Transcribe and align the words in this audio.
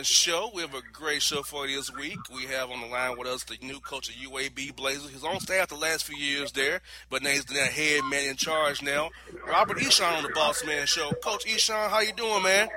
Man 0.00 0.04
show. 0.04 0.50
We 0.54 0.62
have 0.62 0.72
a 0.72 0.80
great 0.94 1.20
show 1.20 1.42
for 1.42 1.66
you 1.66 1.76
this 1.76 1.92
week. 1.92 2.16
We 2.34 2.46
have 2.46 2.70
on 2.70 2.80
the 2.80 2.86
line 2.86 3.18
with 3.18 3.28
us 3.28 3.44
the 3.44 3.58
new 3.60 3.80
coach 3.80 4.08
of 4.08 4.14
UAB 4.14 4.74
Blazers. 4.74 5.10
He's 5.10 5.22
on 5.22 5.38
staff 5.40 5.68
the 5.68 5.74
last 5.74 6.04
few 6.04 6.16
years 6.16 6.52
there, 6.52 6.80
but 7.10 7.22
now 7.22 7.28
he's 7.28 7.44
the 7.44 7.56
head 7.56 8.04
man 8.04 8.30
in 8.30 8.36
charge 8.36 8.82
now. 8.82 9.10
Robert 9.46 9.76
Ehsan 9.76 10.16
on 10.16 10.22
the 10.22 10.30
Boss 10.30 10.64
Man 10.64 10.86
show. 10.86 11.10
Coach 11.22 11.44
Ehsan, 11.44 11.90
how 11.90 12.00
you 12.00 12.14
doing, 12.14 12.42
man? 12.42 12.68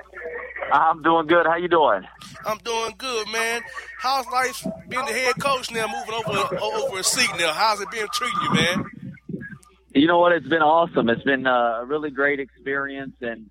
I'm 0.70 1.02
doing 1.02 1.26
good. 1.26 1.46
How 1.46 1.56
you 1.56 1.68
doing? 1.68 2.02
I'm 2.44 2.58
doing 2.58 2.92
good, 2.98 3.26
man. 3.32 3.62
How's 4.00 4.26
life 4.26 4.62
being 4.90 5.06
the 5.06 5.12
head 5.12 5.40
coach 5.40 5.70
now, 5.70 5.86
moving 5.86 6.12
over 6.12 6.62
over 6.62 6.98
a 6.98 7.04
seat 7.04 7.30
now? 7.38 7.54
How's 7.54 7.80
it 7.80 7.90
been 7.90 8.06
treating 8.12 8.38
you, 8.42 8.52
man? 8.52 8.84
You 9.94 10.06
know 10.08 10.18
what? 10.18 10.32
It's 10.32 10.48
been 10.48 10.60
awesome. 10.60 11.08
It's 11.08 11.22
been 11.22 11.46
uh, 11.46 11.80
a 11.80 11.86
really 11.86 12.10
great 12.10 12.38
experience, 12.38 13.14
and 13.22 13.48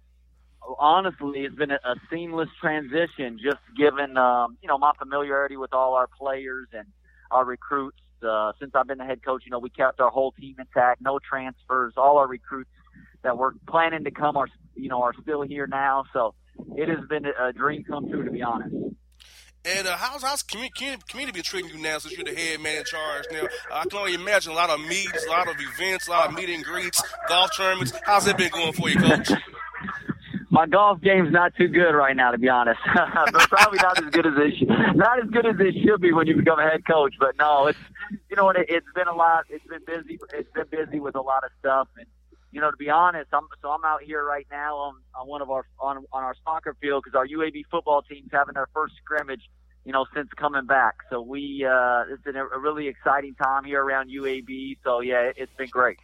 honestly, 0.80 1.42
it's 1.42 1.56
been 1.56 1.72
a, 1.72 1.80
a 1.84 1.96
seamless 2.10 2.50
transition. 2.60 3.40
Just 3.44 3.62
given 3.78 4.18
um, 4.18 4.58
you 4.62 4.68
know 4.68 4.78
my 4.78 4.92
familiarity 4.98 5.58
with 5.58 5.74
all 5.74 5.94
our 5.96 6.08
players 6.08 6.68
and 6.74 6.88
our 7.32 7.46
recruits. 7.46 7.98
Uh, 8.28 8.54
since 8.58 8.72
I've 8.74 8.88
been 8.88 9.00
the 9.00 9.06
head 9.06 9.24
coach, 9.24 9.44
you 9.46 9.52
know 9.52 9.60
we 9.60 9.70
kept 9.70 10.00
our 10.00 10.10
whole 10.10 10.32
team 10.32 10.56
intact, 10.60 11.02
no 11.02 11.20
transfers. 11.20 11.94
All 11.98 12.18
our 12.18 12.28
recruits 12.28 12.70
that 13.24 13.38
were 13.38 13.56
planning 13.68 14.04
to 14.06 14.12
come 14.12 14.38
are 14.38 14.48
you 14.76 14.90
know 14.90 15.02
are 15.02 15.14
still 15.22 15.42
here 15.42 15.68
now. 15.68 16.06
So 16.14 16.34
it 16.76 16.90
has 16.90 17.06
been 17.10 17.26
a 17.26 17.52
dream 17.54 17.84
come 17.84 18.10
true, 18.10 18.24
to 18.24 18.32
be 18.32 18.42
honest. 18.42 18.76
And 19.66 19.88
uh, 19.88 19.96
how's 19.96 20.24
how's 20.24 20.44
community, 20.44 20.98
community 21.08 21.38
been 21.38 21.44
treating 21.44 21.72
you 21.72 21.82
now 21.82 21.98
since 21.98 22.18
you're 22.18 22.26
the 22.26 22.36
head 22.36 22.60
man 22.60 22.80
in 22.80 22.84
charge 22.84 23.26
now? 23.32 23.44
Uh, 23.44 23.76
I 23.76 23.84
can 23.86 23.98
only 23.98 24.14
imagine 24.14 24.52
a 24.52 24.56
lot 24.56 24.70
of 24.70 24.80
meetings, 24.82 25.24
a 25.26 25.30
lot 25.30 25.48
of 25.48 25.56
events, 25.58 26.08
a 26.08 26.12
lot 26.12 26.28
of 26.28 26.36
meet 26.36 26.50
and 26.50 26.64
greets, 26.66 27.02
golf 27.30 27.52
tournaments. 27.56 27.94
How's 28.06 28.28
it 28.28 28.38
been 28.38 28.52
going 28.52 28.74
for 28.74 28.90
you, 28.90 29.00
coach? 29.00 29.32
My 30.54 30.68
golf 30.68 31.02
game's 31.02 31.32
not 31.32 31.56
too 31.56 31.68
good 31.68 31.94
right 31.94 32.16
now, 32.16 32.30
to 32.30 32.38
be 32.38 32.48
honest. 32.48 32.80
but 32.94 33.50
probably 33.50 33.80
not 33.82 33.98
as 33.98 34.10
good 34.12 34.28
as 34.28 34.34
it 34.38 34.96
not 34.96 35.18
as 35.18 35.28
good 35.32 35.48
as 35.48 35.56
it 35.60 35.74
should 35.84 36.00
be 36.00 36.14
when 36.14 36.28
you 36.28 36.36
become 36.36 36.60
a 36.60 36.62
head 36.62 36.86
coach. 36.86 37.16
But 37.20 37.36
no, 37.40 37.66
it's 37.66 37.80
you 38.30 38.36
know 38.36 38.46
what? 38.46 38.56
It, 38.56 38.68
it's 38.70 38.86
been 38.94 39.08
a 39.08 39.16
lot. 39.16 39.46
It's 39.50 39.66
been 39.66 39.84
busy. 39.84 40.20
It's 40.32 40.52
been 40.54 40.68
busy 40.70 41.00
with 41.00 41.16
a 41.16 41.22
lot 41.22 41.44
of 41.44 41.50
stuff. 41.60 41.88
And 41.98 42.06
you 42.52 42.62
know, 42.62 42.70
to 42.70 42.78
be 42.78 42.92
honest, 42.92 43.30
I'm 43.34 43.48
so 43.64 43.70
I'm 43.70 43.84
out 43.84 44.04
here 44.04 44.24
right 44.24 44.46
now 44.52 44.76
on 44.76 44.96
on 45.20 45.28
one 45.28 45.42
of 45.42 45.50
our 45.50 45.66
on 45.80 46.06
on 46.14 46.24
our 46.24 46.36
soccer 46.44 46.78
field 46.80 47.04
because 47.04 47.18
our 47.18 47.26
UAB 47.26 47.64
football 47.72 48.04
team's 48.04 48.30
having 48.32 48.54
their 48.54 48.70
first 48.76 48.94
scrimmage. 49.04 49.42
You 49.86 49.92
know, 49.92 50.06
since 50.16 50.30
coming 50.38 50.66
back, 50.66 50.96
so 51.10 51.20
we 51.20 51.68
uh, 51.68 52.04
it's 52.10 52.22
been 52.22 52.38
a 52.38 52.46
really 52.46 52.88
exciting 52.88 53.34
time 53.36 53.66
here 53.66 53.84
around 53.84 54.10
UAB. 54.10 54.78
So 54.84 55.02
yeah, 55.02 55.32
it's 55.36 55.52
been 55.58 55.68
great. 55.70 55.98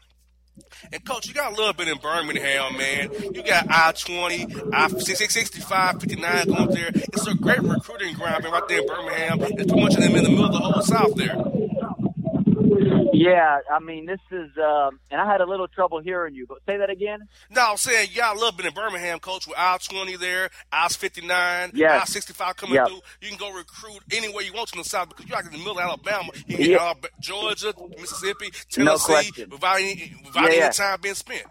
And 0.92 1.04
coach, 1.06 1.28
you 1.28 1.34
got 1.34 1.54
a 1.54 1.56
little 1.56 1.74
bit 1.74 1.88
in 1.88 1.98
Birmingham, 1.98 2.78
man. 2.78 3.12
You 3.34 3.44
got 3.44 3.68
I 3.70 3.92
twenty, 3.92 4.48
I 4.74 4.88
65, 4.88 6.02
59 6.02 6.48
going 6.48 6.70
there. 6.70 6.92
It's 6.94 7.28
a 7.28 7.36
great 7.36 7.62
recruiting 7.62 8.16
ground, 8.16 8.44
man, 8.44 8.54
right 8.54 8.68
there 8.68 8.82
in 8.82 8.88
Birmingham. 8.88 9.40
There's 9.40 9.68
too 9.68 9.76
much 9.76 9.96
of 9.96 10.02
them 10.02 10.16
in 10.16 10.24
the 10.24 10.30
middle 10.30 10.46
of 10.46 10.52
the 10.52 10.60
whole 10.60 10.82
South 10.82 11.16
there. 11.16 11.36
Yeah, 13.20 13.60
I 13.72 13.80
mean, 13.80 14.06
this 14.06 14.20
is, 14.32 14.50
um, 14.58 15.00
and 15.12 15.20
I 15.20 15.32
had 15.32 15.42
a 15.42 15.46
little 15.46 15.68
trouble 15.68 16.00
hearing 16.00 16.36
you, 16.36 16.46
but 16.48 16.60
say 16.66 16.78
that 16.78 16.90
again. 16.90 17.28
No, 17.50 17.72
I'm 17.72 17.78
saying 17.78 18.10
got 18.16 18.38
love 18.38 18.58
being 18.58 18.68
in 18.68 18.74
Birmingham, 18.74 19.20
coach, 19.20 19.48
with 19.48 19.58
I 19.58 19.78
20 19.78 20.16
there, 20.18 20.50
I 20.72 20.88
59, 20.88 21.72
yes. 21.74 22.02
I 22.02 22.06
65 22.06 22.56
coming 22.56 22.76
yep. 22.76 22.88
through. 22.88 23.02
You 23.22 23.30
can 23.30 23.38
go 23.38 23.52
recruit 23.52 24.04
anywhere 24.12 24.44
you 24.44 24.54
want 24.54 24.70
to 24.70 24.78
in 24.78 24.84
the 24.84 24.90
South 24.90 25.10
because 25.10 25.26
you're 25.28 25.38
like 25.38 25.46
in 25.46 25.52
the 25.52 25.58
middle 25.58 25.80
of 25.80 25.84
Alabama. 25.84 26.30
You 26.48 26.58
can 26.58 26.70
yeah. 26.72 26.94
Georgia, 27.20 27.74
Mississippi, 27.98 28.52
Tennessee, 28.70 29.32
no 29.38 29.46
without 29.52 29.80
any, 29.80 30.14
without 30.26 30.52
yeah, 30.52 30.66
any 30.66 30.74
time 30.74 31.00
being 31.02 31.16
spent. 31.16 31.44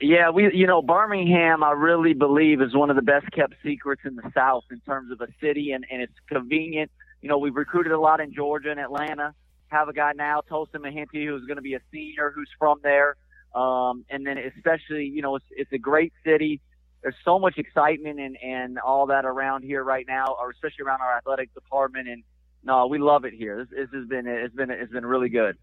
Yeah, 0.00 0.30
we, 0.30 0.52
you 0.52 0.66
know, 0.66 0.82
Birmingham, 0.82 1.62
I 1.62 1.72
really 1.72 2.14
believe 2.14 2.60
is 2.60 2.74
one 2.74 2.90
of 2.90 2.96
the 2.96 3.02
best 3.02 3.30
kept 3.32 3.54
secrets 3.62 4.02
in 4.04 4.16
the 4.16 4.30
South 4.34 4.64
in 4.70 4.80
terms 4.80 5.10
of 5.12 5.20
a 5.20 5.28
city 5.40 5.72
and, 5.72 5.84
and 5.90 6.02
it's 6.02 6.14
convenient. 6.28 6.90
You 7.22 7.28
know, 7.28 7.38
we've 7.38 7.54
recruited 7.54 7.92
a 7.92 8.00
lot 8.00 8.20
in 8.20 8.34
Georgia 8.34 8.70
and 8.70 8.80
Atlanta 8.80 9.34
have 9.74 9.88
a 9.88 9.92
guy 9.92 10.12
now, 10.14 10.40
Tosin 10.50 10.80
Mehinti, 10.86 11.26
who's 11.26 11.44
going 11.46 11.56
to 11.56 11.62
be 11.62 11.74
a 11.74 11.80
senior 11.92 12.32
who's 12.34 12.50
from 12.58 12.78
there. 12.82 13.16
Um, 13.54 14.04
and 14.10 14.26
then 14.26 14.36
especially, 14.38 15.04
you 15.06 15.22
know, 15.22 15.36
it's, 15.36 15.44
it's 15.50 15.72
a 15.72 15.78
great 15.78 16.12
city. 16.24 16.60
There's 17.02 17.14
so 17.24 17.38
much 17.38 17.58
excitement 17.58 18.18
and, 18.18 18.36
and 18.42 18.78
all 18.78 19.06
that 19.06 19.24
around 19.24 19.62
here 19.62 19.82
right 19.84 20.06
now, 20.08 20.36
or 20.40 20.50
especially 20.50 20.84
around 20.86 21.00
our 21.02 21.16
athletic 21.18 21.52
department. 21.54 22.08
And 22.08 22.24
no, 22.62 22.86
we 22.86 22.98
love 22.98 23.24
it 23.24 23.34
here. 23.34 23.54
This, 23.58 23.68
this 23.70 24.00
has 24.00 24.08
been, 24.08 24.26
it's 24.26 24.54
been, 24.54 24.70
it's 24.70 24.92
been 24.92 25.06
really 25.06 25.28
good. 25.28 25.56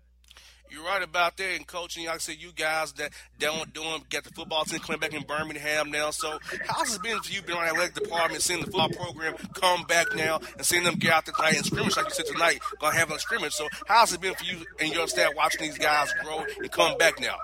You're 0.72 0.86
right 0.86 1.04
about 1.04 1.36
that. 1.36 1.56
And 1.58 1.68
coaching, 1.68 2.06
like 2.06 2.16
I 2.16 2.18
said, 2.20 2.38
you 2.40 2.54
guys 2.54 2.94
that 2.94 3.12
don't 3.38 3.74
doing 3.74 4.06
get 4.10 4.24
the 4.24 4.30
football 4.30 4.64
team 4.64 4.80
coming 4.80 5.02
back 5.02 5.14
in 5.14 5.24
Birmingham 5.24 5.92
now. 5.92 6.12
So 6.12 6.40
how's 6.66 6.96
it 6.96 7.04
been 7.04 7.20
for 7.20 7.30
you 7.30 7.42
being 7.42 7.60
on 7.60 7.66
the 7.66 7.72
athletic 7.72 7.96
department, 7.96 8.42
seeing 8.42 8.62
the 8.62 8.68
football 8.68 8.88
program 8.88 9.36
come 9.54 9.84
back 9.84 10.16
now 10.16 10.40
and 10.56 10.66
seeing 10.66 10.86
them 10.86 10.96
get 10.96 11.12
out 11.12 11.26
the 11.26 11.34
night 11.40 11.58
and 11.58 11.66
scrimmage 11.66 11.98
like 11.98 12.06
you 12.06 12.12
said 12.12 12.26
tonight, 12.26 12.62
gonna 12.80 12.96
have 12.96 13.12
a 13.12 13.20
scrimmage. 13.20 13.52
So 13.52 13.68
how's 13.86 14.14
it 14.14 14.22
been 14.22 14.34
for 14.34 14.46
you 14.46 14.66
and 14.80 14.94
your 14.94 15.08
staff 15.08 15.34
watching 15.36 15.62
these 15.62 15.78
guys 15.78 16.14
grow 16.24 16.46
and 16.58 16.72
come 16.72 16.98
back 16.98 17.20
now? 17.20 17.36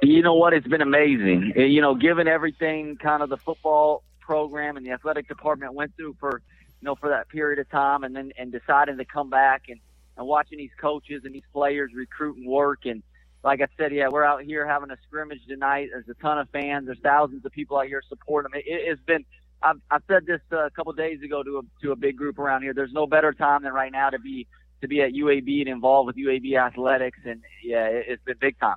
You 0.00 0.22
know 0.22 0.34
what? 0.34 0.52
It's 0.52 0.66
been 0.68 0.80
amazing. 0.80 1.54
You 1.56 1.80
know, 1.80 1.96
given 1.96 2.28
everything 2.28 2.98
kind 2.98 3.24
of 3.24 3.30
the 3.30 3.36
football 3.36 4.04
program 4.20 4.76
and 4.76 4.86
the 4.86 4.92
athletic 4.92 5.26
department 5.26 5.74
went 5.74 5.96
through 5.96 6.14
for, 6.20 6.40
you 6.80 6.86
know, 6.86 6.94
for 6.94 7.08
that 7.08 7.28
period 7.28 7.58
of 7.58 7.68
time 7.68 8.04
and 8.04 8.14
then, 8.14 8.32
and 8.38 8.52
deciding 8.52 8.98
to 8.98 9.04
come 9.04 9.28
back 9.28 9.64
and, 9.68 9.80
and 10.16 10.26
watching 10.26 10.58
these 10.58 10.70
coaches 10.80 11.22
and 11.24 11.34
these 11.34 11.42
players 11.52 11.90
recruit 11.94 12.36
and 12.36 12.46
work. 12.46 12.80
And 12.84 13.02
like 13.44 13.60
I 13.60 13.66
said, 13.76 13.92
yeah, 13.92 14.08
we're 14.10 14.24
out 14.24 14.42
here 14.42 14.66
having 14.66 14.90
a 14.90 14.96
scrimmage 15.06 15.40
tonight. 15.48 15.88
There's 15.92 16.08
a 16.08 16.20
ton 16.22 16.38
of 16.38 16.48
fans. 16.50 16.86
There's 16.86 17.00
thousands 17.02 17.44
of 17.44 17.52
people 17.52 17.78
out 17.78 17.86
here 17.86 18.02
supporting 18.08 18.52
them. 18.52 18.62
It, 18.64 18.88
has 18.88 18.98
been. 19.06 19.24
I've, 19.62 19.80
I've 19.90 20.02
said 20.08 20.26
this 20.26 20.40
uh, 20.50 20.66
a 20.66 20.70
couple 20.70 20.90
of 20.90 20.98
days 20.98 21.22
ago 21.22 21.42
to 21.42 21.58
a 21.58 21.62
to 21.82 21.92
a 21.92 21.96
big 21.96 22.16
group 22.16 22.38
around 22.38 22.62
here. 22.62 22.74
There's 22.74 22.92
no 22.92 23.06
better 23.06 23.32
time 23.32 23.62
than 23.62 23.72
right 23.72 23.92
now 23.92 24.10
to 24.10 24.18
be 24.18 24.46
to 24.80 24.88
be 24.88 25.00
at 25.02 25.12
UAB 25.12 25.60
and 25.60 25.68
involved 25.68 26.08
with 26.08 26.16
UAB 26.16 26.56
athletics. 26.56 27.18
And 27.24 27.42
yeah, 27.62 27.86
it, 27.86 28.06
it's 28.08 28.24
been 28.24 28.36
big 28.40 28.58
time. 28.58 28.76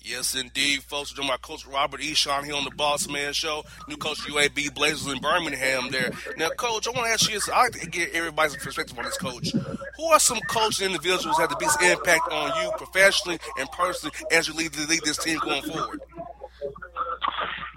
Yes, 0.00 0.34
indeed, 0.34 0.82
folks. 0.84 1.12
Doing 1.12 1.28
my 1.28 1.36
coach 1.36 1.66
Robert 1.66 2.00
Ehsan 2.00 2.44
here 2.44 2.54
on 2.54 2.64
the 2.64 2.70
Boss 2.70 3.08
Man 3.08 3.32
Show. 3.32 3.64
New 3.88 3.96
coach 3.96 4.18
UAB 4.20 4.74
Blazers 4.74 5.12
in 5.12 5.20
Birmingham 5.20 5.90
there. 5.90 6.10
Now, 6.36 6.48
coach, 6.50 6.86
I 6.86 6.92
want 6.92 7.06
to 7.06 7.12
ask 7.12 7.28
you 7.28 7.34
this. 7.34 7.48
I 7.48 7.64
like 7.64 7.72
to 7.72 7.90
get 7.90 8.12
everybody's 8.12 8.56
perspective 8.56 8.96
on 8.98 9.04
this, 9.04 9.18
coach. 9.18 9.52
Who 9.96 10.04
are 10.06 10.20
some 10.20 10.40
coaches 10.48 10.80
and 10.80 10.94
individuals 10.94 11.36
that 11.36 11.42
have 11.42 11.50
the 11.50 11.56
biggest 11.56 11.82
impact 11.82 12.32
on 12.32 12.62
you 12.62 12.70
professionally 12.78 13.38
and 13.58 13.70
personally 13.72 14.14
as 14.30 14.48
you 14.48 14.54
lead, 14.54 14.74
lead 14.88 15.02
this 15.04 15.18
team 15.18 15.38
going 15.40 15.62
forward? 15.62 16.00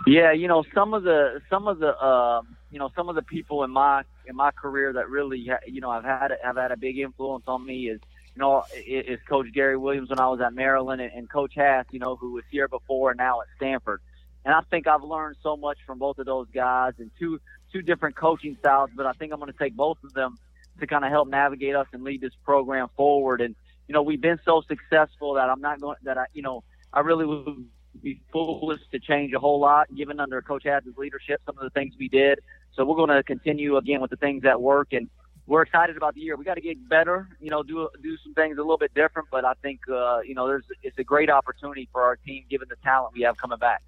Yeah, 0.08 0.32
you 0.32 0.48
know, 0.48 0.64
some 0.74 0.94
of 0.94 1.04
the 1.04 1.42
some 1.50 1.68
of 1.68 1.80
the 1.80 1.96
uh, 1.98 2.42
you 2.72 2.80
know 2.80 2.90
some 2.96 3.10
of 3.10 3.16
the 3.16 3.22
people 3.22 3.64
in 3.64 3.72
my 3.72 4.04
in 4.26 4.36
my 4.36 4.52
career 4.52 4.94
that 4.94 5.10
really 5.10 5.40
you 5.68 5.82
know 5.82 5.90
I've 5.90 6.04
had 6.04 6.32
have 6.44 6.56
had 6.56 6.72
a 6.72 6.78
big 6.78 6.98
influence 6.98 7.44
on 7.48 7.66
me 7.66 7.90
is 7.90 8.00
you 8.36 8.40
know, 8.40 8.64
is 8.86 9.20
Coach 9.28 9.48
Gary 9.54 9.78
Williams 9.78 10.10
when 10.10 10.20
I 10.20 10.28
was 10.28 10.40
at 10.42 10.54
Maryland, 10.54 11.02
and, 11.02 11.30
Coach 11.30 11.54
Haase, 11.56 11.86
you 11.92 12.00
know, 12.00 12.16
who 12.16 12.34
was 12.34 12.44
here 12.50 12.68
before 12.68 13.12
and 13.12 13.18
now 13.18 13.42
at 13.42 13.48
Stanford. 13.58 14.02
And 14.46 14.54
I 14.54 14.62
think 14.70 14.88
I've 14.88 15.04
learned 15.04 15.36
so 15.44 15.56
much 15.58 15.78
from 15.86 16.00
both 16.00 16.18
of 16.18 16.26
those 16.26 16.48
guys 16.54 16.94
and 16.98 17.12
two 17.20 17.40
two 17.72 17.82
different 17.82 18.16
coaching 18.16 18.58
styles. 18.60 18.90
But 18.96 19.06
I 19.06 19.14
think 19.14 19.32
I'm 19.34 19.40
going 19.40 19.52
to 19.52 19.58
take 19.58 19.76
both 19.76 19.98
of 20.04 20.14
them 20.14 20.38
to 20.80 20.88
kind 20.88 21.06
of 21.06 21.12
help 21.12 21.28
navigate 21.28 21.76
us 21.76 21.88
and 21.94 22.04
lead 22.04 22.22
this 22.22 22.34
program 22.44 22.88
forward. 22.96 23.42
And 23.42 23.56
you 23.88 23.94
know, 23.94 24.02
we've 24.02 24.22
been 24.22 24.40
so 24.46 24.64
successful 24.68 25.34
that 25.36 25.50
I'm 25.50 25.62
not 25.62 25.80
going 25.80 25.98
that 26.04 26.18
I, 26.18 26.26
you 26.34 26.42
know, 26.42 26.64
I 26.94 27.02
really 27.02 27.26
would 27.26 27.66
be 28.02 28.22
foolish 28.32 28.82
to 28.92 29.00
change 29.00 29.34
a 29.34 29.40
whole 29.40 29.60
lot, 29.60 29.94
given 29.94 30.20
under 30.20 30.42
Coach 30.42 30.64
Haase's 30.64 30.98
leadership, 30.98 31.42
some 31.46 31.58
of 31.58 31.64
the 31.64 31.70
things 31.72 31.94
we 32.00 32.08
did. 32.08 32.40
So 32.74 32.86
we're 32.86 32.96
going 32.96 33.10
to 33.10 33.22
continue 33.22 33.78
again 33.78 34.02
with 34.02 34.10
the 34.10 34.18
things 34.18 34.44
that 34.44 34.62
work 34.62 34.94
and 34.94 35.10
we're 35.48 35.64
excited 35.64 35.98
about 35.98 36.16
the 36.16 36.22
year. 36.22 36.36
We 36.36 36.46
got 36.46 36.56
to 36.56 36.62
get 36.62 36.88
better, 36.88 37.28
you 37.40 37.50
know, 37.50 37.64
do 37.64 37.90
do 38.02 38.18
some 38.24 38.34
things 38.34 38.58
a 38.58 38.62
little 38.62 38.78
bit 38.78 38.94
different. 38.94 39.30
But 39.32 39.46
I 39.46 39.54
think, 39.62 39.82
uh, 39.92 40.20
you 40.22 40.36
know, 40.36 40.48
there's 40.48 40.66
it's 40.84 40.98
a 40.98 41.04
great 41.04 41.30
opportunity 41.30 41.90
for 41.92 42.02
our 42.02 42.16
team 42.16 42.46
given 42.50 42.68
the 42.70 42.78
talent 42.84 43.14
we 43.14 43.22
have 43.22 43.38
coming 43.38 43.58
back. 43.58 43.82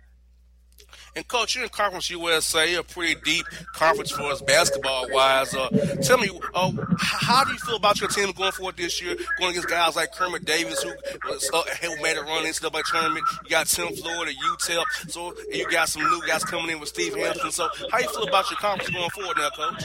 And 1.16 1.28
coach, 1.28 1.56
you're 1.56 1.64
in 1.64 1.70
Conference 1.70 2.10
USA, 2.10 2.74
a 2.76 2.84
pretty 2.84 3.16
deep 3.24 3.46
conference 3.74 4.10
for 4.10 4.24
us 4.24 4.42
basketball 4.42 5.08
wise. 5.12 5.54
Uh, 5.54 5.70
tell 6.02 6.18
me, 6.18 6.30
uh, 6.56 6.72
how 6.98 7.44
do 7.44 7.52
you 7.52 7.60
feel 7.60 7.76
about 7.76 8.02
your 8.02 8.10
team 8.10 8.32
going 8.32 8.52
forward 8.52 8.78
this 8.78 9.00
year, 9.00 9.16
going 9.38 9.52
against 9.52 9.70
guys 9.70 9.96
like 9.96 10.12
Kermit 10.12 10.44
Davis, 10.46 10.82
who 10.82 10.90
uh, 10.90 11.64
who 11.82 12.02
made 12.02 12.18
a 12.18 12.24
run 12.24 12.48
into 12.48 12.62
the 12.62 12.84
tournament? 12.92 13.26
You 13.44 13.50
got 13.50 13.68
Tim 13.68 13.96
Floyd, 13.96 14.30
UTEP, 14.30 15.12
so 15.12 15.36
you 15.52 15.70
got 15.70 15.90
some 15.90 16.04
new 16.04 16.22
guys 16.28 16.44
coming 16.44 16.72
in 16.72 16.80
with 16.80 16.90
Steve 16.90 17.16
Hampton. 17.16 17.52
So, 17.52 17.70
how 17.92 18.00
do 18.00 18.04
you 18.04 18.10
feel 18.10 18.28
about 18.28 18.50
your 18.50 18.58
conference 18.58 18.90
going 18.90 19.10
forward 19.12 19.38
now, 19.38 19.50
coach? 19.52 19.84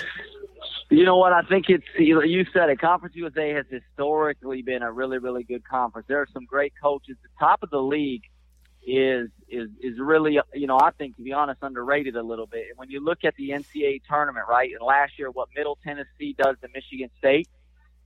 You 0.90 1.04
know 1.04 1.16
what? 1.18 1.34
I 1.34 1.42
think 1.42 1.68
it's 1.68 1.84
you 1.98 2.46
said 2.52 2.70
it. 2.70 2.80
Conference 2.80 3.14
USA 3.14 3.50
has 3.50 3.66
historically 3.68 4.62
been 4.62 4.82
a 4.82 4.90
really, 4.90 5.18
really 5.18 5.44
good 5.44 5.62
conference. 5.68 6.08
There 6.08 6.20
are 6.20 6.28
some 6.32 6.46
great 6.46 6.72
coaches. 6.82 7.16
The 7.22 7.28
top 7.38 7.62
of 7.62 7.68
the 7.70 7.82
league 7.82 8.22
is 8.86 9.28
is 9.50 9.68
is 9.82 9.98
really 9.98 10.38
you 10.54 10.66
know 10.66 10.78
I 10.78 10.90
think 10.92 11.16
to 11.16 11.22
be 11.22 11.32
honest 11.34 11.58
underrated 11.60 12.16
a 12.16 12.22
little 12.22 12.46
bit. 12.46 12.68
When 12.76 12.90
you 12.90 13.04
look 13.04 13.24
at 13.24 13.34
the 13.36 13.50
NCAA 13.50 14.00
tournament, 14.08 14.46
right? 14.48 14.70
And 14.70 14.80
last 14.80 15.18
year, 15.18 15.30
what 15.30 15.48
Middle 15.54 15.76
Tennessee 15.84 16.34
does 16.38 16.56
to 16.62 16.68
Michigan 16.74 17.10
State. 17.18 17.48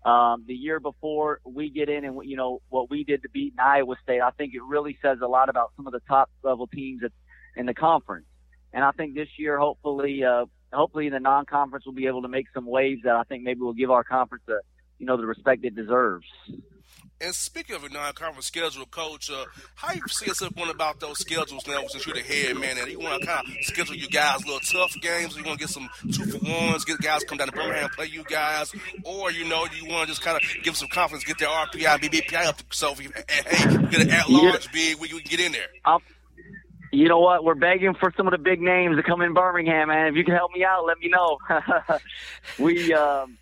Um, 0.05 0.43
the 0.49 0.55
year 0.55 0.81
before 0.81 1.41
we 1.45 1.71
get 1.71 1.89
in 1.89 2.05
and 2.05 2.19
you 2.25 2.37
know 2.37 2.61
what 2.71 2.91
we 2.91 3.05
did 3.05 3.23
to 3.23 3.29
beat 3.29 3.55
Iowa 3.57 3.95
State, 4.03 4.21
I 4.21 4.31
think 4.31 4.55
it 4.55 4.63
really 4.65 4.99
says 5.01 5.19
a 5.23 5.29
lot 5.29 5.49
about 5.49 5.71
some 5.77 5.87
of 5.87 5.93
the 5.93 6.01
top 6.09 6.29
level 6.43 6.67
teams 6.67 7.03
in 7.57 7.67
the 7.67 7.75
conference. 7.75 8.27
And 8.73 8.83
I 8.85 8.91
think 8.91 9.15
this 9.15 9.29
year, 9.39 9.61
hopefully, 9.61 10.25
uh, 10.25 10.47
hopefully 10.73 11.07
in 11.07 11.13
the 11.13 11.21
non-conference 11.21 11.85
we'll 11.87 11.95
be 11.95 12.07
able 12.07 12.23
to 12.23 12.29
make 12.29 12.47
some 12.55 12.67
waves 12.67 13.03
that 13.05 13.15
I 13.15 13.23
think 13.25 13.43
maybe 13.43 13.61
will 13.61 13.73
give 13.73 13.91
our 13.91 14.05
conference 14.05 14.45
the 14.47 14.61
you 14.99 15.07
know 15.07 15.17
the 15.17 15.27
respect 15.27 15.65
it 15.65 15.75
deserves. 15.75 16.27
And 17.23 17.33
speaking 17.33 17.77
of 17.77 17.85
a 17.85 17.89
non-conference 17.89 18.47
schedule, 18.47 18.85
Coach, 18.87 19.31
uh, 19.31 19.45
how 19.77 19.93
you 19.93 20.03
see 20.09 20.27
yourself 20.27 20.57
going 20.57 20.71
about 20.71 20.99
those 20.99 21.21
schedules 21.21 21.65
now 21.69 21.81
since 21.87 22.05
you're 22.05 22.17
the 22.17 22.21
head 22.21 22.57
man? 22.57 22.77
And 22.79 22.91
you 22.91 22.99
want 22.99 23.21
to 23.21 23.27
kind 23.29 23.47
of 23.47 23.65
schedule 23.65 23.95
you 23.95 24.09
guys 24.09 24.45
little 24.45 24.59
tough 24.59 24.93
games? 25.01 25.37
Or 25.37 25.39
You 25.39 25.47
want 25.47 25.61
to 25.61 25.67
get 25.67 25.73
some 25.73 25.89
two 26.11 26.25
for 26.25 26.45
ones, 26.45 26.85
get 26.85 26.99
guys 26.99 27.23
come 27.23 27.39
down 27.39 27.47
to 27.47 27.53
Birmingham 27.53 27.91
play 27.91 28.07
you 28.07 28.25
guys, 28.25 28.75
or 29.05 29.31
you 29.31 29.49
know 29.49 29.67
you 29.73 29.89
want 29.89 30.09
to 30.09 30.09
just 30.09 30.23
kind 30.23 30.37
of 30.37 30.43
give 30.65 30.77
some 30.77 30.89
confidence, 30.89 31.23
get 31.23 31.39
their 31.39 31.49
RPI, 31.49 32.01
BBPI 32.01 32.45
up 32.45 32.61
so 32.71 32.91
if 32.91 33.01
you, 33.01 33.13
hey, 33.29 33.89
get 33.91 34.01
an 34.01 34.11
at-large 34.11 34.67
yeah. 34.67 34.73
big, 34.73 34.99
we 34.99 35.07
can 35.07 35.21
get 35.25 35.39
in 35.39 35.53
there. 35.53 35.69
Um, 35.85 36.01
you 36.93 37.09
know 37.09 37.21
what? 37.21 37.43
We're 37.43 37.55
begging 37.55 37.95
for 37.95 38.13
some 38.17 38.27
of 38.27 38.33
the 38.33 38.39
big 38.39 38.61
names 38.61 38.97
to 38.97 39.03
come 39.03 39.23
in 39.23 39.35
Birmingham, 39.35 39.89
man. 39.89 40.07
If 40.09 40.15
you 40.15 40.25
can 40.25 40.35
help 40.35 40.53
me 40.53 40.65
out, 40.65 40.85
let 40.87 40.99
me 40.99 41.09
know. 41.09 41.39
we. 42.59 42.93
Um, 42.93 43.39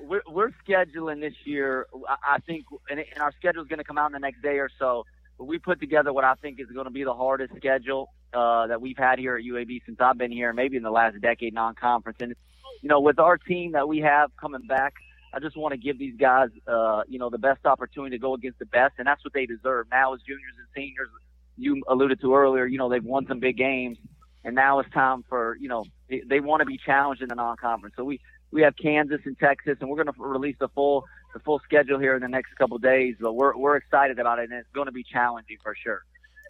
we're, 0.00 0.22
we're 0.28 0.50
scheduling 0.66 1.20
this 1.20 1.34
year. 1.44 1.86
I 2.08 2.38
think, 2.40 2.66
and, 2.90 3.02
our 3.18 3.32
schedule 3.32 3.62
is 3.62 3.68
going 3.68 3.78
to 3.78 3.84
come 3.84 3.98
out 3.98 4.06
in 4.06 4.12
the 4.12 4.18
next 4.18 4.42
day 4.42 4.58
or 4.58 4.68
so. 4.78 5.04
But 5.38 5.44
we 5.44 5.58
put 5.58 5.80
together 5.80 6.12
what 6.12 6.24
I 6.24 6.34
think 6.34 6.60
is 6.60 6.68
going 6.68 6.84
to 6.84 6.90
be 6.90 7.04
the 7.04 7.14
hardest 7.14 7.54
schedule 7.56 8.10
uh, 8.32 8.66
that 8.68 8.80
we've 8.80 8.98
had 8.98 9.18
here 9.18 9.36
at 9.36 9.44
UAB 9.44 9.80
since 9.86 9.98
I've 10.00 10.18
been 10.18 10.30
here, 10.30 10.52
maybe 10.52 10.76
in 10.76 10.82
the 10.82 10.90
last 10.90 11.20
decade 11.20 11.54
non-conference. 11.54 12.18
And 12.20 12.34
you 12.82 12.88
know, 12.88 13.00
with 13.00 13.18
our 13.18 13.38
team 13.38 13.72
that 13.72 13.88
we 13.88 14.00
have 14.00 14.30
coming 14.36 14.66
back, 14.66 14.94
I 15.32 15.40
just 15.40 15.56
want 15.56 15.72
to 15.72 15.78
give 15.78 15.98
these 15.98 16.14
guys, 16.16 16.50
uh, 16.68 17.02
you 17.08 17.18
know, 17.18 17.30
the 17.30 17.38
best 17.38 17.66
opportunity 17.66 18.16
to 18.16 18.20
go 18.20 18.34
against 18.34 18.58
the 18.58 18.66
best, 18.66 18.94
and 18.98 19.06
that's 19.06 19.24
what 19.24 19.32
they 19.32 19.46
deserve. 19.46 19.86
Now, 19.90 20.14
as 20.14 20.20
juniors 20.20 20.54
and 20.58 20.66
seniors, 20.76 21.08
you 21.56 21.82
alluded 21.88 22.20
to 22.20 22.34
earlier, 22.34 22.66
you 22.66 22.78
know, 22.78 22.88
they've 22.88 23.04
won 23.04 23.26
some 23.26 23.38
big 23.38 23.56
games, 23.56 23.98
and 24.44 24.54
now 24.54 24.78
it's 24.78 24.90
time 24.90 25.24
for, 25.28 25.56
you 25.60 25.68
know, 25.68 25.84
they, 26.08 26.22
they 26.28 26.40
want 26.40 26.60
to 26.60 26.66
be 26.66 26.78
challenged 26.78 27.22
in 27.22 27.28
the 27.28 27.34
non-conference. 27.34 27.94
So 27.96 28.04
we 28.04 28.20
we 28.50 28.62
have 28.62 28.74
Kansas 28.76 29.20
and 29.24 29.36
Texas, 29.38 29.76
and 29.80 29.90
we're 29.90 30.02
going 30.02 30.14
to 30.14 30.22
release 30.22 30.56
the 30.60 30.68
full 30.68 31.04
the 31.32 31.40
full 31.40 31.60
schedule 31.64 31.98
here 31.98 32.14
in 32.14 32.22
the 32.22 32.28
next 32.28 32.54
couple 32.56 32.78
days. 32.78 33.16
But 33.20 33.32
we're 33.32 33.56
we're 33.56 33.76
excited 33.76 34.18
about 34.18 34.38
it, 34.38 34.50
and 34.50 34.52
it's 34.52 34.68
going 34.74 34.86
to 34.86 34.92
be 34.92 35.02
challenging 35.02 35.56
for 35.62 35.74
sure. 35.74 36.02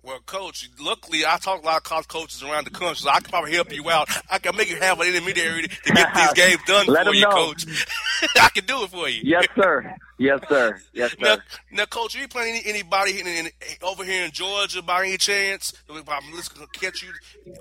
Well, 0.04 0.20
coach, 0.26 0.68
luckily 0.78 1.24
I 1.26 1.38
talk 1.38 1.62
to 1.62 1.64
a 1.64 1.66
lot 1.66 1.76
of 1.78 1.82
college 1.84 2.08
coaches 2.08 2.42
around 2.42 2.66
the 2.66 2.70
country, 2.70 2.96
so 2.96 3.08
I 3.08 3.20
can 3.20 3.30
probably 3.30 3.54
help 3.54 3.72
you 3.74 3.88
out. 3.88 4.06
I 4.30 4.38
can 4.38 4.54
make 4.54 4.68
you 4.68 4.76
have 4.76 5.00
an 5.00 5.08
intermediary 5.08 5.62
to 5.62 5.68
get 5.94 6.14
these 6.14 6.32
games 6.34 6.60
done 6.66 6.84
for 6.84 7.14
you, 7.14 7.22
know. 7.22 7.30
coach. 7.30 7.64
I 8.36 8.50
can 8.50 8.66
do 8.66 8.82
it 8.82 8.90
for 8.90 9.08
you. 9.08 9.22
Yes, 9.24 9.46
sir. 9.56 9.96
Yes, 10.18 10.40
sir. 10.46 10.78
Yes, 10.92 11.12
sir. 11.12 11.16
Now, 11.20 11.36
now 11.72 11.84
coach, 11.86 12.14
are 12.16 12.20
you 12.20 12.28
playing 12.28 12.56
any, 12.56 12.68
anybody 12.68 13.18
in, 13.18 13.26
in, 13.26 13.48
over 13.82 14.04
here 14.04 14.26
in 14.26 14.30
Georgia 14.30 14.82
by 14.82 15.06
any 15.06 15.16
chance? 15.16 15.72
Let's 15.88 16.50
catch 16.74 17.02
you 17.02 17.08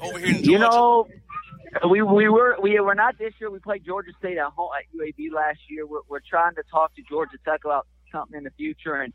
over 0.01 0.19
here 0.19 0.27
in 0.27 0.43
Georgia. 0.43 0.51
You 0.51 0.59
know, 0.59 1.07
we 1.89 2.01
we 2.01 2.27
were 2.27 2.57
we 2.61 2.77
were 2.81 2.93
not 2.93 3.17
this 3.17 3.33
year. 3.39 3.51
We 3.51 3.59
played 3.59 3.85
Georgia 3.85 4.11
State 4.19 4.37
at 4.37 4.51
home 4.51 4.69
at 4.77 4.85
UAB 4.93 5.31
last 5.31 5.59
year. 5.69 5.87
We're, 5.87 6.01
we're 6.09 6.19
trying 6.19 6.55
to 6.55 6.63
talk 6.69 6.93
to 6.95 7.01
Georgia 7.03 7.37
Tech 7.45 7.61
about 7.63 7.87
something 8.11 8.37
in 8.37 8.43
the 8.43 8.51
future, 8.51 8.95
and 8.95 9.13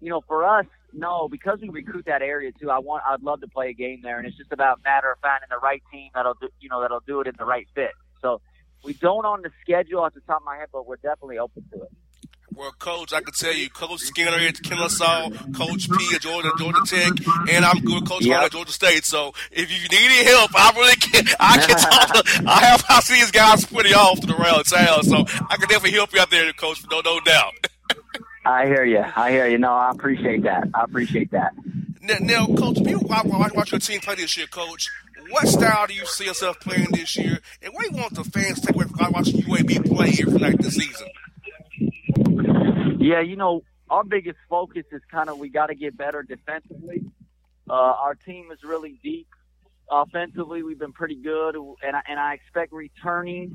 you 0.00 0.10
know, 0.10 0.20
for 0.26 0.44
us, 0.44 0.66
no, 0.92 1.28
because 1.28 1.60
we 1.60 1.68
recruit 1.68 2.06
that 2.06 2.22
area 2.22 2.52
too. 2.52 2.70
I 2.70 2.78
want, 2.78 3.02
I'd 3.06 3.22
love 3.22 3.40
to 3.40 3.48
play 3.48 3.70
a 3.70 3.72
game 3.72 4.00
there, 4.02 4.18
and 4.18 4.26
it's 4.26 4.36
just 4.36 4.52
about 4.52 4.80
matter 4.84 5.12
of 5.12 5.18
finding 5.20 5.48
the 5.50 5.58
right 5.58 5.82
team 5.92 6.10
that'll 6.14 6.34
do, 6.34 6.48
you 6.60 6.68
know, 6.68 6.80
that'll 6.80 7.02
do 7.06 7.20
it 7.20 7.26
in 7.26 7.34
the 7.38 7.44
right 7.44 7.66
fit. 7.74 7.90
So 8.22 8.40
we 8.84 8.94
don't 8.94 9.24
on 9.24 9.42
the 9.42 9.50
schedule 9.62 10.00
off 10.00 10.14
the 10.14 10.20
top 10.20 10.40
of 10.40 10.46
my 10.46 10.56
head, 10.56 10.68
but 10.72 10.86
we're 10.86 10.96
definitely 10.96 11.38
open 11.38 11.64
to 11.72 11.82
it. 11.82 11.90
Well, 12.54 12.72
Coach, 12.72 13.12
I 13.12 13.20
can 13.20 13.32
tell 13.34 13.52
you, 13.52 13.70
Coach 13.70 14.00
Skinner 14.00 14.36
at 14.36 14.60
Kennesaw, 14.60 15.30
Coach 15.54 15.88
P 15.88 16.14
at 16.14 16.22
Georgia, 16.22 16.50
Georgia 16.58 16.80
Tech, 16.86 17.12
and 17.48 17.64
I'm 17.64 17.78
good 17.84 18.04
Coach 18.08 18.24
yep. 18.24 18.42
at 18.42 18.50
Georgia 18.50 18.72
State. 18.72 19.04
So 19.04 19.32
if 19.52 19.70
you 19.70 19.88
need 19.88 20.06
any 20.06 20.24
help, 20.24 20.50
I 20.56 20.72
really 20.74 20.96
can. 20.96 21.24
I 21.38 21.58
can 21.58 21.76
talk. 21.78 22.14
To, 22.14 22.42
I 22.48 22.64
have 22.64 22.84
I 22.88 22.98
see 22.98 23.14
these 23.14 23.30
guys 23.30 23.64
pretty 23.64 23.94
often 23.94 24.32
around 24.32 24.64
town, 24.64 25.04
so 25.04 25.18
I 25.48 25.56
can 25.56 25.68
definitely 25.68 25.92
help 25.92 26.12
you 26.12 26.20
out 26.20 26.30
there, 26.30 26.52
Coach. 26.52 26.82
No, 26.90 27.00
no 27.00 27.20
doubt. 27.20 27.68
I 28.48 28.64
hear 28.64 28.82
you. 28.82 29.04
I 29.14 29.30
hear 29.30 29.46
you. 29.46 29.58
No, 29.58 29.70
I 29.70 29.90
appreciate 29.90 30.44
that. 30.44 30.68
I 30.72 30.84
appreciate 30.84 31.30
that. 31.32 31.52
Now, 32.00 32.16
now 32.18 32.46
Coach, 32.46 32.78
people 32.82 33.06
watch, 33.06 33.26
watch 33.54 33.72
your 33.72 33.78
team 33.78 34.00
play 34.00 34.14
this 34.14 34.38
year, 34.38 34.46
Coach. 34.46 34.88
What 35.28 35.46
style 35.46 35.86
do 35.86 35.92
you 35.92 36.06
see 36.06 36.24
yourself 36.24 36.58
playing 36.58 36.86
this 36.92 37.18
year, 37.18 37.40
and 37.60 37.74
what 37.74 37.84
do 37.84 37.90
you 37.94 38.00
want 38.00 38.14
the 38.14 38.24
fans 38.24 38.60
to 38.60 38.68
take 38.68 38.74
away 38.74 38.86
from 38.86 39.12
watching 39.12 39.42
UAB 39.42 39.94
play 39.94 40.14
every 40.18 40.40
night 40.40 40.56
this 40.58 40.76
season? 40.76 41.08
Yeah, 42.98 43.20
you 43.20 43.36
know, 43.36 43.64
our 43.90 44.02
biggest 44.02 44.38
focus 44.48 44.84
is 44.92 45.02
kind 45.10 45.28
of 45.28 45.38
we 45.38 45.50
got 45.50 45.66
to 45.66 45.74
get 45.74 45.98
better 45.98 46.22
defensively. 46.22 47.04
Uh, 47.68 47.74
our 47.74 48.14
team 48.14 48.50
is 48.50 48.60
really 48.64 48.98
deep. 49.02 49.28
Offensively, 49.90 50.62
we've 50.62 50.78
been 50.78 50.94
pretty 50.94 51.16
good, 51.16 51.54
and 51.82 51.94
I, 51.94 52.00
and 52.08 52.18
I 52.18 52.32
expect 52.32 52.72
returning. 52.72 53.54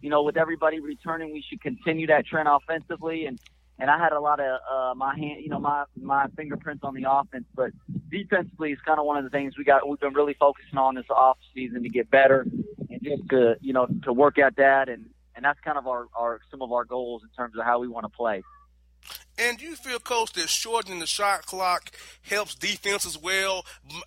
You 0.00 0.10
know, 0.10 0.24
with 0.24 0.36
everybody 0.36 0.80
returning, 0.80 1.32
we 1.32 1.44
should 1.48 1.60
continue 1.60 2.08
that 2.08 2.26
trend 2.26 2.48
offensively. 2.48 3.26
And 3.26 3.38
and 3.78 3.90
I 3.90 3.98
had 3.98 4.12
a 4.12 4.20
lot 4.20 4.40
of 4.40 4.60
uh, 4.70 4.94
my 4.94 5.16
hand, 5.16 5.42
you 5.42 5.48
know, 5.48 5.58
my 5.58 5.84
my 6.00 6.26
fingerprints 6.36 6.84
on 6.84 6.94
the 6.94 7.04
offense, 7.08 7.44
but 7.54 7.70
defensively 8.10 8.72
is 8.72 8.78
kind 8.86 8.98
of 8.98 9.06
one 9.06 9.16
of 9.16 9.24
the 9.24 9.30
things 9.30 9.56
we 9.56 9.64
got. 9.64 9.88
We've 9.88 9.98
been 9.98 10.14
really 10.14 10.36
focusing 10.38 10.78
on 10.78 10.94
this 10.94 11.06
off 11.10 11.38
season 11.54 11.82
to 11.82 11.88
get 11.88 12.10
better 12.10 12.46
and 12.90 13.02
just 13.02 13.28
to 13.30 13.56
you 13.60 13.72
know 13.72 13.86
to 14.04 14.12
work 14.12 14.38
at 14.38 14.56
that, 14.56 14.88
and 14.88 15.06
and 15.34 15.44
that's 15.44 15.58
kind 15.60 15.78
of 15.78 15.86
our, 15.86 16.06
our 16.14 16.40
some 16.50 16.62
of 16.62 16.72
our 16.72 16.84
goals 16.84 17.22
in 17.22 17.30
terms 17.30 17.54
of 17.58 17.64
how 17.64 17.80
we 17.80 17.88
want 17.88 18.04
to 18.04 18.10
play. 18.10 18.42
And 19.38 19.58
do 19.58 19.64
you 19.64 19.74
feel, 19.74 19.98
coach, 19.98 20.32
that 20.34 20.48
shortening 20.48 21.00
the 21.00 21.06
shot 21.06 21.46
clock 21.46 21.90
helps 22.22 22.54
defense 22.54 23.06
as 23.06 23.18
well? 23.18 23.64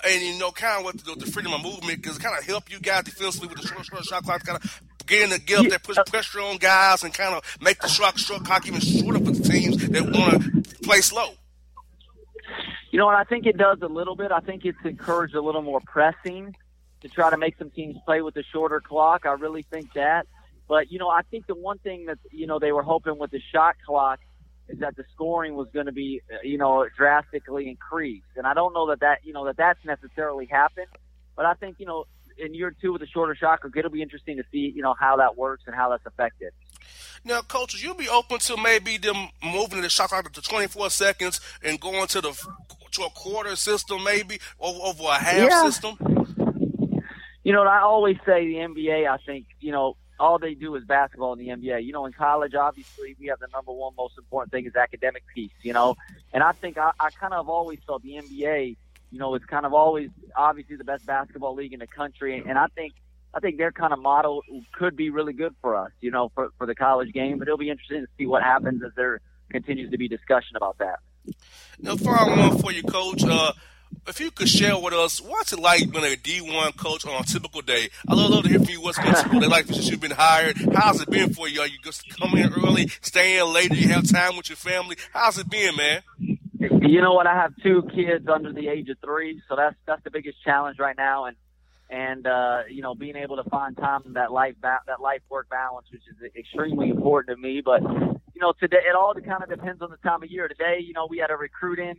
And 0.07 0.21
you 0.21 0.39
know, 0.39 0.51
kind 0.51 0.79
of 0.79 0.85
what 0.85 1.03
the, 1.03 1.25
the 1.25 1.29
freedom 1.31 1.53
of 1.53 1.63
movement 1.63 2.03
does 2.03 2.17
kind 2.17 2.37
of 2.37 2.45
help 2.45 2.71
you 2.71 2.79
guys 2.79 3.03
defensively 3.03 3.49
with 3.49 3.61
the 3.61 3.67
short, 3.67 3.85
short 3.85 4.05
shot 4.05 4.23
clock, 4.23 4.45
kind 4.45 4.63
of 4.63 4.81
getting 5.05 5.37
to 5.37 5.41
get 5.41 5.59
up 5.59 5.67
there, 5.67 5.79
push 5.79 5.97
pressure 6.07 6.41
on 6.41 6.57
guys, 6.57 7.03
and 7.03 7.13
kind 7.13 7.35
of 7.35 7.57
make 7.61 7.79
the 7.79 7.87
shot, 7.87 8.15
clock 8.15 8.67
even 8.67 8.79
shorter 8.79 9.19
for 9.19 9.31
the 9.31 9.43
teams 9.43 9.77
that 9.87 10.03
want 10.03 10.43
to 10.43 10.79
play 10.79 11.01
slow. 11.01 11.33
You 12.91 12.99
know 12.99 13.05
what? 13.07 13.15
I 13.15 13.23
think 13.23 13.45
it 13.45 13.57
does 13.57 13.79
a 13.81 13.87
little 13.87 14.15
bit. 14.15 14.31
I 14.31 14.39
think 14.39 14.63
it's 14.65 14.77
encouraged 14.83 15.35
a 15.35 15.41
little 15.41 15.61
more 15.61 15.81
pressing 15.81 16.55
to 17.01 17.09
try 17.09 17.29
to 17.29 17.37
make 17.37 17.57
some 17.57 17.69
teams 17.69 17.97
play 18.05 18.21
with 18.21 18.33
the 18.33 18.43
shorter 18.43 18.79
clock. 18.79 19.25
I 19.25 19.33
really 19.33 19.63
think 19.63 19.93
that. 19.93 20.27
But 20.67 20.91
you 20.91 20.99
know, 20.99 21.09
I 21.09 21.21
think 21.23 21.45
the 21.47 21.55
one 21.55 21.77
thing 21.79 22.05
that 22.05 22.19
you 22.31 22.47
know 22.47 22.59
they 22.59 22.71
were 22.71 22.83
hoping 22.83 23.17
with 23.17 23.31
the 23.31 23.41
shot 23.51 23.75
clock 23.85 24.19
is 24.67 24.79
that 24.79 24.95
the 24.95 25.03
scoring 25.13 25.55
was 25.55 25.67
going 25.73 25.85
to 25.85 25.91
be, 25.91 26.21
uh, 26.31 26.37
you 26.43 26.57
know, 26.57 26.87
drastically 26.97 27.69
increased. 27.69 28.25
And 28.35 28.47
I 28.47 28.53
don't 28.53 28.73
know 28.73 28.87
that 28.87 29.01
that, 29.01 29.19
you 29.23 29.33
know, 29.33 29.45
that 29.45 29.57
that's 29.57 29.83
necessarily 29.85 30.47
happened. 30.47 30.87
But 31.35 31.45
I 31.45 31.53
think, 31.53 31.79
you 31.79 31.85
know, 31.85 32.05
in 32.37 32.53
year 32.53 32.75
two 32.81 32.93
with 32.93 33.01
a 33.01 33.07
shorter 33.07 33.35
shot 33.35 33.61
clock, 33.61 33.75
it'll 33.75 33.91
be 33.91 34.01
interesting 34.01 34.37
to 34.37 34.43
see, 34.51 34.71
you 34.75 34.81
know, 34.81 34.95
how 34.99 35.17
that 35.17 35.37
works 35.37 35.63
and 35.67 35.75
how 35.75 35.89
that's 35.89 36.05
affected. 36.05 36.51
Now, 37.23 37.41
coaches, 37.41 37.83
you'll 37.83 37.95
be 37.95 38.09
open 38.09 38.39
to 38.39 38.57
maybe 38.57 38.97
them 38.97 39.29
moving 39.43 39.81
the 39.81 39.89
shot 39.89 40.09
clock 40.09 40.31
to 40.31 40.41
24 40.41 40.89
seconds 40.91 41.41
and 41.63 41.79
going 41.79 42.07
to 42.07 42.21
the 42.21 42.47
to 42.91 43.03
a 43.03 43.09
quarter 43.09 43.55
system, 43.55 44.03
maybe 44.03 44.39
over, 44.59 44.79
over 44.79 45.03
a 45.03 45.15
half 45.15 45.49
yeah. 45.49 45.63
system. 45.69 45.97
You 47.43 47.53
know, 47.53 47.63
I 47.63 47.81
always 47.81 48.17
say 48.25 48.47
the 48.47 48.55
NBA. 48.55 49.07
I 49.07 49.17
think 49.25 49.45
you 49.59 49.71
know 49.71 49.97
all 50.19 50.39
they 50.39 50.53
do 50.53 50.75
is 50.75 50.83
basketball 50.83 51.33
in 51.33 51.39
the 51.39 51.47
NBA. 51.49 51.83
You 51.83 51.93
know, 51.93 52.05
in 52.05 52.13
college, 52.13 52.55
obviously, 52.55 53.15
we 53.19 53.27
have 53.27 53.39
the 53.39 53.47
number 53.53 53.71
one 53.71 53.93
most 53.97 54.17
important 54.17 54.51
thing 54.51 54.65
is 54.65 54.75
academic 54.75 55.23
piece. 55.33 55.51
You 55.61 55.73
know, 55.73 55.95
and 56.33 56.43
I 56.43 56.53
think 56.53 56.77
I, 56.77 56.91
I 56.99 57.09
kind 57.11 57.33
of 57.33 57.49
always 57.49 57.79
felt 57.85 58.03
the 58.03 58.13
NBA. 58.13 58.77
You 59.15 59.19
know, 59.19 59.33
it's 59.33 59.45
kind 59.45 59.65
of 59.65 59.73
always 59.73 60.09
obviously 60.35 60.75
the 60.75 60.83
best 60.83 61.05
basketball 61.05 61.55
league 61.55 61.71
in 61.71 61.79
the 61.79 61.87
country, 61.87 62.43
and 62.45 62.59
I 62.59 62.67
think 62.75 62.95
I 63.33 63.39
think 63.39 63.57
their 63.57 63.71
kind 63.71 63.93
of 63.93 63.99
model 63.99 64.41
could 64.73 64.97
be 64.97 65.09
really 65.09 65.31
good 65.31 65.55
for 65.61 65.77
us. 65.77 65.91
You 66.01 66.11
know, 66.11 66.33
for 66.35 66.49
for 66.57 66.67
the 66.67 66.75
college 66.75 67.13
game, 67.13 67.39
but 67.39 67.47
it'll 67.47 67.57
be 67.57 67.69
interesting 67.69 68.01
to 68.01 68.07
see 68.17 68.25
what 68.25 68.43
happens 68.43 68.83
as 68.83 68.91
there 68.97 69.21
continues 69.49 69.89
to 69.91 69.97
be 69.97 70.09
discussion 70.09 70.57
about 70.57 70.79
that. 70.79 70.99
Now, 71.79 71.95
final 71.95 72.35
one 72.35 72.57
for 72.59 72.73
you, 72.73 72.83
Coach. 72.83 73.23
Uh, 73.23 73.53
if 74.05 74.19
you 74.19 74.31
could 74.31 74.49
share 74.49 74.77
with 74.77 74.93
us 74.93 75.21
what's 75.21 75.53
it 75.53 75.59
like 75.59 75.89
being 75.89 76.03
a 76.03 76.17
D1 76.17 76.75
coach 76.75 77.05
on 77.05 77.21
a 77.21 77.23
typical 77.23 77.61
day. 77.61 77.87
I 78.09 78.15
love, 78.15 78.31
love 78.31 78.43
to 78.43 78.49
hear 78.49 78.59
from 78.59 78.67
you 78.67 78.81
what's 78.81 78.99
been 78.99 79.13
typical 79.13 79.49
like 79.49 79.67
since 79.67 79.89
you've 79.89 80.01
been 80.01 80.11
hired. 80.11 80.57
How's 80.73 80.99
it 80.99 81.09
been 81.09 81.33
for 81.33 81.47
you? 81.47 81.61
Are 81.61 81.67
you 81.67 81.77
just 81.85 82.09
coming 82.19 82.43
in 82.43 82.51
early, 82.51 82.87
staying 82.99 83.53
late? 83.53 83.71
Do 83.71 83.77
you 83.77 83.87
have 83.93 84.11
time 84.11 84.35
with 84.35 84.49
your 84.49 84.57
family? 84.57 84.97
How's 85.13 85.37
it 85.37 85.49
been, 85.49 85.77
man? 85.77 86.01
You 86.71 87.01
know 87.01 87.13
what? 87.13 87.27
I 87.27 87.35
have 87.35 87.53
two 87.63 87.83
kids 87.93 88.27
under 88.31 88.53
the 88.53 88.67
age 88.67 88.89
of 88.89 88.97
three, 89.03 89.41
so 89.49 89.55
that's 89.55 89.75
that's 89.85 90.03
the 90.03 90.11
biggest 90.11 90.41
challenge 90.43 90.77
right 90.79 90.95
now, 90.97 91.25
and 91.25 91.37
and 91.89 92.25
uh, 92.27 92.61
you 92.69 92.81
know 92.81 92.95
being 92.95 93.15
able 93.15 93.37
to 93.37 93.49
find 93.49 93.75
time 93.77 94.01
that 94.13 94.31
life 94.31 94.55
ba- 94.61 94.81
that 94.87 95.01
life 95.01 95.21
work 95.29 95.49
balance, 95.49 95.87
which 95.91 96.03
is 96.09 96.31
extremely 96.37 96.89
important 96.89 97.35
to 97.35 97.41
me. 97.41 97.61
But 97.63 97.81
you 97.81 98.41
know, 98.41 98.53
today 98.59 98.83
it 98.89 98.95
all 98.95 99.13
kind 99.13 99.43
of 99.43 99.49
depends 99.49 99.81
on 99.81 99.91
the 99.91 99.97
time 99.97 100.23
of 100.23 100.29
year. 100.29 100.47
Today, 100.47 100.79
you 100.81 100.93
know, 100.93 101.07
we 101.09 101.17
had 101.17 101.31
a 101.31 101.37
recruit 101.37 101.79
in 101.79 101.95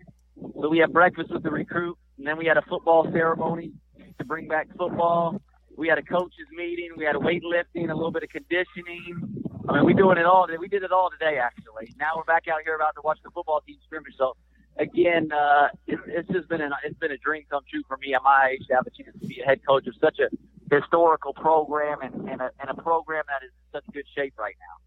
so 0.61 0.69
we 0.69 0.79
had 0.79 0.93
breakfast 0.93 1.31
with 1.31 1.43
the 1.43 1.51
recruit, 1.51 1.97
and 2.19 2.27
then 2.27 2.37
we 2.37 2.47
had 2.47 2.57
a 2.57 2.63
football 2.63 3.09
ceremony 3.13 3.73
to 4.19 4.25
bring 4.25 4.49
back 4.49 4.69
football. 4.77 5.41
We 5.77 5.89
had 5.89 5.99
a 5.99 6.03
coaches 6.03 6.49
meeting. 6.57 6.91
We 6.97 7.05
had 7.05 7.17
a 7.17 7.19
weightlifting, 7.19 7.91
a 7.91 7.95
little 7.95 8.11
bit 8.11 8.23
of 8.23 8.31
conditioning. 8.31 9.45
I 9.69 9.75
mean, 9.75 9.85
we 9.85 9.95
doing 9.95 10.19
it 10.19 10.25
all. 10.25 10.47
We 10.59 10.69
did 10.69 10.83
it 10.83 10.93
all 10.93 11.11
today, 11.11 11.39
actually. 11.39 11.95
Now 11.99 12.13
we're 12.17 12.25
back 12.25 12.45
out 12.49 12.61
here 12.65 12.77
about 12.77 12.95
to 12.95 13.03
watch 13.03 13.19
the 13.25 13.31
football 13.31 13.61
team 13.67 13.77
scrimmage. 13.85 14.15
So 14.17 14.37
again, 14.79 15.31
uh, 15.33 15.69
it, 15.87 15.99
it's 16.07 16.29
just 16.29 16.49
been 16.49 16.61
an, 16.61 16.73
it's 16.85 16.99
been 16.99 17.13
a 17.13 17.19
dream 17.19 17.45
come 17.51 17.63
true 17.71 17.83
for 17.89 17.97
me 17.97 18.15
at 18.15 18.23
my 18.23 18.51
age 18.53 18.67
to 18.69 18.75
have 18.75 18.87
a 18.87 18.91
chance 18.91 19.19
to 19.21 19.27
be 19.27 19.41
a 19.41 19.47
head 19.47 19.61
coach 19.67 19.87
of 19.87 19.95
such 20.01 20.19
a 20.19 20.29
historical 20.75 21.33
program 21.33 22.01
and, 22.03 22.15
and, 22.29 22.41
a, 22.41 22.51
and 22.61 22.71
a 22.71 22.75
program 22.83 23.25
that 23.29 23.45
is 23.45 23.53
in 23.53 23.81
such 23.81 23.85
good 23.93 24.05
shape 24.15 24.35
right 24.39 24.57
now. 24.61 24.83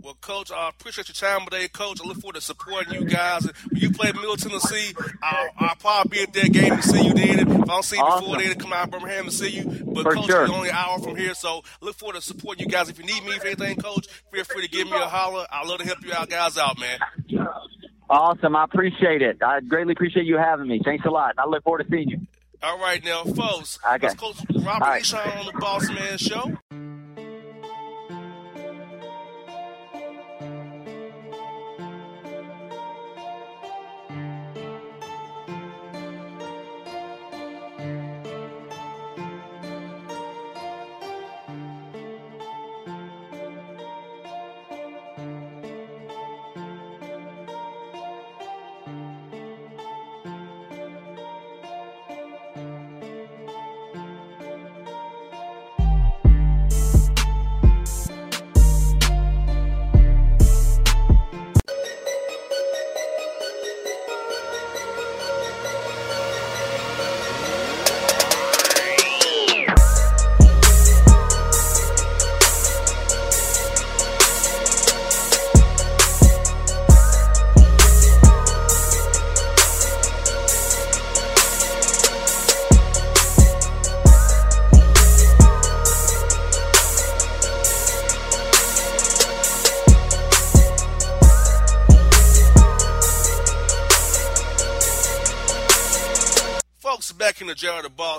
Well, 0.00 0.16
Coach, 0.20 0.50
I 0.50 0.68
appreciate 0.68 1.08
your 1.08 1.14
time 1.14 1.46
today, 1.46 1.68
Coach. 1.68 2.00
I 2.02 2.08
look 2.08 2.18
forward 2.18 2.34
to 2.34 2.40
supporting 2.40 2.94
you 2.94 3.04
guys. 3.04 3.44
When 3.44 3.80
you 3.80 3.92
play 3.92 4.10
Middle 4.10 4.36
Tennessee, 4.36 4.94
I'll, 5.22 5.50
I'll, 5.58 5.76
probably 5.76 6.18
be 6.18 6.22
at 6.22 6.32
that 6.32 6.52
game 6.52 6.76
to 6.76 6.82
see 6.82 7.06
you 7.06 7.14
then. 7.14 7.38
If 7.38 7.48
I 7.48 7.64
don't 7.66 7.84
see 7.84 7.96
you 7.96 8.02
awesome. 8.02 8.24
before 8.24 8.42
then, 8.42 8.58
come 8.58 8.72
out 8.72 8.86
to 8.86 8.98
Birmingham 8.98 9.24
and 9.26 9.32
see 9.32 9.50
you. 9.50 9.64
But, 9.64 10.02
For 10.04 10.14
Coach, 10.14 10.26
sure. 10.26 10.46
you're 10.46 10.54
only 10.54 10.70
an 10.70 10.74
hour 10.74 10.98
from 10.98 11.14
here, 11.14 11.34
so 11.34 11.62
look 11.80 11.96
forward 11.96 12.14
to 12.14 12.22
supporting 12.22 12.64
you 12.64 12.70
guys. 12.70 12.88
If 12.88 12.98
you 12.98 13.04
need 13.04 13.22
me 13.24 13.38
for 13.38 13.46
anything, 13.46 13.76
Coach, 13.76 14.08
feel 14.32 14.44
free 14.44 14.62
to 14.62 14.68
give 14.68 14.88
me 14.88 14.96
a 14.96 15.06
holler. 15.06 15.46
I'd 15.50 15.68
love 15.68 15.78
to 15.78 15.86
help 15.86 16.04
you 16.04 16.12
out, 16.12 16.28
guys, 16.28 16.58
out, 16.58 16.80
man. 16.80 16.98
Awesome. 18.12 18.54
I 18.54 18.64
appreciate 18.64 19.22
it. 19.22 19.42
I 19.42 19.60
greatly 19.60 19.92
appreciate 19.94 20.26
you 20.26 20.36
having 20.36 20.68
me. 20.68 20.82
Thanks 20.84 21.06
a 21.06 21.10
lot. 21.10 21.34
I 21.38 21.46
look 21.46 21.64
forward 21.64 21.84
to 21.84 21.90
seeing 21.90 22.10
you. 22.10 22.20
All 22.62 22.78
right, 22.78 23.02
now, 23.02 23.24
folks. 23.24 23.78
Okay. 23.84 23.98
That's 24.06 24.14
Coach 24.14 24.36
Robert 24.54 24.84
right. 24.84 25.14
On 25.38 25.46
the 25.46 25.52
Boss 25.58 25.88
Man 25.88 26.18
Show. 26.18 26.58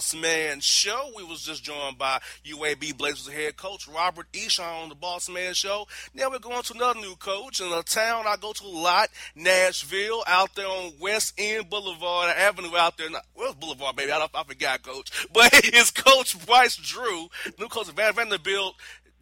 Boss 0.03 0.15
Man 0.15 0.60
show. 0.60 1.12
We 1.15 1.24
was 1.24 1.43
just 1.43 1.63
joined 1.63 1.98
by 1.98 2.19
UAB 2.45 2.98
Blazers 2.98 3.33
head 3.33 3.55
coach 3.55 3.88
Robert 3.88 4.29
Ehsan 4.33 4.83
on 4.83 4.89
the 4.89 4.95
Boss 4.95 5.29
Man 5.29 5.53
show. 5.53 5.88
Now 6.13 6.29
we're 6.29 6.39
going 6.39 6.62
to 6.62 6.74
another 6.74 7.00
new 7.00 7.15
coach 7.15 7.62
in 7.62 7.72
a 7.72 7.81
town 7.83 8.25
I 8.27 8.36
go 8.36 8.51
to 8.51 8.65
a 8.65 8.67
lot, 8.67 9.07
Nashville, 9.33 10.22
out 10.27 10.55
there 10.55 10.67
on 10.67 10.91
West 11.00 11.36
End 11.38 11.69
Boulevard, 11.69 12.36
Avenue 12.36 12.75
out 12.75 12.98
there. 12.98 13.07
Where's 13.33 13.55
Boulevard, 13.55 13.95
baby? 13.95 14.12
I, 14.12 14.27
I 14.33 14.43
forgot, 14.43 14.83
coach. 14.83 15.10
But 15.33 15.51
it's 15.53 15.91
Coach 15.91 16.45
Bryce 16.45 16.75
Drew, 16.75 17.29
new 17.57 17.69
coach 17.69 17.88
of 17.88 17.95
Vanderbilt, 17.95 18.75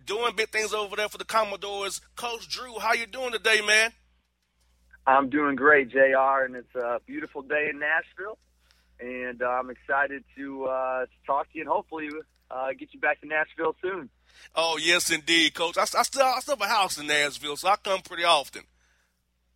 doing 0.03 0.35
big 0.35 0.49
things 0.49 0.73
over 0.73 0.95
there 0.95 1.09
for 1.09 1.19
the 1.19 1.25
Commodores. 1.25 2.01
Coach 2.15 2.49
Drew, 2.49 2.79
how 2.79 2.93
you 2.93 3.05
doing 3.05 3.33
today, 3.33 3.61
man? 3.61 3.91
I'm 5.05 5.29
doing 5.29 5.55
great, 5.55 5.89
JR, 5.89 6.43
and 6.45 6.55
it's 6.55 6.73
a 6.73 6.99
beautiful 7.05 7.43
day 7.43 7.69
in 7.71 7.77
Nashville 7.79 8.39
and 9.01 9.41
uh, 9.41 9.45
I'm 9.45 9.69
excited 9.69 10.23
to 10.37 10.65
uh, 10.65 11.01
to 11.01 11.25
talk 11.25 11.51
to 11.51 11.57
you 11.57 11.61
and 11.61 11.69
hopefully 11.69 12.09
uh, 12.49 12.67
get 12.77 12.93
you 12.93 12.99
back 12.99 13.21
to 13.21 13.27
Nashville 13.27 13.75
soon. 13.81 14.09
Oh 14.55 14.77
yes, 14.81 15.09
indeed, 15.09 15.53
Coach. 15.53 15.77
I, 15.77 15.81
I 15.81 16.03
still 16.03 16.21
I 16.21 16.39
still 16.39 16.55
have 16.55 16.69
a 16.69 16.71
house 16.71 16.97
in 16.97 17.07
Nashville, 17.07 17.57
so 17.57 17.69
I 17.69 17.75
come 17.77 18.01
pretty 18.01 18.23
often. 18.23 18.63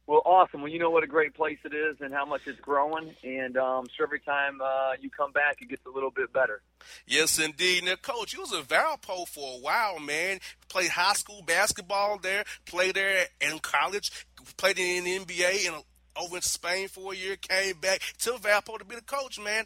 Well, 0.07 0.21
awesome. 0.23 0.61
Well, 0.61 0.71
you 0.71 0.77
know 0.77 0.91
what 0.91 1.03
a 1.03 1.07
great 1.07 1.33
place 1.33 1.57
it 1.65 1.73
is 1.73 1.97
and 1.99 2.13
how 2.13 2.25
much 2.25 2.41
it's 2.45 2.59
growing, 2.59 3.15
and 3.23 3.57
um, 3.57 3.87
so 3.97 4.03
every 4.03 4.19
time 4.19 4.61
uh, 4.61 4.91
you 5.01 5.09
come 5.09 5.31
back, 5.31 5.57
it 5.61 5.69
gets 5.69 5.83
a 5.87 5.89
little 5.89 6.11
bit 6.11 6.31
better. 6.31 6.61
Yes, 7.07 7.39
indeed. 7.39 7.85
Now, 7.85 7.95
Coach, 7.95 8.33
you 8.33 8.41
was 8.41 8.51
a 8.51 8.61
Valpo 8.61 9.27
for 9.27 9.57
a 9.57 9.61
while, 9.61 9.99
man. 9.99 10.39
Played 10.69 10.91
high 10.91 11.13
school 11.13 11.41
basketball 11.41 12.19
there, 12.19 12.43
played 12.67 12.95
there 12.95 13.25
in 13.41 13.57
college, 13.57 14.11
played 14.57 14.77
in 14.77 15.05
the 15.05 15.17
NBA, 15.17 15.73
and 15.73 15.83
over 16.15 16.37
in 16.37 16.41
Spain 16.41 16.87
for 16.87 17.13
a 17.13 17.15
year, 17.15 17.35
came 17.35 17.77
back 17.77 18.01
to 18.19 18.31
Valpo 18.33 18.77
to 18.77 18.85
be 18.85 18.95
the 18.95 19.01
coach, 19.01 19.39
man. 19.39 19.65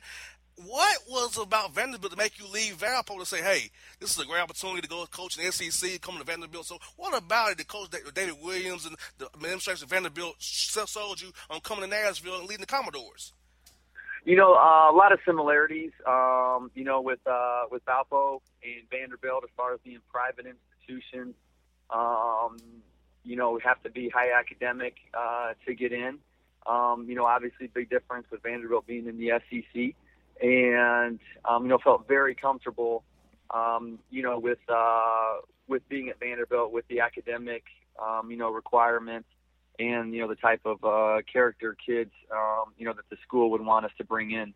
What 0.55 0.99
was 1.09 1.37
about 1.37 1.73
Vanderbilt 1.73 2.11
to 2.11 2.17
make 2.17 2.37
you 2.37 2.45
leave 2.51 2.77
Valpo 2.77 3.17
to 3.17 3.25
say, 3.25 3.41
hey, 3.41 3.69
this 3.99 4.11
is 4.11 4.19
a 4.19 4.25
great 4.25 4.41
opportunity 4.41 4.81
to 4.81 4.89
go 4.89 5.05
coach 5.05 5.37
in 5.37 5.45
the 5.45 5.51
SEC, 5.51 6.01
come 6.01 6.17
to 6.17 6.23
Vanderbilt? 6.25 6.65
So, 6.65 6.79
what 6.97 7.17
about 7.17 7.51
it 7.51 7.57
that 7.59 7.67
Coach 7.67 7.89
David 8.13 8.35
Williams 8.43 8.85
and 8.85 8.97
the 9.17 9.29
administration 9.33 9.85
of 9.85 9.89
Vanderbilt 9.89 10.35
sold 10.39 11.21
you 11.21 11.31
on 11.49 11.61
coming 11.61 11.85
to 11.85 11.89
Nashville 11.89 12.39
and 12.39 12.43
leading 12.43 12.61
the 12.61 12.67
Commodores? 12.67 13.31
You 14.25 14.35
know, 14.35 14.53
uh, 14.53 14.91
a 14.91 14.95
lot 14.95 15.13
of 15.13 15.19
similarities, 15.25 15.91
um, 16.05 16.71
you 16.75 16.83
know, 16.83 16.99
with 16.99 17.19
uh, 17.25 17.63
with 17.71 17.83
Valpo 17.85 18.41
and 18.61 18.89
Vanderbilt 18.91 19.45
as 19.45 19.49
far 19.55 19.73
as 19.73 19.79
being 19.83 19.99
private 20.11 20.45
institutions. 20.45 21.35
Um, 21.89 22.57
you 23.23 23.35
know, 23.35 23.51
we 23.51 23.61
have 23.63 23.81
to 23.83 23.89
be 23.89 24.09
high 24.09 24.37
academic 24.37 24.95
uh, 25.13 25.53
to 25.65 25.73
get 25.73 25.93
in. 25.93 26.19
Um, 26.69 27.05
you 27.09 27.15
know, 27.15 27.25
obviously, 27.25 27.67
big 27.67 27.89
difference 27.89 28.27
with 28.29 28.43
Vanderbilt 28.43 28.85
being 28.85 29.07
in 29.07 29.17
the 29.17 29.31
SEC, 29.49 29.95
and 30.41 31.19
um, 31.43 31.63
you 31.63 31.69
know, 31.69 31.79
felt 31.83 32.07
very 32.07 32.35
comfortable, 32.35 33.03
um, 33.49 33.97
you 34.11 34.21
know, 34.21 34.37
with 34.37 34.59
uh, 34.69 35.37
with 35.67 35.87
being 35.89 36.09
at 36.09 36.19
Vanderbilt 36.19 36.71
with 36.71 36.87
the 36.87 36.99
academic, 36.99 37.63
um, 37.99 38.29
you 38.29 38.37
know, 38.37 38.51
requirements, 38.51 39.27
and 39.79 40.13
you 40.13 40.21
know, 40.21 40.27
the 40.27 40.35
type 40.35 40.61
of 40.65 40.83
uh, 40.83 41.21
character 41.31 41.75
kids, 41.85 42.11
um, 42.31 42.73
you 42.77 42.85
know, 42.85 42.93
that 42.93 43.09
the 43.09 43.17
school 43.23 43.49
would 43.51 43.65
want 43.65 43.85
us 43.85 43.91
to 43.97 44.03
bring 44.03 44.31
in. 44.31 44.53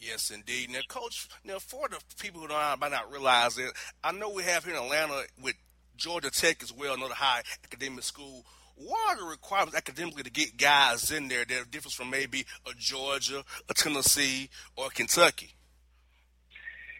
Yes, 0.00 0.30
indeed. 0.30 0.70
Now, 0.70 0.80
Coach, 0.88 1.28
now 1.44 1.58
for 1.58 1.88
the 1.88 1.98
people 2.20 2.40
who 2.40 2.48
don't, 2.48 2.80
might 2.80 2.92
not 2.92 3.10
realize 3.10 3.58
it, 3.58 3.70
I 4.02 4.12
know 4.12 4.30
we 4.30 4.44
have 4.44 4.64
here 4.64 4.74
in 4.74 4.82
Atlanta 4.82 5.24
with 5.42 5.54
Georgia 5.96 6.30
Tech 6.30 6.62
as 6.62 6.72
well, 6.72 6.94
another 6.94 7.14
high 7.14 7.42
academic 7.64 8.04
school 8.04 8.44
what 8.78 9.16
are 9.16 9.20
the 9.20 9.28
requirements 9.28 9.76
academically 9.76 10.22
to 10.22 10.30
get 10.30 10.56
guys 10.56 11.10
in 11.10 11.28
there 11.28 11.44
that 11.44 11.60
are 11.60 11.64
different 11.64 11.94
from 11.94 12.10
maybe 12.10 12.44
a 12.66 12.72
Georgia, 12.76 13.44
a 13.68 13.74
Tennessee, 13.74 14.48
or 14.76 14.88
Kentucky? 14.90 15.54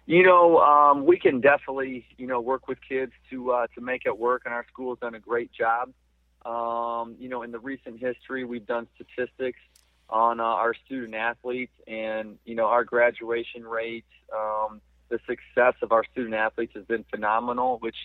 You 0.07 0.23
know, 0.23 0.59
um, 0.59 1.05
we 1.05 1.19
can 1.19 1.41
definitely, 1.41 2.07
you 2.17 2.27
know, 2.27 2.41
work 2.41 2.67
with 2.67 2.79
kids 2.87 3.13
to 3.31 3.53
uh, 3.53 3.67
to 3.75 3.81
make 3.81 4.03
it 4.07 4.19
work, 4.19 4.43
and 4.45 4.55
our 4.55 4.65
school 4.73 4.93
has 4.93 4.99
done 5.01 5.15
a 5.15 5.21
great 5.21 5.51
job. 5.53 5.93
Um, 6.47 7.17
you 7.19 7.29
know, 7.29 7.43
in 7.43 7.51
the 7.53 7.59
recent 7.59 8.01
history, 8.01 8.45
we've 8.45 8.67
done 8.67 8.87
statistics 8.95 9.61
on 10.09 10.41
uh, 10.41 10.45
our 10.45 10.75
student 10.87 11.15
athletes, 11.15 11.75
and 11.87 12.39
you 12.45 12.55
know, 12.55 12.67
our 12.67 12.85
graduation 12.85 13.65
rates. 13.65 14.07
um, 14.35 14.81
the 15.09 15.19
success 15.27 15.75
of 15.83 15.93
our 15.93 16.05
student 16.13 16.35
athletes 16.35 16.73
has 16.75 16.85
been 16.85 17.05
phenomenal, 17.11 17.79
which 17.81 17.97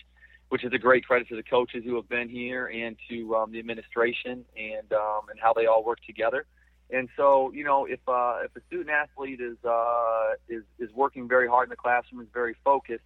which 0.48 0.64
is 0.64 0.72
a 0.72 0.78
great 0.78 1.06
credit 1.06 1.28
to 1.28 1.36
the 1.36 1.42
coaches 1.42 1.82
who 1.84 1.96
have 1.96 2.08
been 2.08 2.28
here 2.28 2.66
and 2.66 2.96
to 3.08 3.34
um, 3.36 3.52
the 3.52 3.58
administration 3.58 4.44
and 4.56 4.92
um, 4.92 5.22
and 5.30 5.40
how 5.40 5.52
they 5.52 5.66
all 5.66 5.84
work 5.84 5.98
together. 6.06 6.46
And 6.90 7.08
so, 7.16 7.50
you 7.52 7.64
know, 7.64 7.86
if 7.86 8.00
uh, 8.06 8.40
if 8.44 8.54
a 8.56 8.60
student 8.66 8.90
athlete 8.90 9.40
is 9.40 9.56
uh, 9.64 10.34
is 10.48 10.62
is 10.78 10.90
working 10.92 11.28
very 11.28 11.48
hard 11.48 11.66
in 11.66 11.70
the 11.70 11.76
classroom, 11.76 12.20
is 12.20 12.28
very 12.32 12.54
focused, 12.64 13.04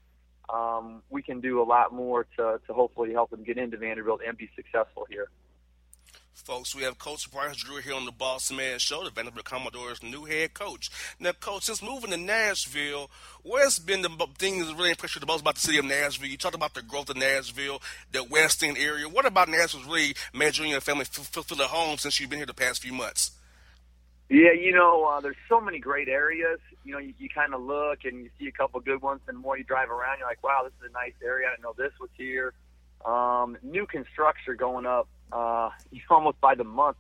um, 0.53 1.03
we 1.11 1.23
can 1.23 1.41
do 1.41 1.63
a 1.63 1.65
lot 1.65 1.93
more 1.93 2.25
to 2.37 2.61
to 2.67 2.73
hopefully 2.73 3.13
help 3.13 3.31
them 3.31 3.45
get 3.45 3.57
into 3.57 3.77
Vanderbilt 3.77 4.21
and 4.27 4.37
be 4.37 4.51
successful 4.57 5.07
here. 5.09 5.29
Folks, 6.45 6.75
we 6.75 6.83
have 6.85 6.99
Coach 6.99 7.31
Bryce 7.31 7.57
Drew 7.57 7.79
here 7.79 7.95
on 7.95 8.05
the 8.05 8.13
Boss 8.13 8.53
Man 8.53 8.79
Show, 8.79 9.05
the 9.05 9.11
Vanderbilt 9.11 9.45
Commodores' 9.45 10.03
new 10.03 10.25
head 10.25 10.55
coach. 10.55 10.89
Now, 11.19 11.33
Coach, 11.33 11.65
since 11.65 11.83
moving 11.83 12.11
to 12.11 12.17
Nashville, 12.17 13.11
what's 13.43 13.79
been 13.79 14.03
the 14.03 14.09
thing 14.39 14.61
that's 14.61 14.73
really 14.73 14.91
impressed 14.91 15.17
you 15.17 15.21
the 15.21 15.27
most 15.27 15.41
about 15.41 15.57
the 15.57 15.61
city 15.61 15.79
of 15.79 15.85
Nashville? 15.85 16.29
You 16.29 16.39
talked 16.39 16.55
about 16.55 16.75
the 16.75 16.83
growth 16.83 17.11
of 17.11 17.17
Nashville, 17.17 17.83
the 18.13 18.23
West 18.23 18.63
End 18.63 18.79
area. 18.79 19.09
What 19.09 19.27
about 19.27 19.49
Nashville's 19.49 19.87
really 19.87 20.15
made 20.33 20.57
you 20.57 20.63
and 20.63 20.71
your 20.71 20.81
family 20.81 21.05
feel, 21.05 21.43
feel 21.43 21.61
at 21.63 21.71
home 21.71 21.99
since 21.99 22.21
you've 22.21 22.31
been 22.31 22.39
here 22.39 22.47
the 22.47 22.55
past 22.55 22.83
few 22.83 22.93
months? 22.93 23.33
Yeah, 24.31 24.53
you 24.53 24.73
know, 24.73 25.07
uh, 25.07 25.21
there's 25.21 25.37
so 25.49 25.61
many 25.61 25.81
great 25.81 26.09
areas. 26.09 26.61
You 26.85 26.93
know, 26.93 26.99
you, 26.99 27.15
you 27.19 27.29
kind 27.29 27.53
of 27.53 27.63
look 27.63 28.05
and 28.05 28.23
you 28.23 28.31
see 28.39 28.47
a 28.47 28.53
couple 28.53 28.79
good 28.81 29.03
ones, 29.03 29.21
and 29.27 29.37
the 29.37 29.41
more 29.41 29.59
you 29.59 29.65
drive 29.65 29.91
around, 29.91 30.19
you're 30.21 30.29
like, 30.29 30.43
wow, 30.45 30.61
this 30.63 30.73
is 30.81 30.89
a 30.89 30.93
nice 30.93 31.15
area. 31.23 31.49
I 31.49 31.51
didn't 31.51 31.65
know 31.65 31.75
this 31.77 31.93
was 32.01 32.11
here. 32.17 32.53
Um, 33.05 33.59
new 33.63 33.87
construction 33.87 34.57
going 34.57 34.87
up 34.87 35.09
uh, 35.33 35.71
almost 36.11 36.41
by 36.41 36.55
the 36.55 36.65
month. 36.65 36.97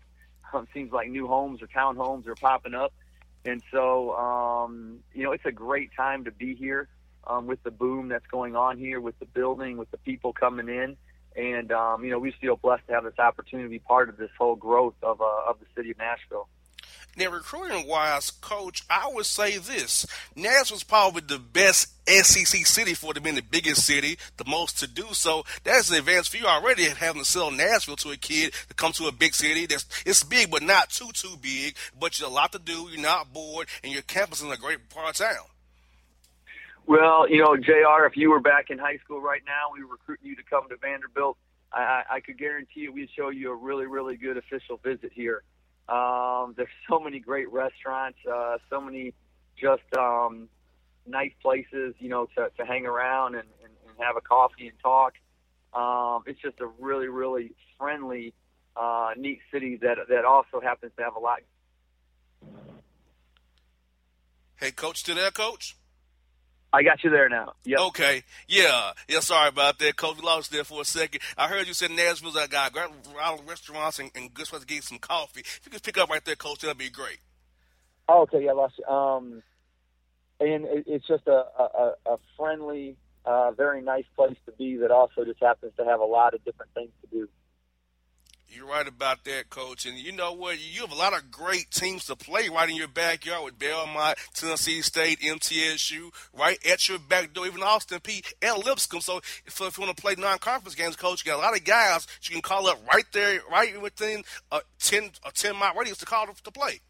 Um, 0.52 0.66
seems 0.72 0.92
like 0.92 1.10
new 1.10 1.26
homes 1.26 1.60
or 1.62 1.66
townhomes 1.66 2.26
are 2.26 2.34
popping 2.34 2.74
up, 2.74 2.92
and 3.44 3.62
so 3.70 4.14
um, 4.16 5.00
you 5.12 5.22
know 5.24 5.32
it's 5.32 5.44
a 5.44 5.52
great 5.52 5.90
time 5.96 6.24
to 6.24 6.30
be 6.30 6.54
here. 6.54 6.88
um, 7.28 7.46
with 7.46 7.62
the 7.62 7.70
boom 7.70 8.08
that's 8.08 8.26
going 8.26 8.56
on 8.56 8.78
here, 8.78 9.00
with 9.00 9.18
the 9.18 9.26
building, 9.26 9.76
with 9.76 9.90
the 9.90 9.98
people 9.98 10.32
coming 10.32 10.68
in. 10.68 10.96
And, 11.36 11.70
um, 11.70 12.04
you 12.04 12.10
know, 12.10 12.18
we 12.18 12.32
feel 12.40 12.56
blessed 12.56 12.86
to 12.88 12.94
have 12.94 13.04
this 13.04 13.18
opportunity 13.18 13.66
to 13.66 13.70
be 13.70 13.78
part 13.78 14.08
of 14.08 14.16
this 14.16 14.30
whole 14.38 14.56
growth 14.56 14.94
of, 15.02 15.20
uh, 15.20 15.50
of 15.50 15.60
the 15.60 15.66
city 15.76 15.90
of 15.90 15.98
Nashville. 15.98 16.48
Now, 17.18 17.30
recruiting 17.30 17.88
wise, 17.88 18.30
coach, 18.30 18.84
I 18.88 19.10
would 19.12 19.26
say 19.26 19.58
this 19.58 20.06
Nashville's 20.36 20.84
probably 20.84 21.22
the 21.22 21.40
best 21.40 21.88
SEC 22.08 22.64
city 22.64 22.94
for 22.94 23.12
to 23.12 23.20
be 23.20 23.32
the 23.32 23.42
biggest 23.42 23.84
city, 23.84 24.18
the 24.36 24.44
most 24.44 24.78
to 24.78 24.86
do. 24.86 25.06
So 25.10 25.44
that's 25.64 25.90
an 25.90 25.96
advance 25.96 26.28
for 26.28 26.36
you 26.36 26.46
already 26.46 26.84
having 26.84 27.22
to 27.22 27.28
sell 27.28 27.50
Nashville 27.50 27.96
to 27.96 28.10
a 28.10 28.16
kid 28.16 28.52
to 28.68 28.74
come 28.74 28.92
to 28.92 29.08
a 29.08 29.12
big 29.12 29.34
city. 29.34 29.66
That's 29.66 29.84
it's 30.06 30.22
big, 30.22 30.48
but 30.48 30.62
not 30.62 30.90
too 30.90 31.10
too 31.12 31.34
big. 31.40 31.74
But 31.98 32.20
you're 32.20 32.28
a 32.28 32.32
lot 32.32 32.52
to 32.52 32.60
do. 32.60 32.88
You're 32.88 33.02
not 33.02 33.32
bored, 33.32 33.66
and 33.82 33.92
your 33.92 34.02
campus 34.02 34.38
is 34.38 34.44
in 34.44 34.52
a 34.52 34.56
great 34.56 34.88
part 34.88 35.08
of 35.08 35.16
town. 35.16 35.46
Well, 36.86 37.28
you 37.28 37.42
know, 37.42 37.56
Jr. 37.56 38.06
If 38.06 38.16
you 38.16 38.30
were 38.30 38.40
back 38.40 38.70
in 38.70 38.78
high 38.78 38.98
school 38.98 39.20
right 39.20 39.42
now, 39.44 39.74
we 39.74 39.82
were 39.82 39.90
recruiting 39.90 40.28
you 40.28 40.36
to 40.36 40.44
come 40.48 40.68
to 40.68 40.76
Vanderbilt. 40.76 41.36
I, 41.72 42.04
I 42.08 42.20
could 42.20 42.38
guarantee 42.38 42.82
you, 42.82 42.92
we'd 42.92 43.10
show 43.10 43.30
you 43.30 43.50
a 43.50 43.56
really, 43.56 43.86
really 43.86 44.16
good 44.16 44.36
official 44.36 44.76
visit 44.78 45.10
here. 45.12 45.42
Um, 45.88 46.54
there's 46.56 46.68
so 46.88 47.00
many 47.00 47.18
great 47.18 47.50
restaurants, 47.52 48.18
uh, 48.30 48.58
so 48.70 48.80
many 48.80 49.14
just 49.56 49.82
um, 49.96 50.48
nice 51.06 51.32
places, 51.42 51.94
you 51.98 52.08
know, 52.08 52.26
to, 52.36 52.50
to 52.56 52.64
hang 52.64 52.86
around 52.86 53.34
and, 53.34 53.48
and, 53.62 53.72
and 53.88 53.98
have 53.98 54.16
a 54.16 54.20
coffee 54.20 54.68
and 54.68 54.78
talk. 54.80 55.14
Um, 55.74 56.22
it's 56.26 56.40
just 56.40 56.60
a 56.60 56.66
really, 56.78 57.08
really 57.08 57.52
friendly, 57.78 58.34
uh, 58.76 59.10
neat 59.16 59.40
city 59.52 59.76
that 59.82 59.98
that 60.08 60.24
also 60.24 60.60
happens 60.60 60.92
to 60.96 61.02
have 61.02 61.16
a 61.16 61.18
lot. 61.18 61.40
Hey, 64.56 64.70
coach, 64.70 64.98
still 64.98 65.16
there, 65.16 65.30
coach? 65.30 65.76
I 66.72 66.82
got 66.82 67.02
you 67.02 67.10
there 67.10 67.28
now. 67.28 67.54
Yep. 67.64 67.78
Okay. 67.88 68.22
Yeah. 68.46 68.92
Yeah. 69.08 69.20
Sorry 69.20 69.48
about 69.48 69.78
that, 69.78 69.96
Coach. 69.96 70.16
We 70.16 70.22
lost 70.22 70.52
there 70.52 70.64
for 70.64 70.82
a 70.82 70.84
second. 70.84 71.22
I 71.36 71.48
heard 71.48 71.66
you 71.66 71.72
said 71.72 71.90
Nashville's 71.90 72.36
a 72.36 72.46
guy, 72.46 72.68
great 72.68 72.90
restaurants 73.46 73.98
and, 73.98 74.10
and 74.14 74.32
good 74.34 74.46
spots 74.46 74.64
to 74.64 74.66
get 74.66 74.84
some 74.84 74.98
coffee. 74.98 75.40
If 75.40 75.60
you 75.64 75.70
could 75.70 75.82
pick 75.82 75.96
up 75.96 76.10
right 76.10 76.24
there, 76.24 76.36
Coach, 76.36 76.60
that'd 76.60 76.76
be 76.76 76.90
great. 76.90 77.18
Oh, 78.08 78.22
okay. 78.22 78.44
Yeah, 78.44 78.52
lost 78.52 78.74
you. 78.78 78.84
Um, 78.84 79.42
and 80.40 80.64
it, 80.66 80.84
it's 80.86 81.06
just 81.06 81.26
a, 81.26 81.44
a, 81.58 81.94
a 82.06 82.16
friendly, 82.36 82.96
uh, 83.24 83.52
very 83.52 83.80
nice 83.82 84.04
place 84.14 84.36
to 84.46 84.52
be 84.52 84.76
that 84.76 84.90
also 84.90 85.24
just 85.24 85.40
happens 85.42 85.72
to 85.78 85.84
have 85.84 86.00
a 86.00 86.04
lot 86.04 86.34
of 86.34 86.44
different 86.44 86.72
things 86.74 86.90
to 87.00 87.06
do. 87.08 87.28
You're 88.50 88.66
right 88.66 88.88
about 88.88 89.24
that, 89.24 89.50
Coach. 89.50 89.84
And 89.84 89.98
you 89.98 90.10
know 90.10 90.32
what? 90.32 90.58
You 90.58 90.80
have 90.80 90.92
a 90.92 90.94
lot 90.94 91.12
of 91.12 91.30
great 91.30 91.70
teams 91.70 92.06
to 92.06 92.16
play 92.16 92.48
right 92.48 92.68
in 92.68 92.76
your 92.76 92.88
backyard 92.88 93.44
with 93.44 93.58
Belmont, 93.58 94.16
Tennessee 94.32 94.80
State, 94.80 95.20
MTSU, 95.20 96.10
right 96.32 96.58
at 96.66 96.88
your 96.88 96.98
back 96.98 97.34
door, 97.34 97.46
even 97.46 97.62
Austin 97.62 98.00
Peay 98.00 98.24
and 98.40 98.64
Lipscomb. 98.64 99.02
So 99.02 99.18
if, 99.18 99.60
if 99.60 99.76
you 99.78 99.84
want 99.84 99.94
to 99.94 100.02
play 100.02 100.14
non-conference 100.16 100.74
games, 100.74 100.96
Coach, 100.96 101.24
you 101.24 101.30
got 101.30 101.38
a 101.38 101.42
lot 101.42 101.56
of 101.56 101.64
guys 101.64 102.06
you 102.22 102.32
can 102.32 102.40
call 102.40 102.66
up 102.68 102.80
right 102.90 103.04
there, 103.12 103.40
right 103.52 103.80
within 103.80 104.22
a 104.50 104.60
10, 104.80 105.10
a 105.26 105.30
10 105.30 105.54
mile 105.54 105.74
radius 105.74 105.98
to 105.98 106.06
call 106.06 106.26
to, 106.26 106.42
to 106.42 106.50
play. 106.50 106.80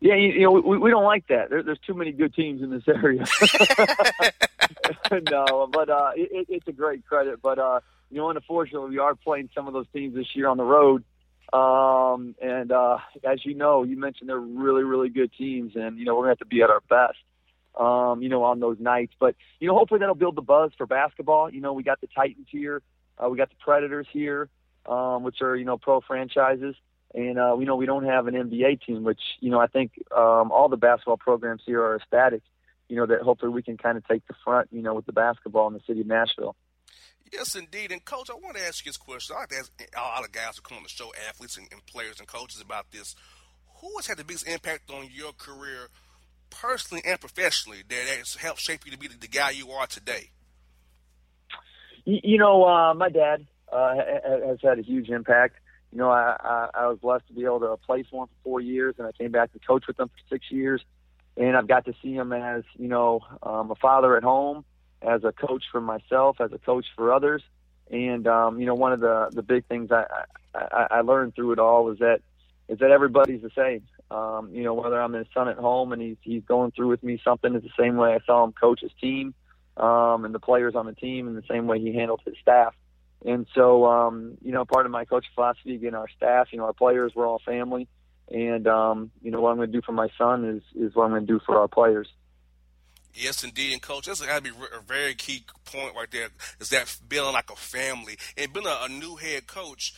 Yeah, 0.00 0.14
you, 0.14 0.28
you 0.28 0.42
know, 0.42 0.52
we, 0.52 0.78
we 0.78 0.90
don't 0.90 1.04
like 1.04 1.26
that. 1.26 1.50
There, 1.50 1.62
there's 1.62 1.80
too 1.86 1.94
many 1.94 2.12
good 2.12 2.32
teams 2.34 2.62
in 2.62 2.70
this 2.70 2.84
area. 2.88 3.26
no, 5.30 5.68
but 5.70 5.90
uh, 5.90 6.12
it, 6.14 6.46
it's 6.48 6.68
a 6.68 6.72
great 6.72 7.04
credit. 7.06 7.42
But 7.42 7.58
uh, 7.58 7.80
you 8.10 8.18
know, 8.18 8.30
unfortunately, 8.30 8.90
we 8.90 8.98
are 8.98 9.14
playing 9.14 9.50
some 9.54 9.66
of 9.66 9.72
those 9.72 9.86
teams 9.92 10.14
this 10.14 10.34
year 10.34 10.48
on 10.48 10.56
the 10.56 10.64
road. 10.64 11.04
Um, 11.52 12.34
and 12.42 12.70
uh, 12.72 12.98
as 13.24 13.44
you 13.44 13.54
know, 13.54 13.82
you 13.82 13.98
mentioned 13.98 14.28
they're 14.28 14.38
really, 14.38 14.82
really 14.82 15.08
good 15.08 15.32
teams, 15.32 15.72
and 15.76 15.98
you 15.98 16.04
know 16.04 16.14
we're 16.14 16.22
gonna 16.22 16.32
have 16.32 16.38
to 16.38 16.46
be 16.46 16.62
at 16.62 16.70
our 16.70 16.82
best. 16.88 17.18
Um, 17.78 18.22
you 18.22 18.28
know, 18.28 18.42
on 18.42 18.58
those 18.58 18.78
nights, 18.80 19.14
but 19.20 19.36
you 19.60 19.68
know, 19.68 19.74
hopefully 19.74 20.00
that'll 20.00 20.16
build 20.16 20.34
the 20.34 20.42
buzz 20.42 20.72
for 20.76 20.84
basketball. 20.84 21.48
You 21.48 21.60
know, 21.60 21.74
we 21.74 21.84
got 21.84 22.00
the 22.00 22.08
Titans 22.08 22.48
here, 22.50 22.82
uh, 23.18 23.28
we 23.28 23.36
got 23.38 23.50
the 23.50 23.56
Predators 23.60 24.06
here, 24.12 24.48
um, 24.86 25.22
which 25.22 25.40
are 25.42 25.54
you 25.54 25.64
know 25.64 25.78
pro 25.78 26.00
franchises, 26.00 26.74
and 27.14 27.38
uh, 27.38 27.54
we 27.56 27.64
know 27.64 27.76
we 27.76 27.86
don't 27.86 28.04
have 28.04 28.26
an 28.26 28.34
NBA 28.34 28.84
team, 28.84 29.04
which 29.04 29.20
you 29.40 29.50
know 29.50 29.60
I 29.60 29.68
think 29.68 29.92
um, 30.14 30.50
all 30.50 30.68
the 30.68 30.76
basketball 30.76 31.18
programs 31.18 31.62
here 31.64 31.82
are 31.82 31.96
ecstatic. 31.96 32.42
You 32.88 32.96
know 32.96 33.06
that 33.06 33.20
hopefully 33.20 33.52
we 33.52 33.62
can 33.62 33.76
kind 33.76 33.96
of 33.96 34.06
take 34.08 34.26
the 34.26 34.34
front, 34.44 34.68
you 34.72 34.82
know, 34.82 34.94
with 34.94 35.06
the 35.06 35.12
basketball 35.12 35.68
in 35.68 35.74
the 35.74 35.80
city 35.86 36.00
of 36.00 36.06
Nashville. 36.08 36.56
Yes, 37.32 37.54
indeed. 37.54 37.92
And 37.92 38.04
coach, 38.04 38.30
I 38.30 38.34
want 38.34 38.56
to 38.56 38.62
ask 38.62 38.84
you 38.84 38.90
this 38.90 38.96
question. 38.96 39.36
I 39.36 39.40
like 39.40 39.48
to 39.50 39.56
ask 39.56 39.72
all 39.96 40.22
the 40.22 40.28
guys 40.28 40.56
who 40.56 40.62
come 40.62 40.78
on 40.78 40.82
the 40.82 40.88
show, 40.88 41.12
athletes 41.28 41.56
and, 41.56 41.68
and 41.72 41.84
players 41.86 42.18
and 42.18 42.28
coaches, 42.28 42.60
about 42.60 42.90
this. 42.90 43.14
Who 43.80 43.96
has 43.96 44.06
had 44.06 44.16
the 44.16 44.24
biggest 44.24 44.48
impact 44.48 44.90
on 44.90 45.08
your 45.12 45.32
career, 45.32 45.88
personally 46.50 47.02
and 47.06 47.20
professionally, 47.20 47.82
that 47.88 48.18
has 48.18 48.36
helped 48.36 48.60
shape 48.60 48.84
you 48.84 48.92
to 48.92 48.98
be 48.98 49.08
the, 49.08 49.16
the 49.18 49.28
guy 49.28 49.50
you 49.50 49.70
are 49.70 49.86
today? 49.86 50.30
You, 52.04 52.38
know, 52.38 52.64
uh, 52.64 52.94
my 52.94 53.10
dad 53.10 53.46
uh, 53.70 53.94
has 54.46 54.58
had 54.62 54.78
a 54.78 54.82
huge 54.82 55.10
impact. 55.10 55.56
You 55.92 55.98
know, 55.98 56.10
I, 56.10 56.36
I, 56.40 56.68
I 56.74 56.86
was 56.88 56.98
blessed 56.98 57.28
to 57.28 57.34
be 57.34 57.44
able 57.44 57.60
to 57.60 57.76
play 57.76 58.04
for 58.10 58.24
him 58.24 58.28
for 58.28 58.42
four 58.44 58.60
years, 58.60 58.94
and 58.98 59.06
I 59.06 59.12
came 59.12 59.30
back 59.30 59.52
to 59.52 59.58
coach 59.58 59.86
with 59.86 60.00
him 60.00 60.08
for 60.08 60.34
six 60.34 60.46
years. 60.50 60.82
And 61.36 61.56
I've 61.56 61.68
got 61.68 61.84
to 61.84 61.92
see 62.02 62.14
him 62.14 62.32
as, 62.32 62.64
you 62.76 62.88
know, 62.88 63.20
um, 63.42 63.70
a 63.70 63.74
father 63.76 64.16
at 64.16 64.24
home 64.24 64.64
as 65.02 65.24
a 65.24 65.32
coach 65.32 65.64
for 65.70 65.80
myself, 65.80 66.40
as 66.40 66.52
a 66.52 66.58
coach 66.58 66.86
for 66.96 67.12
others. 67.12 67.42
And 67.90 68.26
um, 68.26 68.60
you 68.60 68.66
know, 68.66 68.74
one 68.74 68.92
of 68.92 69.00
the 69.00 69.28
the 69.32 69.42
big 69.42 69.66
things 69.66 69.90
I, 69.90 70.04
I 70.54 70.86
I 70.90 71.00
learned 71.00 71.34
through 71.34 71.52
it 71.52 71.58
all 71.58 71.90
is 71.90 71.98
that 71.98 72.20
is 72.68 72.78
that 72.80 72.90
everybody's 72.90 73.42
the 73.42 73.50
same. 73.56 73.82
Um, 74.10 74.50
you 74.52 74.62
know, 74.62 74.74
whether 74.74 75.00
I'm 75.00 75.12
his 75.12 75.26
son 75.32 75.48
at 75.48 75.56
home 75.56 75.92
and 75.92 76.00
he's 76.02 76.16
he's 76.20 76.42
going 76.44 76.72
through 76.72 76.88
with 76.88 77.02
me 77.02 77.20
something 77.24 77.54
is 77.54 77.62
the 77.62 77.70
same 77.78 77.96
way 77.96 78.14
I 78.14 78.18
saw 78.26 78.44
him 78.44 78.52
coach 78.52 78.80
his 78.80 78.92
team, 79.00 79.34
um, 79.76 80.24
and 80.24 80.34
the 80.34 80.38
players 80.40 80.74
on 80.74 80.86
the 80.86 80.94
team, 80.94 81.28
and 81.28 81.36
the 81.36 81.46
same 81.48 81.66
way 81.66 81.80
he 81.80 81.94
handled 81.94 82.20
his 82.24 82.34
staff. 82.42 82.74
And 83.24 83.46
so, 83.54 83.84
um, 83.86 84.38
you 84.42 84.52
know, 84.52 84.64
part 84.64 84.86
of 84.86 84.92
my 84.92 85.04
coaching 85.04 85.30
philosophy, 85.34 85.74
again, 85.74 85.94
our 85.94 86.08
staff, 86.16 86.48
you 86.52 86.58
know, 86.58 86.64
our 86.64 86.72
players, 86.72 87.12
we're 87.14 87.26
all 87.26 87.40
family. 87.44 87.88
And, 88.30 88.66
um, 88.68 89.10
you 89.22 89.30
know, 89.30 89.40
what 89.40 89.50
I'm 89.50 89.56
going 89.56 89.72
to 89.72 89.76
do 89.76 89.82
for 89.84 89.92
my 89.92 90.08
son 90.16 90.44
is, 90.44 90.62
is 90.80 90.94
what 90.94 91.04
I'm 91.04 91.10
going 91.10 91.26
to 91.26 91.32
do 91.32 91.40
for 91.44 91.58
our 91.58 91.68
players. 91.68 92.08
Yes, 93.18 93.42
indeed, 93.42 93.72
and 93.72 93.82
coach, 93.82 94.06
that's 94.06 94.24
got 94.24 94.36
to 94.36 94.42
be 94.42 94.50
a 94.50 94.80
very 94.80 95.14
key 95.14 95.44
point 95.64 95.94
right 95.96 96.10
there. 96.10 96.28
Is 96.60 96.70
that 96.70 96.94
building 97.08 97.32
like 97.32 97.50
a 97.50 97.56
family 97.56 98.16
and 98.36 98.52
being 98.52 98.66
a, 98.66 98.78
a 98.84 98.88
new 98.88 99.16
head 99.16 99.46
coach 99.46 99.94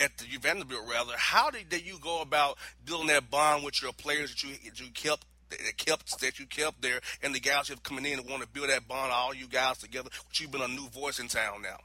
at 0.00 0.18
the 0.18 0.26
Vanderbilt, 0.40 0.82
rather. 0.90 1.12
How 1.16 1.50
did, 1.50 1.68
did 1.68 1.86
you 1.86 1.98
go 2.00 2.20
about 2.20 2.58
building 2.84 3.08
that 3.08 3.30
bond 3.30 3.64
with 3.64 3.80
your 3.80 3.92
players 3.92 4.30
that 4.30 4.42
you 4.42 4.54
that 4.64 4.80
you 4.80 4.90
kept 4.92 5.24
that 5.50 5.76
kept 5.76 6.20
that 6.20 6.38
you 6.38 6.46
kept 6.46 6.82
there, 6.82 7.00
and 7.22 7.34
the 7.34 7.40
guys 7.40 7.68
who 7.68 7.74
have 7.74 7.82
coming 7.82 8.04
in 8.04 8.18
and 8.18 8.28
want 8.28 8.42
to 8.42 8.48
build 8.48 8.68
that 8.68 8.88
bond, 8.88 9.12
all 9.12 9.34
you 9.34 9.46
guys 9.46 9.78
together? 9.78 10.10
Which 10.28 10.40
you've 10.40 10.50
been 10.50 10.62
a 10.62 10.68
new 10.68 10.88
voice 10.88 11.20
in 11.20 11.28
town 11.28 11.62
now. 11.62 11.78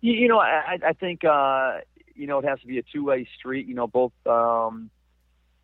You, 0.00 0.12
you 0.12 0.28
know, 0.28 0.38
I, 0.38 0.78
I 0.86 0.92
think 0.92 1.24
uh, 1.24 1.78
you 2.14 2.26
know 2.26 2.38
it 2.38 2.44
has 2.44 2.60
to 2.60 2.66
be 2.66 2.78
a 2.78 2.82
two 2.82 3.04
way 3.04 3.26
street. 3.38 3.66
You 3.66 3.74
know, 3.74 3.86
both. 3.86 4.12
Um, 4.26 4.90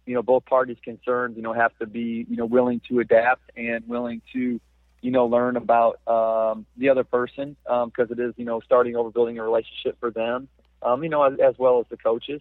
you 0.07 0.15
know 0.15 0.23
both 0.23 0.45
parties 0.47 0.79
concerned 0.83 1.37
you 1.37 1.43
know 1.43 1.53
have 1.53 1.77
to 1.79 1.87
be 1.87 2.25
you 2.29 2.37
know 2.37 2.47
willing 2.47 2.81
to 2.89 3.01
adapt 3.01 3.51
and 3.57 3.87
willing 3.87 4.23
to 4.33 4.61
you 5.03 5.11
know 5.11 5.27
learn 5.27 5.57
about 5.57 6.01
um, 6.09 6.67
the 6.77 6.89
other 6.89 7.05
person 7.05 7.57
because 7.65 8.11
um, 8.11 8.19
it 8.19 8.19
is 8.19 8.35
you 8.37 8.45
know 8.45 8.61
starting 8.61 8.97
over 8.97 9.11
building 9.11 9.39
a 9.39 9.43
relationship 9.43 9.99
for 10.01 10.11
them 10.11 10.49
um, 10.83 11.03
you 11.03 11.09
know 11.09 11.23
as, 11.23 11.39
as 11.39 11.59
well 11.59 11.81
as 11.81 11.87
the 11.91 11.97
coaches. 11.97 12.41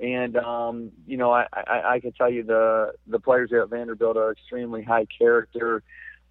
And 0.00 0.36
um, 0.36 0.92
you 1.06 1.16
know 1.16 1.32
I, 1.32 1.46
I, 1.52 1.94
I 1.94 2.00
can 2.00 2.12
tell 2.12 2.30
you 2.30 2.44
the 2.44 2.92
the 3.06 3.18
players 3.18 3.50
here 3.50 3.62
at 3.62 3.70
Vanderbilt 3.70 4.16
are 4.16 4.30
extremely 4.30 4.82
high 4.82 5.06
character 5.06 5.82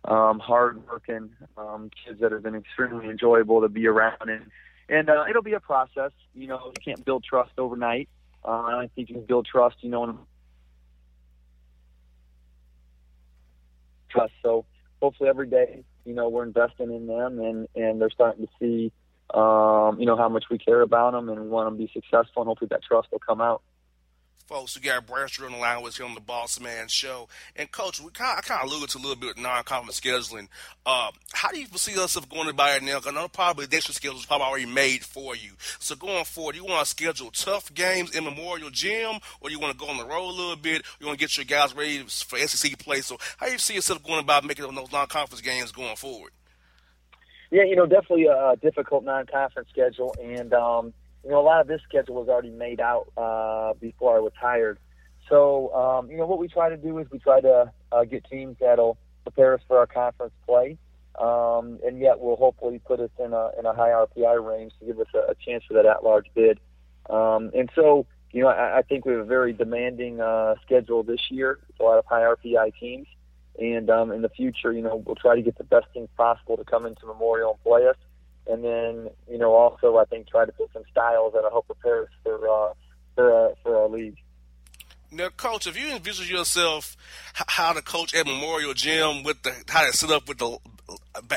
um, 0.05 0.39
hardworking 0.39 1.31
um, 1.57 1.91
kids 2.05 2.21
that 2.21 2.31
have 2.31 2.43
been 2.43 2.55
extremely 2.55 3.09
enjoyable 3.09 3.61
to 3.61 3.67
be 3.67 3.87
around. 3.87 4.29
And 4.29 4.49
and 4.87 5.09
uh, 5.09 5.25
it'll 5.29 5.43
be 5.43 5.53
a 5.53 5.59
process 5.59 6.11
you 6.33 6.47
know 6.47 6.59
you 6.67 6.81
can't 6.83 7.03
build 7.03 7.25
trust 7.25 7.51
overnight. 7.57 8.07
Uh, 8.45 8.79
I 8.83 8.89
think 8.95 9.09
you 9.09 9.15
can 9.15 9.25
build 9.25 9.45
trust 9.45 9.75
you 9.81 9.89
know 9.89 10.05
in 10.05 10.17
trust. 14.09 14.33
So 14.43 14.65
hopefully 15.01 15.29
every 15.29 15.47
day, 15.47 15.83
you 16.05 16.13
know, 16.13 16.29
we're 16.29 16.43
investing 16.43 16.91
in 16.93 17.07
them 17.07 17.39
and, 17.39 17.67
and 17.75 18.01
they're 18.01 18.09
starting 18.09 18.45
to 18.45 18.51
see, 18.59 18.91
um, 19.33 19.99
you 19.99 20.05
know, 20.05 20.15
how 20.15 20.29
much 20.29 20.45
we 20.49 20.57
care 20.57 20.81
about 20.81 21.11
them 21.11 21.29
and 21.29 21.49
want 21.49 21.67
them 21.67 21.77
to 21.77 21.85
be 21.85 21.91
successful 21.93 22.41
and 22.41 22.47
hopefully 22.47 22.69
that 22.71 22.83
trust 22.83 23.09
will 23.11 23.19
come 23.19 23.41
out 23.41 23.61
folks. 24.47 24.79
We 24.79 24.81
got 24.81 25.05
Bradshaw 25.05 25.45
on 25.45 25.51
the 25.51 25.57
line 25.57 25.81
with 25.83 25.99
him 25.99 26.07
on 26.07 26.15
the 26.15 26.21
Boss 26.21 26.59
Man 26.59 26.87
Show. 26.87 27.27
And 27.55 27.69
Coach, 27.69 28.01
we 28.01 28.09
kind 28.11 28.37
of, 28.37 28.45
I 28.45 28.47
kind 28.47 28.63
of 28.63 28.71
alluded 28.71 28.89
to 28.91 28.97
a 28.97 28.99
little 28.99 29.15
bit 29.17 29.35
with 29.35 29.43
non-conference 29.43 29.99
scheduling. 29.99 30.47
Uh, 30.85 31.11
how 31.33 31.49
do 31.49 31.59
you 31.59 31.67
see 31.75 31.91
yourself 31.91 32.29
going 32.29 32.47
about 32.47 32.77
it 32.77 32.83
now? 32.83 32.99
Because 32.99 33.11
I 33.11 33.15
know 33.15 33.27
probably 33.27 33.65
the 33.65 33.81
schedule 33.81 34.17
is 34.17 34.25
probably 34.25 34.47
already 34.47 34.65
made 34.65 35.03
for 35.03 35.35
you. 35.35 35.51
So 35.79 35.95
going 35.95 36.23
forward, 36.23 36.53
do 36.53 36.59
you 36.59 36.65
want 36.65 36.79
to 36.79 36.89
schedule 36.89 37.29
tough 37.31 37.73
games 37.73 38.15
in 38.15 38.23
Memorial 38.23 38.69
Gym, 38.69 39.19
or 39.41 39.49
do 39.49 39.55
you 39.55 39.59
want 39.59 39.77
to 39.77 39.85
go 39.85 39.91
on 39.91 39.97
the 39.97 40.05
road 40.05 40.29
a 40.29 40.31
little 40.31 40.55
bit? 40.55 40.83
You 40.99 41.07
want 41.07 41.19
to 41.19 41.23
get 41.23 41.35
your 41.35 41.45
guys 41.45 41.75
ready 41.75 41.99
for 41.99 42.39
SEC 42.39 42.79
play? 42.79 43.01
So 43.01 43.17
how 43.37 43.47
do 43.47 43.51
you 43.51 43.59
see 43.59 43.75
yourself 43.75 44.01
going 44.03 44.19
about 44.19 44.45
making 44.45 44.73
those 44.73 44.91
non-conference 44.91 45.41
games 45.41 45.73
going 45.73 45.97
forward? 45.97 46.31
Yeah, 47.51 47.63
you 47.63 47.75
know, 47.75 47.85
definitely 47.85 48.25
a 48.25 48.55
difficult 48.61 49.03
non-conference 49.03 49.69
schedule, 49.69 50.15
and 50.23 50.53
um,– 50.53 50.93
you 51.23 51.31
know, 51.31 51.39
a 51.39 51.45
lot 51.45 51.61
of 51.61 51.67
this 51.67 51.81
schedule 51.87 52.15
was 52.15 52.29
already 52.29 52.49
made 52.49 52.79
out 52.79 53.11
uh, 53.17 53.73
before 53.79 54.15
I 54.15 54.23
retired. 54.23 54.79
So, 55.29 55.73
um, 55.73 56.09
you 56.09 56.17
know, 56.17 56.25
what 56.25 56.39
we 56.39 56.47
try 56.47 56.69
to 56.69 56.77
do 56.77 56.97
is 56.99 57.07
we 57.11 57.19
try 57.19 57.41
to 57.41 57.71
uh, 57.91 58.03
get 58.05 58.25
teams 58.29 58.57
that'll 58.59 58.97
prepare 59.23 59.55
us 59.55 59.61
for 59.67 59.77
our 59.77 59.87
conference 59.87 60.33
play, 60.45 60.77
um, 61.19 61.79
and 61.85 61.99
yet 61.99 62.19
will 62.19 62.37
hopefully 62.37 62.79
put 62.79 62.99
us 62.99 63.09
in 63.19 63.33
a 63.33 63.51
in 63.59 63.65
a 63.65 63.73
high 63.73 63.89
RPI 63.89 64.45
range 64.45 64.71
to 64.79 64.85
give 64.85 64.99
us 64.99 65.07
a, 65.13 65.31
a 65.31 65.35
chance 65.35 65.63
for 65.67 65.73
that 65.73 65.85
at-large 65.85 66.27
bid. 66.33 66.59
Um, 67.09 67.51
and 67.53 67.69
so, 67.75 68.05
you 68.31 68.41
know, 68.41 68.49
I, 68.49 68.79
I 68.79 68.81
think 68.83 69.05
we 69.05 69.13
have 69.13 69.21
a 69.21 69.25
very 69.25 69.53
demanding 69.53 70.21
uh, 70.21 70.55
schedule 70.65 71.03
this 71.03 71.21
year 71.29 71.59
with 71.67 71.79
a 71.79 71.83
lot 71.83 71.97
of 71.97 72.05
high 72.05 72.21
RPI 72.21 72.73
teams. 72.79 73.07
And 73.59 73.89
um, 73.89 74.11
in 74.11 74.21
the 74.21 74.29
future, 74.29 74.71
you 74.71 74.81
know, 74.81 75.01
we'll 75.03 75.15
try 75.15 75.35
to 75.35 75.41
get 75.41 75.57
the 75.57 75.63
best 75.63 75.87
teams 75.93 76.09
possible 76.15 76.57
to 76.57 76.63
come 76.63 76.85
into 76.85 77.05
Memorial 77.07 77.51
and 77.51 77.63
play 77.63 77.87
us. 77.87 77.95
And 78.49 78.63
then, 78.63 79.09
you 79.29 79.37
know, 79.37 79.53
also 79.53 79.97
I 79.97 80.05
think 80.05 80.27
try 80.27 80.45
to 80.45 80.51
put 80.51 80.71
some 80.73 80.83
styles 80.91 81.33
that 81.33 81.43
I 81.45 81.49
hope 81.49 81.67
prepare 81.67 82.03
us 82.03 82.09
for 82.23 82.49
uh, 82.49 82.73
for 83.15 83.49
uh, 83.49 83.55
for 83.63 83.77
our 83.77 83.89
league. 83.89 84.17
Now, 85.09 85.29
coach, 85.29 85.67
if 85.67 85.79
you 85.79 85.95
envision 85.95 86.27
yourself 86.27 86.97
how 87.33 87.71
to 87.71 87.81
coach 87.81 88.13
at 88.13 88.25
Memorial 88.25 88.73
Gym 88.73 89.23
with 89.23 89.41
the 89.43 89.53
how 89.69 89.85
to 89.85 89.95
set 89.95 90.11
up 90.11 90.27
with 90.27 90.37
the 90.37 90.57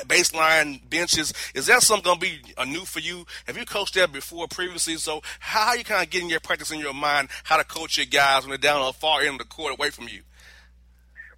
baseline 0.07 0.89
benches, 0.91 1.33
is 1.55 1.67
that 1.67 1.83
something 1.83 2.05
going 2.05 2.19
to 2.19 2.27
be 2.27 2.41
a 2.59 2.67
new 2.67 2.85
for 2.85 2.99
you? 2.99 3.27
Have 3.47 3.57
you 3.57 3.65
coached 3.65 3.95
that 3.95 4.13
before 4.13 4.49
previously? 4.49 4.97
So, 4.97 5.23
how 5.39 5.69
are 5.69 5.77
you 5.77 5.85
kind 5.85 6.05
of 6.05 6.11
getting 6.11 6.29
your 6.29 6.41
practice 6.41 6.73
in 6.73 6.81
your 6.81 6.95
mind 6.95 7.29
how 7.45 7.57
to 7.59 7.65
coach 7.65 7.97
your 7.97 8.07
guys 8.07 8.43
when 8.43 8.51
they're 8.51 8.59
down 8.59 8.81
on 8.81 8.89
the 8.89 8.93
far 8.93 9.21
end 9.21 9.35
of 9.35 9.39
the 9.39 9.45
court 9.45 9.73
away 9.73 9.91
from 9.91 10.09
you? 10.09 10.23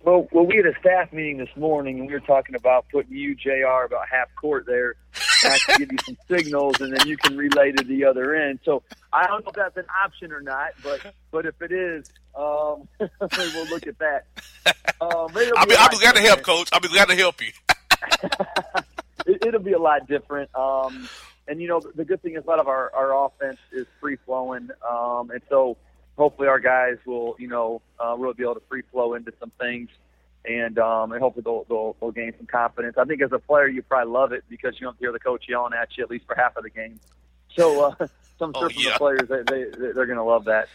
Well, 0.04 0.28
well, 0.32 0.44
we 0.44 0.56
had 0.56 0.66
a 0.66 0.76
staff 0.80 1.12
meeting 1.12 1.38
this 1.38 1.54
morning, 1.56 2.00
and 2.00 2.08
we 2.08 2.12
were 2.12 2.20
talking 2.20 2.56
about 2.56 2.86
putting 2.90 3.16
you, 3.16 3.36
Jr., 3.36 3.84
about 3.86 4.08
half 4.10 4.34
court 4.34 4.66
there. 4.66 4.96
I 5.44 5.58
can 5.58 5.78
give 5.78 5.92
you 5.92 5.98
some 6.04 6.16
signals, 6.28 6.80
and 6.80 6.96
then 6.96 7.06
you 7.06 7.16
can 7.16 7.36
relay 7.36 7.70
to 7.70 7.84
the 7.84 8.04
other 8.04 8.34
end. 8.34 8.58
So 8.64 8.82
I 9.12 9.26
don't 9.28 9.44
know 9.44 9.50
if 9.50 9.56
that's 9.56 9.76
an 9.76 9.86
option 10.04 10.32
or 10.32 10.40
not, 10.40 10.70
but 10.82 11.14
but 11.30 11.46
if 11.46 11.60
it 11.62 11.70
is, 11.70 12.10
um, 12.34 12.88
we'll 12.98 13.68
look 13.68 13.86
at 13.86 13.98
that. 13.98 14.26
Um, 15.00 15.10
I'll 15.10 15.66
be, 15.66 15.76
I'll 15.76 15.90
be 15.90 15.98
glad 15.98 16.16
to 16.16 16.20
help, 16.20 16.42
Coach. 16.42 16.68
I'll 16.72 16.80
be 16.80 16.88
glad 16.88 17.08
to 17.08 17.16
help 17.16 17.40
you. 17.40 17.52
it, 19.26 19.52
will 19.52 19.60
be 19.60 19.72
a 19.72 19.78
lot 19.78 20.08
different. 20.08 20.52
Um, 20.56 21.08
and 21.46 21.60
you 21.60 21.68
know, 21.68 21.80
the 21.94 22.04
good 22.04 22.22
thing 22.22 22.34
is 22.34 22.44
a 22.44 22.48
lot 22.48 22.58
of 22.58 22.66
our 22.66 22.92
our 22.94 23.26
offense 23.26 23.58
is 23.72 23.86
free 24.00 24.16
flowing, 24.26 24.70
um, 24.88 25.30
and 25.30 25.42
so 25.48 25.76
hopefully 26.16 26.48
our 26.48 26.60
guys 26.60 26.96
will, 27.06 27.36
you 27.38 27.48
know, 27.48 27.82
uh, 28.02 28.16
really 28.16 28.34
be 28.34 28.42
able 28.42 28.54
to 28.54 28.62
free 28.68 28.82
flow 28.90 29.14
into 29.14 29.32
some 29.40 29.52
things, 29.60 29.88
and 30.44 30.78
um, 30.78 31.12
and 31.12 31.20
hopefully 31.20 31.42
they'll, 31.44 31.64
they'll 31.68 31.96
they'll 32.00 32.10
gain 32.10 32.32
some 32.36 32.46
confidence. 32.46 32.96
I 32.98 33.04
think 33.04 33.22
as 33.22 33.32
a 33.32 33.38
player, 33.38 33.68
you 33.68 33.82
probably 33.82 34.12
love 34.12 34.32
it 34.32 34.44
because 34.48 34.74
you 34.80 34.86
don't 34.86 34.98
hear 34.98 35.12
the 35.12 35.20
coach 35.20 35.46
yelling 35.48 35.72
at 35.74 35.96
you 35.96 36.04
at 36.04 36.10
least 36.10 36.26
for 36.26 36.34
half 36.34 36.56
of 36.56 36.64
the 36.64 36.70
game. 36.70 37.00
So 37.56 37.86
uh, 37.86 38.06
some 38.38 38.52
oh, 38.54 38.68
yeah. 38.74 38.96
players 38.98 39.28
they, 39.28 39.42
they 39.42 39.64
they're 39.76 40.06
going 40.06 40.16
to 40.16 40.24
love 40.24 40.44
that. 40.46 40.68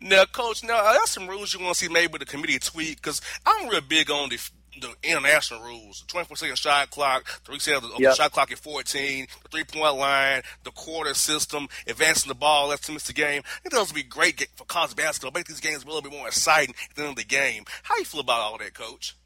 Now, 0.00 0.24
coach, 0.24 0.64
now 0.64 0.84
are 0.84 0.94
there 0.94 1.06
some 1.06 1.28
rules 1.28 1.54
you 1.54 1.60
want 1.60 1.76
to 1.76 1.84
see 1.84 1.92
maybe 1.92 2.18
the 2.18 2.26
committee 2.26 2.58
tweak? 2.58 2.96
Because 2.96 3.20
I'm 3.46 3.68
real 3.68 3.80
big 3.80 4.10
on 4.10 4.28
the 4.28 4.38
the 4.80 4.94
international 5.02 5.60
rules, 5.60 6.00
the 6.00 6.06
24 6.12 6.36
second 6.36 6.58
shot 6.58 6.90
clock, 6.90 7.26
three 7.44 7.58
seconds 7.58 7.92
of 7.92 8.00
yep. 8.00 8.12
the 8.12 8.16
shot 8.16 8.32
clock 8.32 8.50
at 8.50 8.58
14, 8.58 9.26
the 9.42 9.48
three 9.48 9.64
point 9.64 9.96
line, 9.96 10.42
the 10.64 10.70
quarter 10.70 11.14
system, 11.14 11.68
advancing 11.86 12.28
the 12.28 12.34
ball, 12.34 12.68
that's 12.68 12.86
to 12.86 12.92
miss 12.92 13.04
the 13.04 13.12
game. 13.12 13.42
I 13.44 13.60
think 13.60 13.74
those 13.74 13.88
would 13.88 13.96
be 13.96 14.02
great 14.02 14.46
for 14.56 14.64
college 14.64 14.96
basketball, 14.96 15.32
make 15.38 15.46
these 15.46 15.60
games 15.60 15.84
a 15.84 15.86
little 15.86 16.02
bit 16.02 16.12
more 16.12 16.26
exciting 16.26 16.74
at 16.90 16.96
the 16.96 17.02
end 17.02 17.10
of 17.10 17.16
the 17.16 17.24
game. 17.24 17.64
How 17.82 17.96
you 17.98 18.04
feel 18.04 18.20
about 18.20 18.40
all 18.40 18.58
that, 18.58 18.74
coach? 18.74 19.16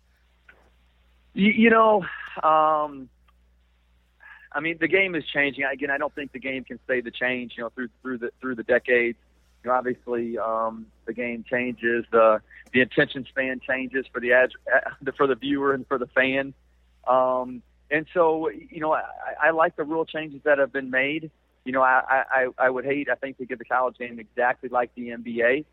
You, 1.34 1.52
you 1.52 1.70
know, 1.70 2.04
um, 2.42 3.08
I 4.52 4.60
mean, 4.60 4.78
the 4.80 4.88
game 4.88 5.14
is 5.14 5.24
changing. 5.32 5.64
Again, 5.64 5.90
I 5.90 5.98
don't 5.98 6.14
think 6.14 6.32
the 6.32 6.38
game 6.38 6.64
can 6.64 6.78
stay 6.84 7.02
the 7.02 7.10
change, 7.10 7.52
you 7.56 7.62
know, 7.62 7.68
through 7.70 7.88
through 8.02 8.18
the 8.18 8.30
through 8.40 8.54
the 8.54 8.62
decades. 8.62 9.18
You 9.62 9.70
know, 9.70 9.76
obviously, 9.76 10.38
um, 10.38 10.86
the 11.06 11.12
game 11.12 11.44
changes. 11.48 12.04
The 12.10 12.40
the 12.72 12.80
attention 12.80 13.24
span 13.28 13.60
changes 13.66 14.06
for 14.12 14.20
the 14.20 14.32
ad, 14.32 14.50
for 15.16 15.26
the 15.26 15.34
viewer 15.34 15.72
and 15.72 15.86
for 15.86 15.98
the 15.98 16.06
fan. 16.08 16.54
Um, 17.06 17.62
and 17.90 18.06
so, 18.12 18.50
you 18.50 18.80
know, 18.80 18.92
I, 18.92 19.04
I 19.40 19.50
like 19.50 19.76
the 19.76 19.84
rule 19.84 20.04
changes 20.04 20.40
that 20.44 20.58
have 20.58 20.72
been 20.72 20.90
made. 20.90 21.30
You 21.64 21.72
know, 21.72 21.82
I, 21.82 22.24
I, 22.30 22.46
I 22.58 22.70
would 22.70 22.84
hate, 22.84 23.08
I 23.10 23.14
think, 23.14 23.38
to 23.38 23.46
get 23.46 23.58
the 23.58 23.64
college 23.64 23.96
game 23.98 24.18
exactly 24.20 24.68
like 24.68 24.94
the 24.94 25.08
NBA, 25.08 25.64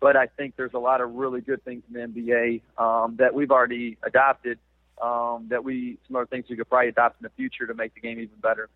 but 0.00 0.16
I 0.16 0.26
think 0.26 0.56
there's 0.56 0.74
a 0.74 0.78
lot 0.78 1.00
of 1.00 1.12
really 1.14 1.40
good 1.40 1.64
things 1.64 1.82
in 1.92 1.94
the 1.94 2.20
NBA 2.20 2.62
um, 2.82 3.16
that 3.16 3.34
we've 3.34 3.50
already 3.50 3.98
adopted. 4.02 4.58
Um, 5.00 5.46
that 5.48 5.64
we 5.64 5.98
some 6.06 6.14
other 6.14 6.26
things 6.26 6.44
we 6.48 6.54
could 6.54 6.68
probably 6.68 6.90
adopt 6.90 7.20
in 7.20 7.24
the 7.24 7.30
future 7.30 7.66
to 7.66 7.74
make 7.74 7.92
the 7.94 8.00
game 8.00 8.20
even 8.20 8.36
better. 8.40 8.68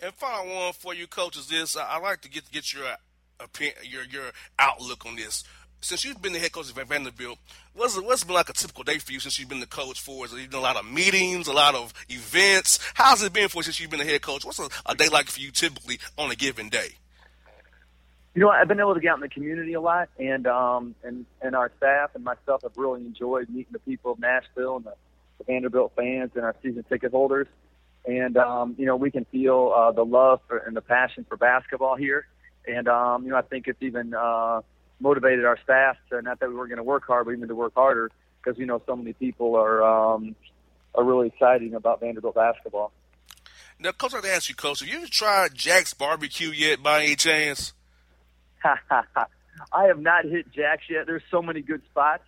And 0.00 0.14
final 0.14 0.46
one 0.46 0.72
for 0.72 0.94
you, 0.94 1.06
coaches, 1.06 1.48
this 1.48 1.76
I 1.76 1.98
like 1.98 2.22
to 2.22 2.30
get 2.30 2.50
get 2.50 2.72
your 2.72 2.84
your 3.82 4.04
your 4.04 4.30
outlook 4.58 5.06
on 5.06 5.16
this 5.16 5.44
since 5.80 6.04
you've 6.04 6.20
been 6.20 6.32
the 6.32 6.38
head 6.38 6.52
coach 6.52 6.76
at 6.76 6.86
Vanderbilt, 6.86 7.38
what's 7.74 7.98
what's 8.00 8.24
been 8.24 8.34
like 8.34 8.48
a 8.48 8.52
typical 8.52 8.84
day 8.84 8.98
for 8.98 9.12
you 9.12 9.20
since 9.20 9.38
you've 9.38 9.48
been 9.48 9.60
the 9.60 9.66
coach 9.66 10.00
for? 10.00 10.26
You 10.26 10.46
done 10.46 10.60
a 10.60 10.62
lot 10.62 10.76
of 10.76 10.84
meetings, 10.84 11.48
a 11.48 11.52
lot 11.52 11.74
of 11.74 11.92
events? 12.08 12.78
How's 12.94 13.22
it 13.22 13.32
been 13.32 13.48
for 13.48 13.58
you 13.58 13.64
since 13.64 13.80
you've 13.80 13.90
been 13.90 14.00
the 14.00 14.04
head 14.04 14.22
coach? 14.22 14.44
What's 14.44 14.58
a, 14.58 14.68
a 14.86 14.94
day 14.94 15.08
like 15.08 15.28
for 15.28 15.40
you 15.40 15.50
typically 15.50 15.98
on 16.18 16.30
a 16.30 16.36
given 16.36 16.68
day? 16.68 16.90
You 18.34 18.42
know, 18.42 18.50
I've 18.50 18.68
been 18.68 18.78
able 18.78 18.94
to 18.94 19.00
get 19.00 19.12
out 19.12 19.16
in 19.16 19.22
the 19.22 19.28
community 19.28 19.72
a 19.72 19.80
lot, 19.80 20.08
and 20.18 20.46
um, 20.46 20.94
and 21.02 21.26
and 21.40 21.56
our 21.56 21.72
staff 21.78 22.10
and 22.14 22.22
myself 22.22 22.62
have 22.62 22.76
really 22.76 23.00
enjoyed 23.00 23.48
meeting 23.48 23.72
the 23.72 23.80
people 23.80 24.12
of 24.12 24.18
Nashville 24.18 24.76
and 24.76 24.84
the, 24.84 24.94
the 25.38 25.44
Vanderbilt 25.44 25.92
fans 25.96 26.30
and 26.34 26.44
our 26.44 26.54
season 26.62 26.84
ticket 26.88 27.10
holders. 27.10 27.48
And 28.06 28.36
um, 28.36 28.74
you 28.78 28.86
know, 28.86 28.96
we 28.96 29.10
can 29.10 29.24
feel 29.26 29.72
uh, 29.76 29.92
the 29.92 30.04
love 30.04 30.40
for, 30.46 30.58
and 30.58 30.76
the 30.76 30.80
passion 30.80 31.24
for 31.28 31.36
basketball 31.36 31.96
here. 31.96 32.26
And 32.66 32.88
um, 32.88 33.24
you 33.24 33.30
know, 33.30 33.36
I 33.36 33.42
think 33.42 33.66
it's 33.66 33.82
even 33.82 34.14
uh, 34.14 34.60
motivated 35.00 35.44
our 35.44 35.58
staff 35.62 35.96
to 36.10 36.22
not 36.22 36.40
that 36.40 36.48
we 36.48 36.54
were 36.54 36.66
going 36.66 36.78
to 36.78 36.84
work 36.84 37.06
hard, 37.06 37.26
but 37.26 37.32
even 37.32 37.48
to 37.48 37.54
work 37.54 37.74
harder 37.74 38.10
because 38.42 38.58
you 38.58 38.66
know 38.66 38.82
so 38.86 38.96
many 38.96 39.12
people 39.12 39.56
are 39.56 39.82
um, 39.82 40.34
are 40.94 41.04
really 41.04 41.28
excited 41.28 41.72
about 41.74 42.00
Vanderbilt 42.00 42.34
basketball. 42.34 42.92
Now, 43.78 43.92
coach, 43.92 44.14
I'd 44.14 44.26
ask 44.26 44.48
you, 44.50 44.54
coach, 44.54 44.80
have 44.80 44.88
you 44.88 45.06
tried 45.06 45.54
Jack's 45.54 45.94
barbecue 45.94 46.50
yet, 46.50 46.82
by 46.82 47.02
any 47.02 47.16
chance? 47.16 47.72
I 48.62 49.84
have 49.84 49.98
not 49.98 50.26
hit 50.26 50.52
Jack's 50.52 50.84
yet. 50.90 51.06
There's 51.06 51.22
so 51.30 51.40
many 51.40 51.62
good 51.62 51.80
spots, 51.90 52.24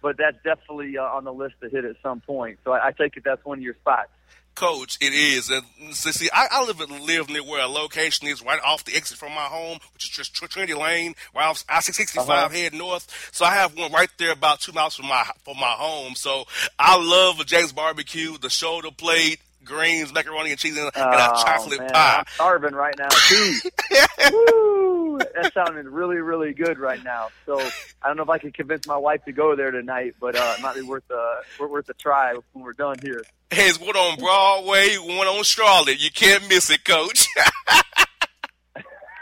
but 0.00 0.16
that's 0.16 0.36
definitely 0.42 0.96
uh, 0.96 1.02
on 1.02 1.24
the 1.24 1.32
list 1.32 1.56
to 1.62 1.68
hit 1.68 1.84
at 1.84 1.96
some 2.02 2.20
point. 2.20 2.58
So 2.64 2.72
I, 2.72 2.88
I 2.88 2.92
take 2.92 3.18
it 3.18 3.22
that's 3.24 3.44
one 3.44 3.58
of 3.58 3.62
your 3.62 3.74
spots. 3.74 4.08
Coach, 4.54 4.98
it 5.00 5.12
is. 5.12 5.50
And 5.50 5.64
see, 5.94 6.28
I, 6.32 6.48
I 6.50 6.64
live 6.64 6.78
live 6.78 7.28
near 7.28 7.42
where 7.42 7.62
a 7.62 7.68
location 7.68 8.28
is 8.28 8.42
right 8.42 8.60
off 8.64 8.84
the 8.84 8.94
exit 8.94 9.18
from 9.18 9.32
my 9.32 9.42
home, 9.42 9.78
which 9.92 10.04
is 10.04 10.10
just 10.10 10.34
Trinity 10.34 10.74
Lane, 10.74 11.14
right 11.34 11.46
off 11.46 11.64
I 11.68 11.80
sixty 11.80 12.18
five 12.18 12.28
uh-huh. 12.28 12.48
head 12.50 12.74
north. 12.74 13.30
So 13.32 13.44
I 13.44 13.50
have 13.50 13.76
one 13.76 13.92
right 13.92 14.10
there, 14.18 14.32
about 14.32 14.60
two 14.60 14.72
miles 14.72 14.96
from 14.96 15.06
my 15.06 15.24
from 15.44 15.58
my 15.58 15.72
home. 15.72 16.14
So 16.14 16.44
I 16.78 16.96
love 16.96 17.40
a 17.40 17.44
Jack's 17.44 17.72
barbecue, 17.72 18.38
the 18.38 18.50
shoulder 18.50 18.90
plate, 18.90 19.40
greens, 19.64 20.12
macaroni 20.12 20.50
and 20.50 20.58
cheese, 20.58 20.76
and, 20.76 20.90
oh, 20.94 21.00
a 21.00 21.42
chocolate 21.44 21.80
man, 21.80 21.90
pie. 21.90 22.18
I'm 22.18 22.24
starving 22.34 22.74
right 22.74 22.94
now 22.98 23.08
too. 23.08 24.90
Woo! 25.14 25.20
That 25.34 25.54
sounded 25.54 25.86
really, 25.86 26.16
really 26.16 26.52
good 26.52 26.78
right 26.78 27.02
now. 27.02 27.28
So 27.46 27.60
I 27.60 28.08
don't 28.08 28.16
know 28.16 28.24
if 28.24 28.28
I 28.28 28.38
can 28.38 28.50
convince 28.50 28.86
my 28.86 28.96
wife 28.96 29.24
to 29.26 29.32
go 29.32 29.54
there 29.54 29.70
tonight, 29.70 30.14
but 30.20 30.34
uh, 30.34 30.54
it 30.58 30.62
might 30.62 30.74
be 30.74 30.82
worth 30.82 31.08
a 31.10 31.40
worth 31.60 31.88
a 31.88 31.94
try 31.94 32.34
when 32.52 32.64
we're 32.64 32.72
done 32.72 32.96
here. 33.00 33.22
Hey, 33.50 33.68
it's 33.68 33.78
one 33.78 33.96
on 33.96 34.18
Broadway, 34.18 34.96
one 34.96 35.28
on 35.28 35.44
Charlotte. 35.44 36.02
You 36.02 36.10
can't 36.10 36.48
miss 36.48 36.68
it, 36.70 36.84
Coach. 36.84 37.28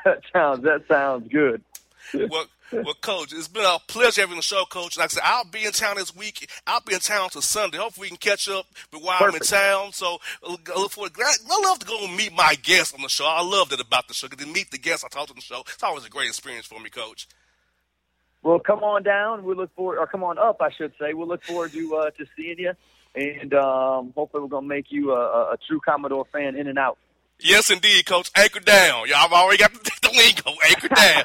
that 0.05 0.23
sounds 0.33 0.63
that 0.65 0.85
sounds 0.89 1.29
good. 1.29 1.63
well, 2.15 2.47
well, 2.73 2.95
Coach, 3.01 3.33
it's 3.33 3.49
been 3.49 3.65
a 3.65 3.79
pleasure 3.87 4.23
having 4.23 4.37
the 4.37 4.43
show, 4.43 4.65
Coach. 4.65 4.97
Like 4.97 5.07
I 5.07 5.09
said, 5.09 5.23
I'll 5.25 5.45
be 5.45 5.65
in 5.65 5.73
town 5.73 5.97
this 5.97 6.15
week. 6.15 6.49
I'll 6.67 6.81
be 6.81 6.95
in 6.95 7.01
town 7.01 7.31
till 7.31 7.43
Sunday. 7.43 7.79
Hopefully, 7.79 8.07
we 8.07 8.09
can 8.09 8.17
catch 8.17 8.49
up 8.49 8.67
while 8.91 9.19
Perfect. 9.19 9.53
I'm 9.53 9.59
in 9.59 9.63
town. 9.63 9.93
So, 9.93 10.19
I 10.47 10.51
look 10.51 10.91
forward. 10.91 11.13
I 11.19 11.61
love 11.63 11.79
to 11.81 11.87
go 11.87 12.05
and 12.05 12.17
meet 12.17 12.33
my 12.33 12.55
guests 12.63 12.95
on 12.95 13.03
the 13.03 13.09
show. 13.09 13.27
I 13.27 13.43
love 13.43 13.69
that 13.71 13.81
about 13.81 14.09
the 14.09 14.15
show. 14.15 14.29
Get 14.29 14.39
to 14.41 14.47
meet 14.47 14.71
the 14.71 14.79
guests 14.79 15.05
I 15.05 15.09
talk 15.09 15.27
to 15.27 15.33
on 15.33 15.37
the 15.37 15.43
show. 15.43 15.61
It's 15.61 15.83
always 15.83 16.05
a 16.05 16.11
great 16.11 16.29
experience 16.29 16.67
for 16.67 16.81
me, 16.81 16.91
Coach. 16.91 17.29
Well, 18.43 18.59
come 18.59 18.81
on 18.81 19.03
down. 19.03 19.45
We 19.45 19.55
look 19.55 19.75
forward, 19.75 19.99
or 19.99 20.07
come 20.07 20.25
on 20.25 20.39
up, 20.39 20.61
I 20.61 20.71
should 20.73 20.93
say. 21.01 21.15
We 21.15 21.25
look 21.25 21.45
forward 21.45 21.73
to 21.73 21.97
uh, 21.97 22.11
to 22.11 22.27
seeing 22.37 22.59
you, 22.59 22.73
and 23.15 23.55
um, 23.55 24.13
hopefully, 24.17 24.43
we're 24.43 24.49
gonna 24.49 24.67
make 24.67 24.87
you 24.91 25.13
a, 25.13 25.53
a 25.53 25.57
true 25.69 25.81
Commodore 25.85 26.27
fan 26.33 26.57
in 26.57 26.67
and 26.67 26.79
out. 26.79 26.99
Yes, 27.43 27.71
indeed, 27.71 28.07
Coach. 28.07 28.31
Anchor 28.37 28.61
down. 28.61 29.09
Y'all 29.09 29.19
have 29.19 29.33
already 29.33 29.59
got 29.59 29.73
the, 29.73 29.91
the 30.03 30.11
lingo. 30.11 30.59
Anchor 30.69 30.89
down. 30.89 31.25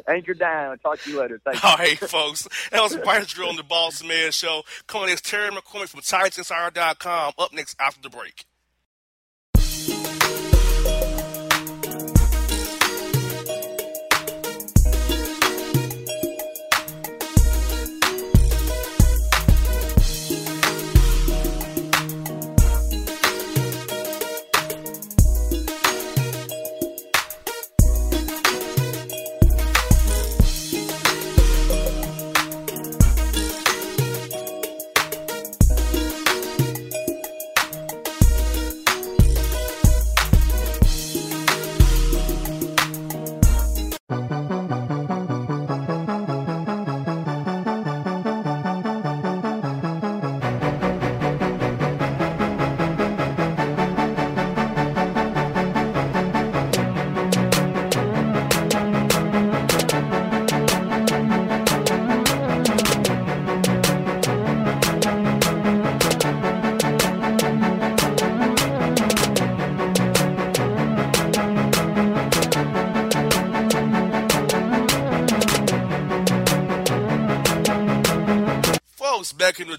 Anchor 0.08 0.34
down. 0.34 0.78
Talk 0.78 1.00
to 1.02 1.10
you 1.10 1.20
later. 1.20 1.40
Thank 1.44 1.64
All 1.64 1.76
right, 1.76 1.98
folks. 1.98 2.48
That 2.70 2.82
was 2.82 2.96
Bryce 2.96 3.26
Drew 3.28 3.48
on 3.48 3.56
the 3.56 3.62
Boss 3.62 4.02
Man 4.02 4.32
Show. 4.32 4.62
Coming 4.86 5.08
next, 5.08 5.24
Terry 5.24 5.50
McCormick 5.50 5.88
from 5.88 6.00
TitanInsider.com. 6.00 7.34
Up 7.38 7.52
next 7.52 7.76
after 7.80 8.00
the 8.02 8.10
break. 8.10 8.46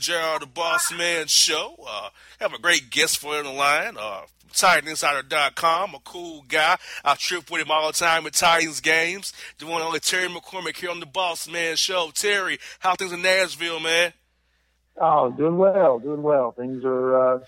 Gerald 0.07 0.41
the 0.41 0.45
Boss 0.45 0.93
Man 0.93 1.27
show. 1.27 1.75
Uh, 1.85 2.07
have 2.39 2.53
a 2.53 2.59
great 2.59 2.89
guest 2.89 3.17
for 3.17 3.33
you 3.33 3.39
on 3.39 3.43
the 3.43 3.51
line. 3.51 3.97
Uh, 3.99 4.21
TitanInsider.com, 4.53 5.95
a 5.95 5.99
cool 6.05 6.45
guy. 6.47 6.77
I 7.03 7.15
trip 7.15 7.51
with 7.51 7.63
him 7.63 7.71
all 7.71 7.87
the 7.87 7.93
time 7.93 8.25
at 8.25 8.31
Titans 8.31 8.79
games. 8.79 9.33
The 9.57 9.65
one 9.65 9.81
only 9.81 9.99
Terry 9.99 10.29
McCormick 10.29 10.77
here 10.77 10.91
on 10.91 11.01
the 11.01 11.05
Boss 11.05 11.49
Man 11.49 11.75
show. 11.75 12.11
Terry, 12.13 12.57
how 12.79 12.95
things 12.95 13.11
in 13.11 13.21
Nashville, 13.21 13.81
man? 13.81 14.13
Oh, 14.95 15.29
doing 15.29 15.57
well, 15.57 15.99
doing 15.99 16.23
well. 16.23 16.53
Things 16.53 16.85
are 16.85 17.35
uh, 17.35 17.39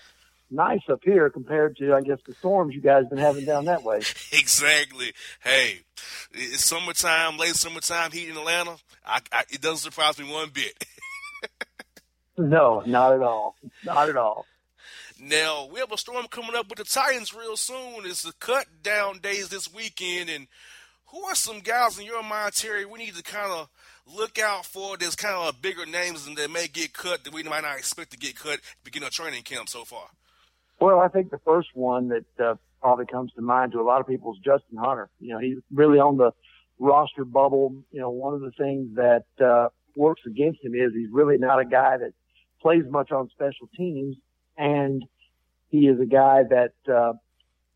nice 0.50 0.82
up 0.90 1.00
here 1.02 1.30
compared 1.30 1.78
to, 1.78 1.94
I 1.94 2.02
guess, 2.02 2.18
the 2.26 2.34
storms 2.34 2.74
you 2.74 2.82
guys 2.82 3.06
been 3.06 3.16
having 3.16 3.46
down 3.46 3.64
that 3.64 3.84
way. 3.84 3.96
exactly. 4.32 5.14
Hey, 5.42 5.80
it's 6.32 6.66
summertime, 6.66 7.38
late 7.38 7.54
summertime 7.56 8.10
heat 8.10 8.28
in 8.28 8.36
Atlanta. 8.36 8.76
I, 9.06 9.20
I, 9.32 9.44
it 9.48 9.62
doesn't 9.62 9.78
surprise 9.78 10.18
me 10.18 10.30
one 10.30 10.50
bit. 10.50 10.74
no, 12.40 12.82
not 12.86 13.12
at 13.12 13.22
all. 13.22 13.56
Not 13.84 14.08
at 14.08 14.16
all. 14.16 14.46
Now 15.20 15.68
we 15.70 15.80
have 15.80 15.92
a 15.92 15.98
storm 15.98 16.26
coming 16.28 16.56
up 16.56 16.68
with 16.68 16.78
the 16.78 16.84
Titans 16.84 17.34
real 17.34 17.56
soon. 17.56 18.04
It's 18.04 18.22
the 18.22 18.32
cut 18.40 18.66
down 18.82 19.18
days 19.18 19.48
this 19.48 19.72
weekend, 19.72 20.30
and 20.30 20.46
who 21.06 21.22
are 21.24 21.34
some 21.34 21.60
guys 21.60 21.98
in 21.98 22.06
your 22.06 22.22
mind, 22.22 22.54
Terry? 22.54 22.84
We 22.84 22.98
need 22.98 23.16
to 23.16 23.22
kind 23.22 23.50
of 23.50 23.68
look 24.06 24.38
out 24.38 24.64
for. 24.64 24.96
There's 24.96 25.16
kind 25.16 25.34
of 25.34 25.60
bigger 25.60 25.86
names 25.86 26.26
and 26.26 26.36
that 26.36 26.50
may 26.50 26.68
get 26.68 26.92
cut 26.92 27.24
that 27.24 27.34
we 27.34 27.42
might 27.42 27.62
not 27.62 27.78
expect 27.78 28.12
to 28.12 28.18
get 28.18 28.36
cut 28.36 28.60
beginning 28.84 29.08
of 29.08 29.12
training 29.12 29.42
camp 29.42 29.68
so 29.68 29.84
far. 29.84 30.06
Well, 30.80 31.00
I 31.00 31.08
think 31.08 31.30
the 31.30 31.38
first 31.38 31.68
one 31.74 32.08
that 32.08 32.24
uh, 32.42 32.54
probably 32.80 33.06
comes 33.06 33.32
to 33.34 33.42
mind 33.42 33.72
to 33.72 33.80
a 33.80 33.82
lot 33.82 34.00
of 34.00 34.06
people 34.06 34.32
is 34.32 34.38
Justin 34.38 34.78
Hunter. 34.78 35.10
You 35.20 35.34
know, 35.34 35.38
he's 35.38 35.58
really 35.72 35.98
on 35.98 36.16
the 36.16 36.32
roster 36.78 37.24
bubble. 37.24 37.74
You 37.92 38.00
know, 38.00 38.10
one 38.10 38.34
of 38.34 38.40
the 38.40 38.52
things 38.52 38.96
that 38.96 39.24
uh, 39.44 39.68
works 39.94 40.22
against 40.26 40.64
him 40.64 40.74
is 40.74 40.92
he's 40.94 41.10
really 41.12 41.38
not 41.38 41.60
a 41.60 41.64
guy 41.64 41.98
that 41.98 42.12
plays 42.60 42.84
much 42.88 43.10
on 43.10 43.28
special 43.30 43.68
teams, 43.76 44.16
and 44.56 45.04
he 45.68 45.86
is 45.86 46.00
a 46.00 46.06
guy 46.06 46.42
that 46.50 46.74
uh, 46.92 47.12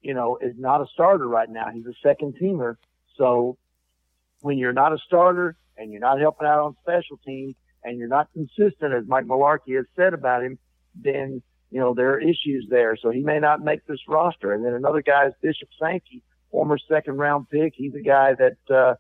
you 0.03 0.15
know 0.15 0.39
is 0.41 0.55
not 0.59 0.81
a 0.81 0.87
starter 0.93 1.27
right 1.27 1.49
now. 1.49 1.71
He's 1.73 1.87
a 1.87 1.95
second 2.03 2.37
teamer. 2.41 2.77
So 3.17 3.57
when 4.41 4.59
you're 4.59 4.73
not 4.73 4.93
a 4.93 4.99
starter 4.99 5.57
and 5.77 5.91
you're 5.91 6.01
not 6.01 6.21
helping 6.21 6.47
out 6.47 6.61
on 6.61 6.77
special 6.83 7.19
teams 7.25 7.55
and 7.83 7.99
you're 7.99 8.09
not 8.09 8.29
consistent, 8.33 8.93
as 8.93 9.05
Mike 9.07 9.25
Mularkey 9.25 9.77
has 9.77 9.87
said 9.97 10.15
about 10.15 10.43
him, 10.43 10.59
then 10.95 11.43
you 11.75 11.81
know, 11.81 11.93
there 11.93 12.13
are 12.13 12.21
issues 12.21 12.67
there. 12.71 12.97
So 12.97 13.11
he 13.11 13.19
may 13.21 13.41
not 13.41 13.61
make 13.61 13.85
this 13.87 13.99
roster. 14.07 14.53
And 14.53 14.65
then 14.65 14.75
another 14.75 15.03
guy 15.03 15.27
is 15.27 15.33
Bishop 15.43 15.69
Sankey, 15.77 16.23
former 16.53 16.79
second 16.79 17.17
round 17.17 17.51
pick. 17.51 17.75
He's 17.75 17.97
a 17.97 18.01
guy 18.01 18.35
that, 18.35 18.75
uh, 18.75 18.95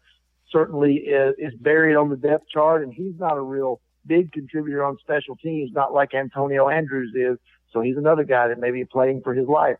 certainly 0.50 0.94
is, 0.94 1.36
is 1.38 1.54
buried 1.54 1.94
on 1.94 2.10
the 2.10 2.16
depth 2.16 2.48
chart 2.48 2.82
and 2.82 2.92
he's 2.92 3.14
not 3.16 3.36
a 3.36 3.40
real 3.40 3.80
big 4.06 4.32
contributor 4.32 4.84
on 4.84 4.98
special 4.98 5.36
teams, 5.36 5.72
not 5.72 5.92
like 5.92 6.14
Antonio 6.14 6.68
Andrews 6.68 7.12
is. 7.14 7.38
So 7.72 7.80
he's 7.80 7.96
another 7.96 8.24
guy 8.24 8.48
that 8.48 8.60
may 8.60 8.70
be 8.70 8.84
playing 8.84 9.22
for 9.22 9.34
his 9.34 9.48
life. 9.48 9.78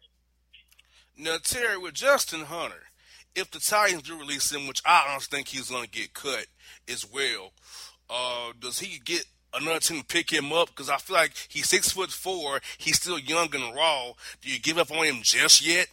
Now, 1.17 1.37
Terry, 1.43 1.79
with 1.79 1.95
Justin 1.95 2.41
Hunter, 2.41 2.85
if 3.37 3.51
the 3.51 3.61
Titans 3.61 4.03
do 4.03 4.19
release 4.19 4.51
him, 4.53 4.67
which 4.67 4.83
I 4.85 5.07
don't 5.09 5.23
think 5.23 5.49
he's 5.49 5.71
going 5.71 5.85
to 5.85 5.91
get 5.91 6.13
cut 6.13 6.47
as 6.89 7.07
well, 7.09 7.53
uh, 8.11 8.53
does 8.59 8.81
he 8.81 8.99
get 8.99 9.25
another 9.53 9.79
team 9.79 10.01
to 10.01 10.07
pick 10.07 10.33
him 10.33 10.53
up? 10.53 10.69
Because 10.69 10.91
I 10.91 10.97
feel 10.97 11.17
like 11.17 11.33
he's 11.49 11.69
six 11.69 11.93
foot 11.93 12.11
four. 12.11 12.61
He's 12.79 12.97
still 12.97 13.19
young 13.19 13.55
and 13.55 13.75
raw. 13.75 14.13
Do 14.41 14.51
you 14.51 14.59
give 14.59 14.79
up 14.79 14.91
on 14.91 15.05
him 15.05 15.21
just 15.23 15.65
yet? 15.65 15.89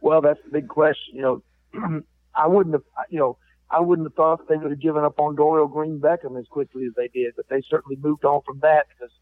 Well, 0.00 0.20
that's 0.20 0.40
the 0.44 0.50
big 0.50 0.68
question. 0.68 1.14
You 1.14 1.22
know, 1.22 2.02
I 2.34 2.46
wouldn't 2.46 2.74
have. 2.74 2.82
You 3.08 3.18
know, 3.18 3.38
I 3.72 3.80
wouldn't 3.80 4.06
have 4.06 4.14
thought 4.14 4.48
they 4.48 4.56
would 4.56 4.70
have 4.70 4.80
given 4.80 5.02
up 5.02 5.18
on 5.18 5.34
Dorial 5.34 5.72
Green 5.72 5.98
Beckham 5.98 6.38
as 6.38 6.46
quickly 6.50 6.84
as 6.84 6.92
they 6.94 7.08
did, 7.08 7.32
but 7.36 7.48
they 7.48 7.62
certainly 7.68 7.96
moved 8.00 8.24
on 8.24 8.42
from 8.46 8.60
that 8.60 8.86
because 8.88 9.12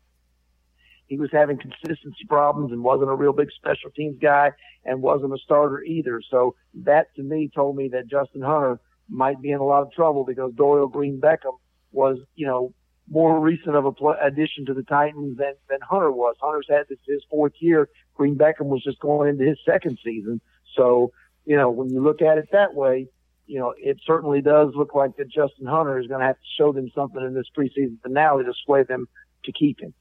he 1.06 1.16
was 1.16 1.30
having 1.32 1.58
consistency 1.58 2.24
problems 2.28 2.72
and 2.72 2.82
wasn't 2.82 3.10
a 3.10 3.14
real 3.14 3.32
big 3.32 3.48
special 3.52 3.90
teams 3.94 4.16
guy 4.20 4.50
and 4.84 5.02
wasn't 5.02 5.32
a 5.32 5.38
starter 5.38 5.82
either. 5.82 6.20
So 6.30 6.54
that 6.82 7.14
to 7.16 7.22
me 7.22 7.50
told 7.54 7.76
me 7.76 7.88
that 7.92 8.08
Justin 8.08 8.42
Hunter 8.42 8.80
might 9.08 9.40
be 9.40 9.50
in 9.50 9.58
a 9.58 9.64
lot 9.64 9.82
of 9.82 9.92
trouble 9.92 10.24
because 10.24 10.52
Dorial 10.52 10.90
Green 10.90 11.20
Beckham 11.20 11.58
was, 11.92 12.18
you 12.34 12.46
know, 12.46 12.72
more 13.08 13.40
recent 13.40 13.74
of 13.74 13.84
a 13.84 13.92
pl- 13.92 14.16
addition 14.22 14.66
to 14.66 14.74
the 14.74 14.84
Titans 14.84 15.36
than, 15.36 15.54
than 15.68 15.80
Hunter 15.82 16.12
was. 16.12 16.36
Hunter's 16.40 16.66
had 16.68 16.86
this 16.88 16.98
his 17.06 17.24
fourth 17.28 17.54
year. 17.58 17.88
Green 18.14 18.36
Beckham 18.36 18.66
was 18.66 18.82
just 18.82 19.00
going 19.00 19.30
into 19.30 19.44
his 19.44 19.58
second 19.66 19.98
season. 20.04 20.40
So, 20.76 21.12
you 21.44 21.56
know, 21.56 21.70
when 21.70 21.90
you 21.90 22.00
look 22.00 22.22
at 22.22 22.38
it 22.38 22.48
that 22.52 22.74
way, 22.74 23.08
you 23.50 23.58
know, 23.58 23.74
it 23.76 23.98
certainly 24.06 24.40
does 24.40 24.68
look 24.76 24.94
like 24.94 25.16
that 25.16 25.28
Justin 25.28 25.66
Hunter 25.66 25.98
is 25.98 26.06
going 26.06 26.20
to 26.20 26.26
have 26.26 26.36
to 26.36 26.46
show 26.56 26.72
them 26.72 26.88
something 26.94 27.20
in 27.20 27.34
this 27.34 27.48
preseason 27.56 28.00
finale 28.00 28.44
to 28.44 28.52
sway 28.64 28.84
them 28.84 29.08
to 29.44 29.52
keep 29.52 29.80
him. 29.80 29.92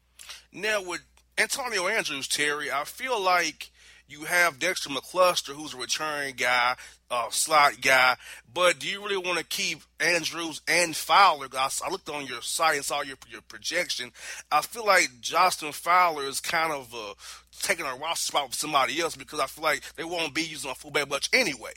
Now, 0.53 0.83
with 0.83 1.03
Antonio 1.35 1.87
Andrews, 1.87 2.27
Terry, 2.27 2.71
I 2.71 2.83
feel 2.83 3.19
like 3.19 3.71
you 4.07 4.25
have 4.25 4.59
Dexter 4.59 4.91
McCluster, 4.91 5.55
who's 5.55 5.73
a 5.73 5.77
returning 5.77 6.35
guy, 6.35 6.75
uh, 7.09 7.31
slot 7.31 7.81
guy. 7.81 8.17
But 8.53 8.77
do 8.77 8.87
you 8.87 9.01
really 9.01 9.17
want 9.17 9.39
to 9.39 9.45
keep 9.45 9.79
Andrews 9.99 10.61
and 10.67 10.95
Fowler? 10.95 11.47
I, 11.51 11.69
I 11.83 11.89
looked 11.89 12.09
on 12.09 12.27
your 12.27 12.43
site 12.43 12.75
and 12.75 12.85
saw 12.85 13.01
your 13.01 13.17
your 13.31 13.41
projection. 13.41 14.11
I 14.51 14.61
feel 14.61 14.85
like 14.85 15.09
Justin 15.21 15.71
Fowler 15.71 16.27
is 16.27 16.39
kind 16.39 16.71
of 16.71 16.93
uh, 16.93 17.15
taking 17.63 17.87
a 17.87 17.95
roster 17.95 18.27
spot 18.27 18.49
with 18.49 18.55
somebody 18.55 19.01
else 19.01 19.15
because 19.15 19.39
I 19.39 19.47
feel 19.47 19.63
like 19.63 19.81
they 19.95 20.03
won't 20.03 20.35
be 20.35 20.43
using 20.43 20.69
a 20.69 20.75
fullback 20.75 21.09
much 21.09 21.29
anyway. 21.33 21.73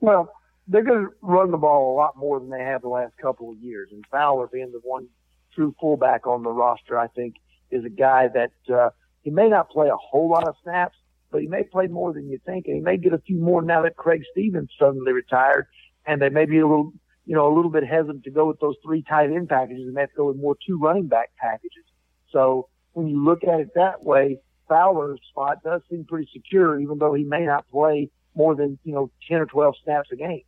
Well, 0.00 0.32
they're 0.66 0.82
going 0.82 1.06
to 1.06 1.12
run 1.20 1.50
the 1.50 1.58
ball 1.58 1.94
a 1.94 1.96
lot 1.96 2.16
more 2.16 2.40
than 2.40 2.50
they 2.50 2.60
have 2.60 2.82
the 2.82 2.88
last 2.88 3.16
couple 3.20 3.50
of 3.50 3.58
years, 3.58 3.90
and 3.92 4.04
Fowler 4.10 4.46
being 4.46 4.72
the 4.72 4.80
one 4.82 5.08
true 5.54 5.74
fullback 5.80 6.26
on 6.26 6.42
the 6.42 6.50
roster, 6.50 6.98
I 6.98 7.08
think, 7.08 7.36
is 7.70 7.84
a 7.84 7.90
guy 7.90 8.28
that 8.28 8.74
uh, 8.74 8.90
he 9.22 9.30
may 9.30 9.48
not 9.48 9.70
play 9.70 9.88
a 9.88 9.96
whole 9.96 10.28
lot 10.28 10.48
of 10.48 10.54
snaps, 10.62 10.96
but 11.30 11.40
he 11.40 11.48
may 11.48 11.64
play 11.64 11.86
more 11.86 12.12
than 12.12 12.28
you 12.28 12.38
think, 12.46 12.66
and 12.66 12.76
he 12.76 12.82
may 12.82 12.96
get 12.96 13.12
a 13.12 13.18
few 13.18 13.38
more 13.38 13.62
now 13.62 13.82
that 13.82 13.96
Craig 13.96 14.22
Stevens 14.32 14.70
suddenly 14.78 15.12
retired, 15.12 15.66
and 16.06 16.20
they 16.20 16.28
may 16.28 16.46
be 16.46 16.58
a 16.58 16.66
little, 16.66 16.92
you 17.26 17.34
know, 17.34 17.52
a 17.52 17.54
little 17.54 17.70
bit 17.70 17.86
hesitant 17.86 18.24
to 18.24 18.30
go 18.30 18.46
with 18.46 18.60
those 18.60 18.76
three 18.84 19.02
tight 19.02 19.30
end 19.30 19.48
packages, 19.48 19.86
and 19.86 19.96
they 19.96 20.02
have 20.02 20.10
to 20.10 20.16
go 20.16 20.26
with 20.26 20.36
more 20.36 20.56
two 20.66 20.78
running 20.78 21.08
back 21.08 21.30
packages. 21.36 21.84
So 22.30 22.68
when 22.92 23.08
you 23.08 23.22
look 23.22 23.44
at 23.44 23.60
it 23.60 23.68
that 23.74 24.02
way, 24.02 24.38
Fowler's 24.68 25.20
spot 25.30 25.62
does 25.62 25.82
seem 25.90 26.04
pretty 26.04 26.28
secure, 26.32 26.80
even 26.80 26.98
though 26.98 27.14
he 27.14 27.24
may 27.24 27.44
not 27.44 27.68
play 27.68 28.10
more 28.34 28.54
than 28.54 28.78
you 28.84 28.92
know 28.94 29.10
ten 29.28 29.40
or 29.40 29.46
twelve 29.46 29.74
snaps 29.84 30.08
a 30.12 30.16
game. 30.16 30.42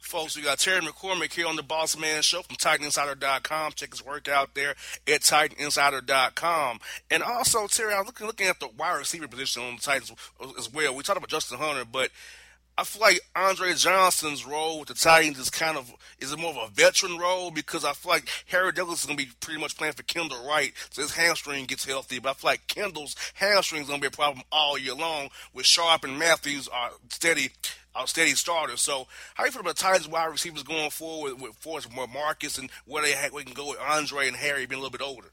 Folks, 0.00 0.36
we 0.36 0.42
got 0.42 0.58
Terry 0.58 0.80
McCormick 0.80 1.32
here 1.34 1.46
on 1.46 1.56
the 1.56 1.62
Boss 1.62 1.98
Man 1.98 2.22
Show 2.22 2.42
from 2.42 2.56
TitanInsider.com. 2.56 3.72
Check 3.72 3.90
his 3.90 4.04
work 4.04 4.28
out 4.28 4.54
there 4.54 4.70
at 5.06 5.20
TitanInsider.com. 5.20 6.80
And 7.10 7.22
also, 7.22 7.66
Terry, 7.66 7.92
I'm 7.92 8.06
looking 8.06 8.26
looking 8.26 8.46
at 8.46 8.58
the 8.58 8.68
wide 8.68 8.96
receiver 8.96 9.28
position 9.28 9.62
on 9.62 9.76
the 9.76 9.82
Titans 9.82 10.12
as 10.58 10.72
well. 10.72 10.94
We 10.94 11.02
talked 11.02 11.18
about 11.18 11.28
Justin 11.28 11.58
Hunter, 11.58 11.84
but 11.84 12.10
I 12.78 12.84
feel 12.84 13.02
like 13.02 13.20
Andre 13.34 13.74
Johnson's 13.74 14.46
role 14.46 14.78
with 14.78 14.86
the 14.86 14.94
Titans 14.94 15.36
is 15.36 15.50
kind 15.50 15.76
of 15.76 15.92
is 16.20 16.36
more 16.36 16.50
of 16.50 16.70
a 16.70 16.72
veteran 16.72 17.18
role 17.18 17.50
because 17.50 17.84
I 17.84 17.92
feel 17.92 18.12
like 18.12 18.28
Harry 18.46 18.70
Douglas 18.70 19.00
is 19.00 19.06
going 19.06 19.18
to 19.18 19.26
be 19.26 19.32
pretty 19.40 19.60
much 19.60 19.76
playing 19.76 19.94
for 19.94 20.04
Kendall 20.04 20.46
Wright, 20.46 20.72
so 20.90 21.02
his 21.02 21.16
hamstring 21.16 21.64
gets 21.64 21.84
healthy. 21.84 22.20
But 22.20 22.30
I 22.30 22.32
feel 22.34 22.50
like 22.50 22.68
Kendall's 22.68 23.16
hamstring 23.34 23.82
is 23.82 23.88
going 23.88 24.00
to 24.00 24.08
be 24.08 24.14
a 24.14 24.16
problem 24.16 24.44
all 24.52 24.78
year 24.78 24.94
long. 24.94 25.30
With 25.52 25.66
Sharpe 25.66 26.04
and 26.04 26.20
Matthews 26.20 26.68
are 26.68 26.92
steady 27.08 27.50
steady 28.06 28.30
starter. 28.30 28.76
So, 28.76 29.06
how 29.34 29.44
do 29.44 29.48
you 29.48 29.52
feel 29.52 29.62
about 29.62 29.76
Titans 29.76 30.08
wide 30.08 30.26
receivers 30.26 30.62
going 30.62 30.90
forward 30.90 31.40
with 31.40 31.54
Forrest 31.56 31.88
Marcus 32.12 32.58
and 32.58 32.70
where 32.86 33.02
they 33.02 33.14
we 33.32 33.44
can 33.44 33.54
go 33.54 33.70
with 33.70 33.78
Andre 33.80 34.28
and 34.28 34.36
Harry 34.36 34.66
being 34.66 34.80
a 34.80 34.82
little 34.82 34.96
bit 34.96 35.04
older? 35.04 35.32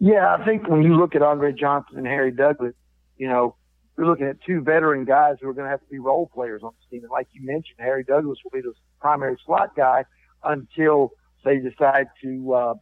Yeah, 0.00 0.36
I 0.38 0.44
think 0.44 0.68
when 0.68 0.82
you 0.82 0.96
look 0.96 1.14
at 1.14 1.22
Andre 1.22 1.52
Johnson 1.52 1.98
and 1.98 2.06
Harry 2.06 2.30
Douglas, 2.30 2.74
you 3.16 3.28
know, 3.28 3.56
you're 3.96 4.06
looking 4.06 4.26
at 4.26 4.40
two 4.46 4.60
veteran 4.60 5.04
guys 5.04 5.36
who 5.40 5.48
are 5.48 5.54
going 5.54 5.64
to 5.64 5.70
have 5.70 5.80
to 5.80 5.90
be 5.90 5.98
role 5.98 6.30
players 6.32 6.62
on 6.62 6.72
the 6.78 6.96
team. 6.96 7.02
And 7.02 7.10
like 7.10 7.26
you 7.32 7.44
mentioned, 7.44 7.78
Harry 7.78 8.04
Douglas 8.04 8.38
will 8.44 8.52
be 8.52 8.60
the 8.60 8.72
primary 9.00 9.36
slot 9.44 9.74
guy 9.76 10.04
until 10.44 11.12
they 11.44 11.58
decide 11.58 12.06
to, 12.22 12.54
uh, 12.54 12.74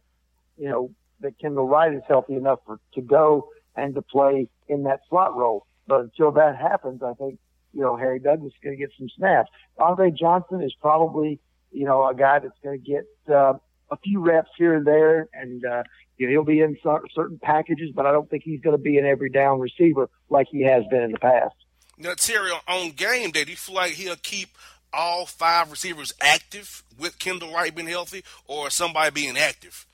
you 0.57 0.69
know, 0.69 0.91
that 1.21 1.39
Kendall 1.39 1.67
Wright 1.67 1.93
is 1.93 2.03
healthy 2.07 2.35
enough 2.35 2.59
for, 2.67 2.79
to 2.93 3.01
go 3.01 3.49
and 3.75 3.95
to 3.95 4.03
play 4.03 4.47
in 4.67 4.83
that 4.83 4.99
slot 5.09 5.35
role. 5.35 5.65
But 5.87 6.01
until 6.01 6.31
that 6.33 6.57
happens, 6.57 7.01
I 7.01 7.13
think 7.13 7.39
you 7.73 7.81
know, 7.81 7.95
Harry 7.95 8.19
Douglas 8.19 8.53
is 8.53 8.59
going 8.63 8.75
to 8.75 8.79
get 8.79 8.91
some 8.97 9.09
snaps. 9.17 9.49
Andre 9.77 10.11
Johnson 10.11 10.61
is 10.61 10.73
probably, 10.81 11.39
you 11.71 11.85
know, 11.85 12.07
a 12.07 12.15
guy 12.15 12.39
that's 12.39 12.57
going 12.63 12.81
to 12.81 12.85
get 12.85 13.05
uh, 13.33 13.53
a 13.91 13.97
few 14.03 14.21
reps 14.21 14.49
here 14.57 14.75
and 14.75 14.85
there, 14.85 15.27
and 15.33 15.63
uh, 15.65 15.83
you 16.17 16.27
know, 16.27 16.31
he'll 16.31 16.43
be 16.43 16.61
in 16.61 16.77
certain 16.83 17.39
packages, 17.41 17.91
but 17.93 18.05
I 18.05 18.11
don't 18.11 18.29
think 18.29 18.43
he's 18.43 18.61
going 18.61 18.75
to 18.75 18.81
be 18.81 18.97
an 18.97 19.05
every 19.05 19.29
down 19.29 19.59
receiver 19.59 20.09
like 20.29 20.47
he 20.51 20.63
has 20.63 20.83
been 20.89 21.03
in 21.03 21.11
the 21.11 21.19
past. 21.19 21.55
Now, 21.97 22.13
Terry, 22.15 22.51
on 22.67 22.91
game 22.91 23.31
day, 23.31 23.43
do 23.43 23.51
you 23.51 23.57
feel 23.57 23.75
like 23.75 23.93
he'll 23.93 24.15
keep 24.15 24.49
all 24.93 25.25
five 25.25 25.71
receivers 25.71 26.13
active 26.21 26.83
with 26.99 27.19
Kendall 27.19 27.53
Wright 27.53 27.73
being 27.73 27.87
healthy, 27.87 28.23
or 28.47 28.69
somebody 28.69 29.11
being 29.11 29.37
active? 29.37 29.85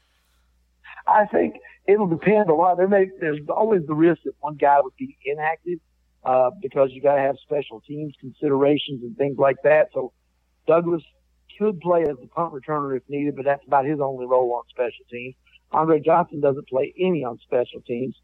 I 1.08 1.26
think 1.26 1.56
it'll 1.88 2.08
depend 2.08 2.50
a 2.50 2.54
lot. 2.54 2.78
There 2.78 2.88
may 2.88 3.08
there's 3.20 3.40
always 3.50 3.86
the 3.86 3.94
risk 3.94 4.22
that 4.24 4.34
one 4.40 4.56
guy 4.56 4.80
would 4.82 4.96
be 4.98 5.18
inactive 5.26 5.80
uh, 6.26 6.52
because 6.62 6.90
you 6.92 7.02
got 7.02 7.16
to 7.16 7.22
have 7.22 7.36
special 7.42 7.82
teams 7.82 8.14
considerations 8.20 9.04
and 9.04 9.18
things 9.18 9.38
like 9.38 9.58
that. 9.64 9.90
So 9.94 10.14
Douglas 10.68 11.04
could 11.60 11.80
play 11.82 12.04
as 12.04 12.18
the 12.20 12.28
punt 12.28 12.54
returner 12.54 12.96
if 12.96 13.04
needed, 13.10 13.36
but 13.36 13.46
that's 13.46 13.66
about 13.68 13.86
his 13.86 14.00
only 14.00 14.26
role 14.26 14.54
on 14.54 14.64
special 14.70 15.06
teams. 15.12 15.36
Andre 15.72 16.00
Johnson 16.00 16.40
doesn't 16.40 16.68
play 16.68 16.94
any 17.00 17.24
on 17.24 17.40
special 17.40 17.82
teams, 17.82 18.16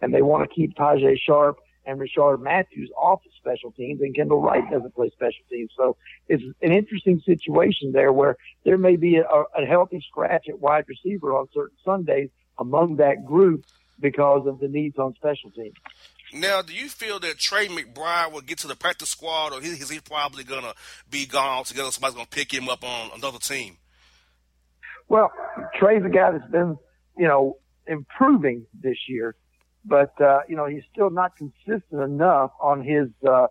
and 0.00 0.12
they 0.12 0.22
want 0.22 0.48
to 0.48 0.54
keep 0.54 0.74
Tajae 0.74 1.18
Sharpe 1.18 1.58
and 1.88 1.98
Rishard 1.98 2.40
Matthews 2.40 2.90
off 2.96 3.20
of 3.24 3.32
special 3.38 3.72
teams, 3.72 4.00
and 4.02 4.14
Kendall 4.14 4.42
Wright 4.42 4.62
doesn't 4.70 4.94
play 4.94 5.10
special 5.10 5.44
teams. 5.50 5.70
So 5.76 5.96
it's 6.28 6.42
an 6.60 6.72
interesting 6.72 7.20
situation 7.24 7.92
there 7.92 8.12
where 8.12 8.36
there 8.64 8.76
may 8.76 8.96
be 8.96 9.16
a, 9.16 9.24
a 9.24 9.64
healthy 9.66 10.04
scratch 10.06 10.46
at 10.48 10.58
wide 10.58 10.84
receiver 10.86 11.34
on 11.34 11.46
certain 11.54 11.76
Sundays 11.84 12.28
among 12.58 12.96
that 12.96 13.24
group 13.24 13.64
because 14.00 14.46
of 14.46 14.60
the 14.60 14.68
needs 14.68 14.98
on 14.98 15.14
special 15.14 15.50
teams. 15.50 15.74
Now, 16.32 16.62
do 16.62 16.74
you 16.74 16.88
feel 16.88 17.18
that 17.20 17.38
Trey 17.38 17.68
McBride 17.68 18.32
will 18.32 18.42
get 18.42 18.58
to 18.58 18.66
the 18.66 18.76
practice 18.76 19.10
squad, 19.10 19.52
or 19.52 19.62
is 19.62 19.90
he 19.90 20.00
probably 20.00 20.44
going 20.44 20.62
to 20.62 20.74
be 21.10 21.26
gone 21.26 21.48
altogether? 21.48 21.90
Somebody's 21.90 22.14
going 22.14 22.26
to 22.26 22.36
pick 22.36 22.52
him 22.52 22.68
up 22.68 22.84
on 22.84 23.10
another 23.16 23.38
team. 23.38 23.78
Well, 25.08 25.32
Trey's 25.78 26.04
a 26.04 26.10
guy 26.10 26.32
that's 26.32 26.50
been, 26.50 26.76
you 27.16 27.26
know, 27.26 27.56
improving 27.86 28.66
this 28.78 28.98
year, 29.08 29.34
but 29.84 30.20
uh, 30.20 30.40
you 30.48 30.56
know 30.56 30.66
he's 30.66 30.82
still 30.92 31.10
not 31.10 31.32
consistent 31.36 32.02
enough 32.02 32.50
on 32.60 32.84
his, 32.84 33.08
uh, 33.26 33.46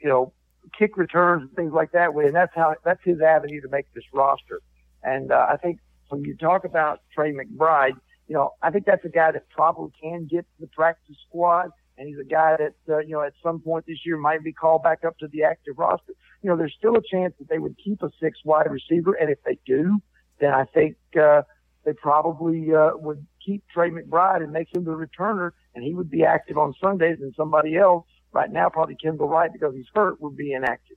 you 0.00 0.08
know, 0.08 0.32
kick 0.78 0.96
returns 0.96 1.42
and 1.42 1.52
things 1.52 1.72
like 1.72 1.92
that. 1.92 2.10
And 2.14 2.34
that's 2.34 2.54
how 2.54 2.74
that's 2.84 3.02
his 3.04 3.20
avenue 3.20 3.60
to 3.60 3.68
make 3.68 3.92
this 3.94 4.04
roster. 4.12 4.60
And 5.02 5.30
uh, 5.30 5.46
I 5.50 5.56
think 5.58 5.80
when 6.08 6.24
you 6.24 6.36
talk 6.36 6.64
about 6.64 7.00
Trey 7.14 7.32
McBride, 7.32 7.98
you 8.28 8.34
know, 8.34 8.54
I 8.62 8.70
think 8.70 8.86
that's 8.86 9.04
a 9.04 9.10
guy 9.10 9.32
that 9.32 9.48
probably 9.50 9.92
can 10.02 10.26
get 10.26 10.42
to 10.42 10.60
the 10.60 10.66
practice 10.68 11.16
squad. 11.28 11.70
And 11.98 12.08
he's 12.08 12.18
a 12.18 12.24
guy 12.24 12.56
that, 12.58 12.74
uh, 12.92 12.98
you 12.98 13.12
know, 13.12 13.22
at 13.22 13.32
some 13.42 13.60
point 13.60 13.86
this 13.86 14.04
year 14.04 14.16
might 14.16 14.44
be 14.44 14.52
called 14.52 14.82
back 14.82 15.04
up 15.04 15.18
to 15.18 15.28
the 15.28 15.44
active 15.44 15.78
roster. 15.78 16.12
You 16.42 16.50
know, 16.50 16.56
there's 16.56 16.74
still 16.76 16.96
a 16.96 17.02
chance 17.02 17.34
that 17.38 17.48
they 17.48 17.58
would 17.58 17.76
keep 17.82 18.02
a 18.02 18.10
six 18.20 18.38
wide 18.44 18.70
receiver. 18.70 19.14
And 19.14 19.30
if 19.30 19.38
they 19.44 19.58
do, 19.66 19.98
then 20.40 20.52
I 20.52 20.64
think, 20.64 20.96
uh, 21.20 21.42
they 21.84 21.92
probably, 21.92 22.74
uh, 22.74 22.90
would 22.96 23.26
keep 23.44 23.62
Trey 23.72 23.90
McBride 23.90 24.42
and 24.42 24.52
make 24.52 24.74
him 24.74 24.84
the 24.84 24.90
returner 24.90 25.52
and 25.74 25.84
he 25.84 25.94
would 25.94 26.10
be 26.10 26.24
active 26.24 26.58
on 26.58 26.74
Sundays 26.82 27.18
and 27.20 27.32
somebody 27.36 27.76
else 27.76 28.06
right 28.32 28.50
now, 28.50 28.68
probably 28.68 28.96
Kendall 28.96 29.28
Wright 29.28 29.52
because 29.52 29.74
he's 29.74 29.86
hurt 29.94 30.20
would 30.20 30.36
be 30.36 30.52
inactive. 30.52 30.96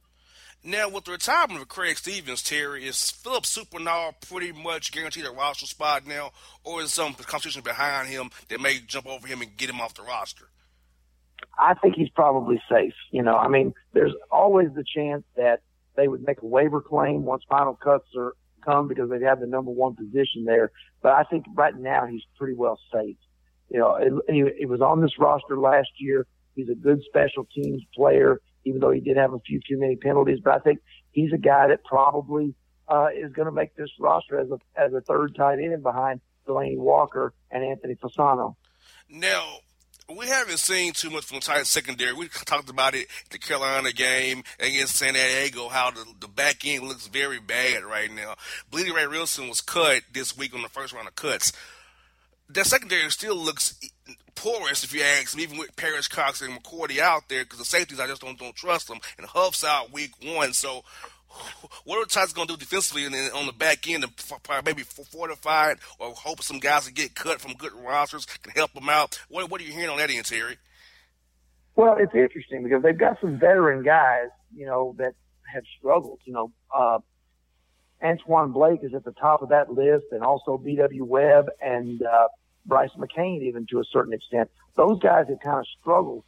Now, 0.63 0.89
with 0.89 1.05
the 1.05 1.11
retirement 1.11 1.61
of 1.61 1.69
Craig 1.69 1.97
Stevens, 1.97 2.43
Terry, 2.43 2.85
is 2.85 3.11
Philip 3.11 3.45
Supernaw 3.45 4.13
pretty 4.27 4.51
much 4.51 4.91
guaranteed 4.91 5.25
a 5.25 5.31
roster 5.31 5.65
spot 5.65 6.05
now, 6.05 6.31
or 6.65 6.81
is 6.81 6.91
some 6.91 7.13
competition 7.13 7.61
behind 7.61 8.09
him 8.09 8.29
that 8.49 8.59
may 8.59 8.79
jump 8.79 9.07
over 9.07 9.25
him 9.25 9.41
and 9.41 9.55
get 9.55 9.69
him 9.69 9.79
off 9.79 9.93
the 9.93 10.01
roster? 10.01 10.49
I 11.57 11.73
think 11.75 11.95
he's 11.95 12.09
probably 12.09 12.61
safe. 12.69 12.93
You 13.11 13.23
know, 13.23 13.35
I 13.35 13.47
mean, 13.47 13.73
there's 13.93 14.13
always 14.31 14.69
the 14.75 14.83
chance 14.83 15.23
that 15.35 15.61
they 15.95 16.07
would 16.07 16.25
make 16.25 16.41
a 16.41 16.45
waiver 16.45 16.81
claim 16.81 17.23
once 17.23 17.43
final 17.49 17.75
cuts 17.75 18.07
are 18.17 18.33
come 18.63 18.87
because 18.87 19.09
they'd 19.09 19.21
have 19.21 19.39
the 19.39 19.47
number 19.47 19.71
one 19.71 19.95
position 19.95 20.45
there. 20.45 20.71
But 21.01 21.13
I 21.13 21.23
think 21.23 21.45
right 21.55 21.75
now 21.75 22.05
he's 22.05 22.23
pretty 22.37 22.55
well 22.55 22.79
safe. 22.93 23.17
You 23.69 23.79
know, 23.79 23.95
it, 23.95 24.13
he, 24.33 24.59
he 24.59 24.65
was 24.65 24.81
on 24.81 25.01
this 25.01 25.17
roster 25.19 25.57
last 25.57 25.89
year. 25.97 26.25
He's 26.55 26.69
a 26.69 26.75
good 26.75 27.01
special 27.03 27.47
teams 27.53 27.83
player 27.95 28.41
even 28.65 28.81
though 28.81 28.91
he 28.91 28.99
did 28.99 29.17
have 29.17 29.33
a 29.33 29.39
few 29.39 29.59
too 29.59 29.79
many 29.79 29.95
penalties. 29.95 30.39
But 30.43 30.53
I 30.53 30.59
think 30.59 30.79
he's 31.11 31.33
a 31.33 31.37
guy 31.37 31.67
that 31.67 31.83
probably 31.83 32.53
uh, 32.87 33.07
is 33.15 33.31
going 33.31 33.47
to 33.47 33.51
make 33.51 33.75
this 33.75 33.89
roster 33.99 34.39
as 34.39 34.49
a 34.51 34.59
as 34.79 34.93
a 34.93 35.01
third 35.01 35.35
tight 35.35 35.59
end 35.59 35.83
behind 35.83 36.21
Delanie 36.47 36.77
Walker 36.77 37.33
and 37.51 37.63
Anthony 37.63 37.95
Fasano. 37.95 38.55
Now, 39.09 39.57
we 40.17 40.27
haven't 40.27 40.57
seen 40.57 40.93
too 40.93 41.09
much 41.09 41.25
from 41.25 41.37
the 41.37 41.45
Titans 41.45 41.69
secondary. 41.69 42.13
We 42.13 42.27
talked 42.29 42.69
about 42.69 42.95
it 42.95 43.07
the 43.29 43.37
Carolina 43.37 43.91
game 43.91 44.43
against 44.59 44.95
San 44.95 45.13
Diego, 45.13 45.69
how 45.69 45.91
the, 45.91 46.05
the 46.19 46.27
back 46.27 46.65
end 46.65 46.87
looks 46.87 47.07
very 47.07 47.39
bad 47.39 47.83
right 47.83 48.11
now. 48.11 48.35
Blidi 48.71 48.93
Wreh-Wilson 48.93 49.47
was 49.47 49.61
cut 49.61 50.01
this 50.11 50.37
week 50.37 50.55
on 50.55 50.61
the 50.61 50.69
first 50.69 50.93
round 50.93 51.07
of 51.07 51.15
cuts. 51.15 51.51
That 52.49 52.65
secondary 52.65 53.09
still 53.11 53.35
looks 53.35 53.79
porous, 54.33 54.83
if 54.83 54.93
you 54.93 55.01
ask 55.03 55.35
me, 55.37 55.43
even 55.43 55.59
with 55.59 55.75
Perrish 55.75 56.09
Cox 56.09 56.41
and 56.41 56.53
McCourty 56.53 56.99
out 56.99 57.29
there, 57.29 57.43
because 57.43 57.59
the 57.59 57.65
safeties, 57.65 57.99
I 57.99 58.07
just 58.07 58.21
don't 58.21 58.39
don't 58.39 58.55
trust 58.55 58.87
them. 58.87 58.99
And 59.17 59.27
Huff's 59.27 59.63
out 59.63 59.91
week 59.91 60.11
one, 60.23 60.53
so 60.53 60.83
what 61.83 61.97
are 61.97 62.05
the 62.05 62.09
Titans 62.09 62.33
going 62.33 62.47
to 62.47 62.53
do 62.53 62.59
defensively 62.59 63.05
and 63.05 63.15
on 63.33 63.45
the 63.45 63.53
back 63.53 63.87
end 63.89 64.03
to 64.03 64.63
maybe 64.65 64.83
fortify 64.83 65.71
it 65.71 65.79
or 65.99 66.11
hope 66.13 66.41
some 66.41 66.59
guys 66.59 66.85
can 66.85 66.93
get 66.93 67.15
cut 67.15 67.41
from 67.41 67.53
good 67.53 67.73
rosters 67.73 68.25
can 68.25 68.51
help 68.53 68.73
them 68.73 68.89
out? 68.89 69.19
What, 69.29 69.49
what 69.49 69.61
are 69.61 69.63
you 69.63 69.73
hearing 69.73 69.89
on 69.89 69.97
that 69.97 70.09
end, 70.09 70.25
Terry? 70.25 70.57
Well, 71.75 71.95
it's 71.97 72.13
interesting 72.13 72.63
because 72.63 72.83
they've 72.83 72.97
got 72.97 73.21
some 73.21 73.39
veteran 73.39 73.83
guys, 73.83 74.27
you 74.53 74.65
know, 74.65 74.95
that 74.97 75.13
have 75.53 75.63
struggled. 75.77 76.19
You 76.25 76.33
know, 76.33 76.51
uh, 76.75 76.99
Antwon 78.03 78.53
Blake 78.53 78.83
is 78.83 78.93
at 78.93 79.03
the 79.03 79.13
top 79.13 79.41
of 79.41 79.49
that 79.49 79.71
list, 79.71 80.05
and 80.11 80.23
also 80.23 80.57
B.W. 80.57 81.05
Webb 81.05 81.49
and 81.61 82.01
uh, 82.01 82.27
Brice 82.65 82.91
McCain, 82.97 83.43
even 83.43 83.65
to 83.71 83.79
a 83.79 83.83
certain 83.91 84.13
extent. 84.13 84.49
Those 84.75 84.99
guys 84.99 85.27
have 85.29 85.39
kind 85.39 85.59
of 85.59 85.65
struggled. 85.79 86.23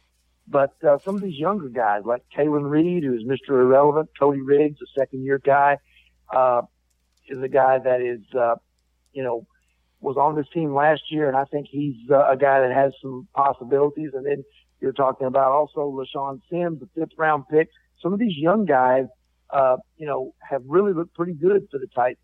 But 0.52 0.74
uh, 0.86 0.98
some 1.04 1.16
of 1.16 1.22
these 1.22 1.38
younger 1.38 1.68
guys, 1.68 2.02
like 2.04 2.22
Kalan 2.36 2.68
Reed, 2.68 3.04
who's 3.04 3.24
Mr. 3.24 3.60
Irrelevant, 3.60 4.10
Cody 4.18 4.42
Riggs, 4.42 4.78
a 4.82 5.00
second 5.00 5.24
year 5.24 5.38
guy, 5.38 5.78
uh, 6.32 6.62
is 7.28 7.42
a 7.42 7.48
guy 7.48 7.78
that 7.78 8.02
is, 8.02 8.20
uh, 8.38 8.56
you 9.12 9.22
know, 9.22 9.46
was 10.00 10.16
on 10.16 10.36
this 10.36 10.46
team 10.52 10.74
last 10.74 11.02
year, 11.10 11.28
and 11.28 11.36
I 11.36 11.44
think 11.44 11.68
he's 11.70 11.96
uh, 12.10 12.30
a 12.30 12.36
guy 12.36 12.60
that 12.60 12.72
has 12.72 12.92
some 13.00 13.26
possibilities. 13.34 14.10
And 14.12 14.26
then 14.26 14.44
you're 14.80 14.92
talking 14.92 15.26
about 15.26 15.52
also 15.52 15.90
LeShaun 15.90 16.40
Sims, 16.50 16.82
a 16.82 16.88
fifth 16.94 17.16
round 17.16 17.44
pick. 17.48 17.68
Some 18.02 18.12
of 18.12 18.18
these 18.18 18.36
young 18.36 18.66
guys, 18.66 19.06
uh, 19.50 19.78
you 19.96 20.06
know, 20.06 20.34
have 20.40 20.62
really 20.66 20.92
looked 20.92 21.14
pretty 21.14 21.34
good 21.34 21.68
for 21.70 21.78
the 21.78 21.86
Titans 21.94 22.18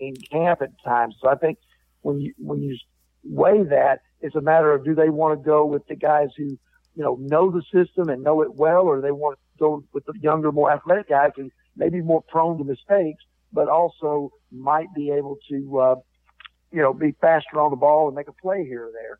in 0.00 0.16
camp 0.16 0.62
at 0.62 0.70
times. 0.84 1.14
So 1.20 1.28
I 1.28 1.36
think 1.36 1.58
when 2.00 2.20
you 2.20 2.34
when 2.38 2.60
you 2.60 2.76
weigh 3.24 3.62
that. 3.64 4.00
It's 4.20 4.36
a 4.36 4.40
matter 4.40 4.72
of 4.72 4.84
do 4.84 4.94
they 4.94 5.08
want 5.08 5.38
to 5.38 5.44
go 5.44 5.64
with 5.64 5.86
the 5.86 5.96
guys 5.96 6.28
who, 6.36 6.58
you 6.94 7.02
know, 7.02 7.16
know 7.20 7.50
the 7.50 7.62
system 7.72 8.08
and 8.08 8.22
know 8.22 8.42
it 8.42 8.54
well, 8.54 8.82
or 8.82 9.00
they 9.00 9.10
want 9.10 9.38
to 9.38 9.58
go 9.58 9.84
with 9.92 10.04
the 10.06 10.14
younger, 10.20 10.52
more 10.52 10.70
athletic 10.70 11.08
guys 11.08 11.30
who 11.36 11.50
may 11.76 11.88
be 11.88 12.00
more 12.00 12.22
prone 12.22 12.58
to 12.58 12.64
mistakes, 12.64 13.24
but 13.52 13.68
also 13.68 14.32
might 14.50 14.92
be 14.94 15.10
able 15.10 15.38
to, 15.48 15.80
uh, 15.80 15.94
you 16.70 16.82
know, 16.82 16.92
be 16.92 17.12
faster 17.20 17.60
on 17.60 17.70
the 17.70 17.76
ball 17.76 18.08
and 18.08 18.16
make 18.16 18.28
a 18.28 18.32
play 18.32 18.64
here 18.64 18.86
or 18.86 18.92
there. 18.92 19.18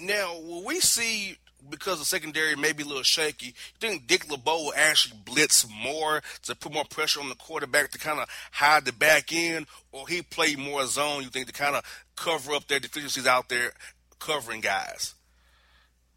Now, 0.00 0.38
will 0.40 0.64
we 0.64 0.80
see 0.80 1.36
because 1.70 1.98
the 1.98 2.04
secondary 2.04 2.56
may 2.56 2.72
be 2.72 2.82
a 2.82 2.86
little 2.86 3.02
shaky, 3.02 3.46
you 3.46 3.52
think 3.80 4.06
Dick 4.06 4.30
LeBeau 4.30 4.64
will 4.64 4.74
actually 4.76 5.20
blitz 5.24 5.66
more 5.68 6.22
to 6.42 6.54
put 6.56 6.72
more 6.72 6.84
pressure 6.84 7.20
on 7.20 7.28
the 7.28 7.34
quarterback 7.34 7.90
to 7.92 7.98
kind 7.98 8.18
of 8.18 8.28
hide 8.52 8.84
the 8.84 8.92
back 8.92 9.32
end, 9.32 9.66
or 9.92 10.08
he 10.08 10.22
play 10.22 10.56
more 10.56 10.86
zone? 10.86 11.22
You 11.22 11.28
think 11.28 11.46
to 11.46 11.52
kind 11.52 11.76
of 11.76 11.84
cover 12.16 12.52
up 12.52 12.66
their 12.66 12.80
deficiencies 12.80 13.26
out 13.26 13.48
there, 13.48 13.72
covering 14.18 14.60
guys? 14.60 15.14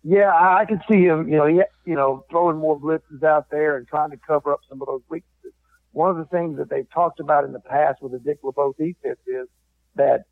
Yeah, 0.08 0.30
I 0.32 0.66
can 0.66 0.80
see 0.88 1.03
him. 1.03 1.28
You 1.28 1.38
know, 1.38 1.47
he, 1.47 1.62
you 1.84 1.95
know, 1.95 2.26
throwing 2.30 2.58
more 2.58 2.80
blitzes 2.80 3.24
out 3.24 3.49
there 3.49 3.76
and 3.76 3.88
trying 3.88 4.12
to 4.12 4.18
cover 4.18 4.53
up 4.53 4.60
some 4.70 4.80
of 4.80 4.88
those 4.88 5.01
weaknesses. 5.10 5.51
One 5.93 6.12
of 6.12 6.18
the 6.18 6.26
things 6.26 6.60
that 6.60 6.70
they've 6.70 6.89
talked 6.93 7.20
about 7.20 7.43
in 7.43 7.53
the 7.53 7.60
past 7.60 8.03
with 8.03 8.12
the 8.12 8.20
Dick 8.20 8.38
LeBeau 8.43 8.76
defense 8.78 9.18
is 9.26 9.47
that 9.95 10.26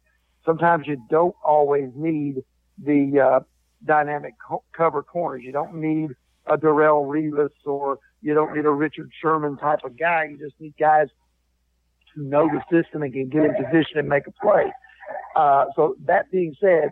sometimes 0.46 0.86
you 0.86 1.04
don't 1.10 1.36
always 1.44 1.90
need 1.96 2.44
the 2.78 3.20
uh, 3.20 3.40
dynamic 3.84 4.36
co- 4.48 4.64
cover 4.74 5.02
corners. 5.02 5.42
You 5.44 5.52
don't 5.54 5.74
need 5.74 6.12
a 6.46 6.56
Darrelle 6.56 7.08
Revis 7.08 7.50
or 7.66 7.98
you 8.22 8.36
don't 8.36 8.56
need 8.56 8.66
a 8.66 8.72
Richard 8.72 9.10
Sherman 9.20 9.58
type 9.58 9.80
of 9.84 9.98
guy. 9.98 10.28
You 10.30 10.38
just 10.38 10.60
need 10.60 10.76
guys 10.80 11.08
who 12.14 12.26
know 12.26 12.48
the 12.48 12.62
system 12.70 13.02
and 13.02 13.12
can 13.12 13.28
get 13.30 13.44
in 13.44 13.56
position 13.56 13.98
and 13.98 14.08
make 14.08 14.28
a 14.28 14.32
play. 14.34 14.72
Uh, 15.36 15.66
so 15.76 15.96
that 16.06 16.30
being 16.30 16.54
said, 16.62 16.92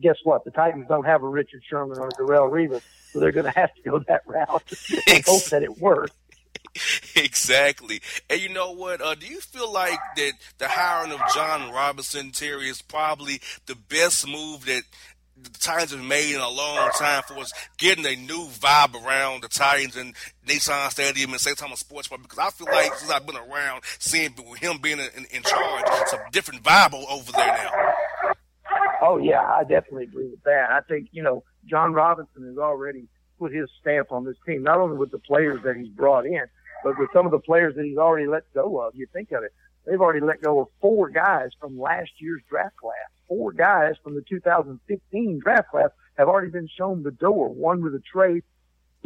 guess 0.00 0.16
what? 0.24 0.44
The 0.44 0.50
Titans 0.50 0.86
don't 0.88 1.04
have 1.04 1.22
a 1.22 1.28
Richard 1.28 1.62
Sherman 1.68 1.98
or 1.98 2.08
a 2.08 2.12
Darrelle 2.12 2.50
Revis, 2.50 2.82
so 3.12 3.20
they're 3.20 3.32
going 3.32 3.46
to 3.46 3.58
have 3.58 3.74
to 3.74 3.82
go 3.82 3.98
that 4.08 4.22
route 4.26 4.72
and 5.08 5.24
hope 5.24 5.44
that 5.46 5.62
it 5.62 5.78
works. 5.78 6.12
Exactly. 7.16 8.00
And 8.28 8.40
you 8.40 8.48
know 8.48 8.70
what? 8.70 9.00
Uh, 9.00 9.14
do 9.16 9.26
you 9.26 9.40
feel 9.40 9.70
like 9.72 9.98
that 10.16 10.32
the 10.58 10.68
hiring 10.68 11.12
of 11.12 11.20
Jon 11.34 11.72
Robinson 11.72 12.30
Terry 12.30 12.68
is 12.68 12.80
probably 12.80 13.40
the 13.66 13.74
best 13.74 14.26
move 14.26 14.64
that 14.66 14.82
the 15.42 15.50
Titans 15.58 15.92
have 15.92 16.04
made 16.04 16.34
in 16.34 16.40
a 16.40 16.48
long 16.48 16.90
time 16.98 17.22
for 17.26 17.38
us 17.38 17.52
getting 17.78 18.06
a 18.06 18.14
new 18.14 18.46
vibe 18.48 18.94
around 18.94 19.42
the 19.42 19.48
Titans 19.48 19.96
and 19.96 20.14
Nissan 20.46 20.90
Stadium 20.90 21.32
and 21.32 21.40
St. 21.40 21.56
Thomas 21.56 21.80
Sports 21.80 22.08
Park 22.08 22.22
because 22.22 22.38
I 22.38 22.50
feel 22.50 22.66
like 22.72 22.94
since 22.94 23.10
I've 23.10 23.26
been 23.26 23.36
around 23.36 23.82
seeing 23.98 24.34
him 24.58 24.78
being 24.78 24.98
in, 24.98 25.26
in 25.30 25.42
charge, 25.42 25.84
it's 25.86 26.12
a 26.12 26.20
different 26.32 26.62
vibe 26.62 26.94
over 26.94 27.32
there 27.32 27.46
now. 27.46 27.70
Oh 29.00 29.18
yeah, 29.18 29.42
I 29.42 29.62
definitely 29.62 30.04
agree 30.04 30.28
with 30.28 30.42
that. 30.44 30.70
I 30.70 30.80
think 30.88 31.08
you 31.12 31.22
know 31.22 31.44
Jon 31.66 31.92
Robinson 31.92 32.46
has 32.46 32.58
already 32.58 33.08
put 33.38 33.52
his 33.52 33.68
stamp 33.80 34.12
on 34.12 34.24
this 34.24 34.36
team, 34.46 34.62
not 34.62 34.78
only 34.78 34.96
with 34.96 35.10
the 35.10 35.18
players 35.18 35.60
that 35.64 35.76
he's 35.76 35.88
brought 35.88 36.26
in, 36.26 36.44
but 36.84 36.98
with 36.98 37.08
some 37.12 37.24
of 37.24 37.32
the 37.32 37.38
players 37.38 37.74
that 37.76 37.84
he's 37.84 37.96
already 37.96 38.26
let 38.26 38.42
go 38.52 38.80
of. 38.80 38.94
You 38.94 39.06
think 39.12 39.32
of 39.32 39.42
it, 39.42 39.52
they've 39.86 40.00
already 40.00 40.20
let 40.20 40.42
go 40.42 40.60
of 40.60 40.68
four 40.80 41.08
guys 41.08 41.50
from 41.58 41.78
last 41.78 42.10
year's 42.18 42.42
draft 42.50 42.76
class 42.76 43.10
four 43.30 43.52
guys 43.52 43.94
from 44.02 44.14
the 44.14 44.22
2015 44.28 45.40
draft 45.42 45.70
class 45.70 45.88
have 46.18 46.28
already 46.28 46.50
been 46.50 46.68
shown 46.76 47.02
the 47.02 47.12
door. 47.12 47.48
One 47.48 47.80
with 47.80 47.94
a 47.94 48.02
trade, 48.12 48.42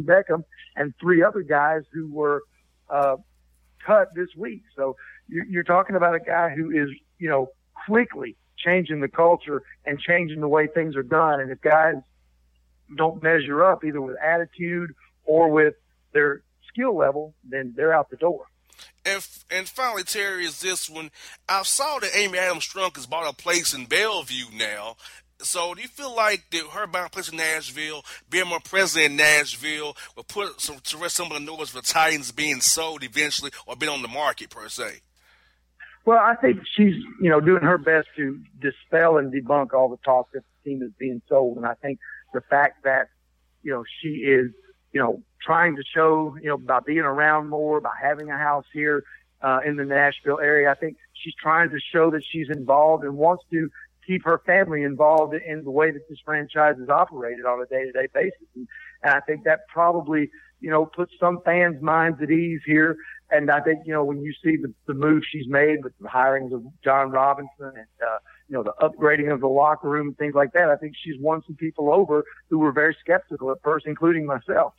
Beckham, 0.01 0.43
and 0.75 0.93
three 0.99 1.23
other 1.23 1.43
guys 1.43 1.83
who 1.93 2.11
were 2.11 2.41
uh, 2.89 3.17
cut 3.85 4.09
this 4.15 4.29
week. 4.35 4.63
So 4.75 4.97
you're, 5.29 5.45
you're 5.45 5.63
talking 5.63 5.95
about 5.95 6.15
a 6.15 6.19
guy 6.19 6.49
who 6.49 6.71
is, 6.71 6.89
you 7.19 7.29
know, 7.29 7.49
quickly 7.85 8.35
changing 8.65 8.99
the 8.99 9.07
culture 9.07 9.63
and 9.85 9.99
changing 9.99 10.41
the 10.41 10.47
way 10.47 10.67
things 10.67 10.95
are 10.95 11.03
done. 11.03 11.39
And 11.39 11.51
if 11.51 11.61
guys 11.61 11.95
don't 12.95 13.21
measure 13.23 13.63
up 13.63 13.83
either 13.83 14.01
with 14.01 14.17
attitude 14.21 14.93
or 15.23 15.49
with 15.49 15.75
their 16.13 16.41
skill 16.67 16.97
level, 16.97 17.33
then 17.47 17.73
they're 17.75 17.93
out 17.93 18.09
the 18.09 18.17
door. 18.17 18.45
And, 19.05 19.25
and 19.51 19.69
finally, 19.69 20.03
Terry, 20.03 20.45
is 20.45 20.61
this 20.61 20.89
one. 20.89 21.11
I 21.47 21.63
saw 21.63 21.99
that 21.99 22.15
Amy 22.15 22.39
Adams 22.39 22.67
Strunk 22.67 22.95
has 22.95 23.05
bought 23.05 23.31
a 23.31 23.35
place 23.35 23.73
in 23.73 23.85
Bellevue 23.85 24.45
now. 24.53 24.97
So 25.39 25.73
do 25.73 25.81
you 25.81 25.87
feel 25.87 26.15
like 26.15 26.45
that 26.51 26.63
her 26.73 26.87
buying 26.87 27.07
a 27.07 27.09
place 27.09 27.29
in 27.29 27.37
Nashville, 27.37 28.03
being 28.29 28.47
more 28.47 28.61
present 28.61 29.05
in 29.05 29.15
Nashville, 29.15 29.95
will 30.15 30.23
put 30.23 30.61
some 30.61 30.79
to 30.79 30.97
rest 30.97 31.15
some 31.15 31.31
of 31.31 31.33
the 31.33 31.39
noise 31.39 31.69
for 31.69 31.81
Titans 31.81 32.31
being 32.31 32.61
sold 32.61 33.03
eventually 33.03 33.51
or 33.67 33.75
being 33.75 33.91
on 33.91 34.01
the 34.01 34.07
market 34.07 34.49
per 34.49 34.69
se? 34.69 35.01
Well, 36.05 36.19
I 36.19 36.35
think 36.35 36.61
she's, 36.75 36.95
you 37.19 37.29
know, 37.29 37.39
doing 37.39 37.63
her 37.63 37.77
best 37.77 38.07
to 38.17 38.39
dispel 38.59 39.17
and 39.17 39.33
debunk 39.33 39.73
all 39.73 39.89
the 39.89 39.97
talk 40.05 40.31
that 40.33 40.41
the 40.41 40.69
team 40.69 40.83
is 40.83 40.91
being 40.99 41.21
sold. 41.27 41.57
And 41.57 41.65
I 41.65 41.73
think 41.73 41.99
the 42.33 42.41
fact 42.41 42.83
that, 42.83 43.09
you 43.63 43.71
know, 43.71 43.83
she 44.01 44.09
is, 44.09 44.51
you 44.93 45.01
know, 45.01 45.23
trying 45.41 45.75
to 45.75 45.83
show, 45.83 46.37
you 46.41 46.49
know, 46.49 46.57
by 46.57 46.79
being 46.79 46.99
around 46.99 47.49
more, 47.49 47.81
by 47.81 47.93
having 47.99 48.29
a 48.29 48.37
house 48.37 48.65
here, 48.71 49.03
uh, 49.41 49.59
in 49.65 49.75
the 49.75 49.85
Nashville 49.85 50.39
area. 50.39 50.71
I 50.71 50.75
think 50.75 50.97
she's 51.13 51.35
trying 51.35 51.69
to 51.69 51.79
show 51.79 52.11
that 52.11 52.23
she's 52.27 52.49
involved 52.49 53.03
and 53.03 53.17
wants 53.17 53.43
to 53.51 53.69
keep 54.05 54.23
her 54.25 54.41
family 54.45 54.83
involved 54.83 55.33
in 55.33 55.63
the 55.63 55.71
way 55.71 55.91
that 55.91 56.07
this 56.09 56.19
franchise 56.23 56.77
is 56.77 56.89
operated 56.89 57.45
on 57.45 57.61
a 57.61 57.65
day 57.65 57.85
to 57.85 57.91
day 57.91 58.07
basis. 58.13 58.47
And, 58.55 58.67
and 59.03 59.13
I 59.13 59.19
think 59.21 59.43
that 59.45 59.67
probably, 59.67 60.29
you 60.61 60.69
know, 60.69 60.85
puts 60.85 61.13
some 61.19 61.41
fans' 61.43 61.81
minds 61.81 62.21
at 62.21 62.31
ease 62.31 62.61
here. 62.65 62.97
And 63.31 63.49
I 63.49 63.59
think, 63.59 63.79
you 63.85 63.93
know, 63.93 64.03
when 64.03 64.21
you 64.21 64.33
see 64.43 64.55
the, 64.55 64.73
the 64.85 64.93
move 64.93 65.23
she's 65.29 65.47
made 65.47 65.83
with 65.83 65.93
the 65.99 66.07
hirings 66.07 66.53
of 66.53 66.63
Jon 66.83 67.11
Robinson 67.11 67.49
and, 67.59 67.87
uh, 68.05 68.17
you 68.47 68.55
know, 68.55 68.63
the 68.63 68.73
upgrading 68.81 69.33
of 69.33 69.41
the 69.41 69.47
locker 69.47 69.89
room 69.89 70.09
and 70.09 70.17
things 70.17 70.35
like 70.35 70.53
that, 70.53 70.69
I 70.69 70.75
think 70.75 70.93
she's 71.03 71.15
won 71.19 71.41
some 71.47 71.55
people 71.55 71.91
over 71.91 72.23
who 72.49 72.59
were 72.59 72.71
very 72.71 72.95
skeptical 73.01 73.51
at 73.51 73.57
first, 73.63 73.87
including 73.87 74.25
myself. 74.25 74.73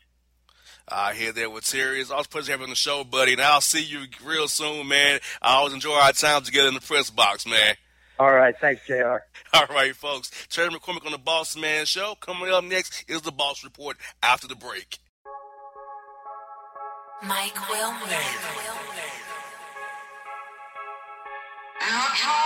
I 0.88 1.11
uh, 1.11 1.14
hear 1.14 1.32
that 1.32 1.53
with. 1.53 1.74
It's 1.74 2.11
always 2.11 2.26
a 2.26 2.28
pleasure 2.28 2.53
having 2.53 2.64
on 2.64 2.70
the 2.70 2.76
show, 2.76 3.03
buddy. 3.03 3.32
And 3.32 3.40
I'll 3.40 3.61
see 3.61 3.82
you 3.82 4.05
real 4.24 4.47
soon, 4.47 4.86
man. 4.86 5.18
I 5.42 5.55
always 5.55 5.74
enjoy 5.74 5.94
our 5.94 6.12
time 6.12 6.42
together 6.42 6.68
in 6.68 6.74
the 6.74 6.80
press 6.80 7.11
box, 7.11 7.47
man. 7.47 7.74
All 8.18 8.32
right. 8.32 8.55
Thanks, 8.61 8.86
JR. 8.86 9.18
All 9.53 9.66
right, 9.68 9.94
folks. 9.94 10.30
Terry 10.49 10.70
McCormick 10.70 11.05
on 11.05 11.12
the 11.12 11.18
Bossman 11.18 11.86
Show. 11.86 12.14
Coming 12.20 12.51
up 12.51 12.64
next 12.64 13.05
is 13.09 13.22
the 13.22 13.32
Boss 13.32 13.64
Report 13.64 13.97
after 14.22 14.47
the 14.47 14.57
break. 14.57 14.99
Mike 17.22 17.58
Willman. 17.70 18.12
Outros. 21.80 22.45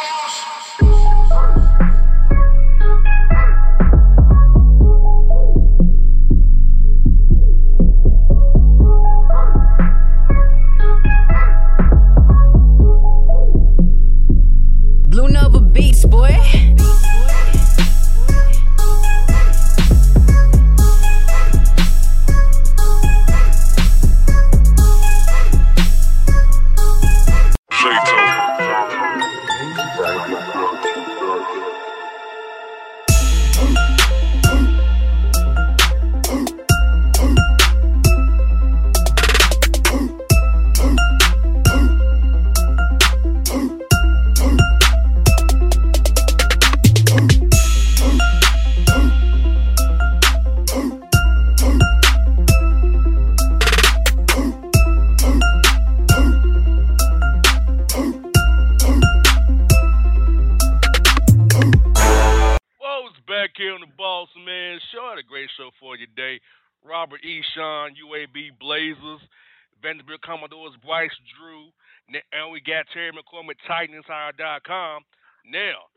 Terry 72.92 73.12
McCormick, 73.14 73.56
TitanInsider.com. 73.64 75.02
Now, 75.46 75.88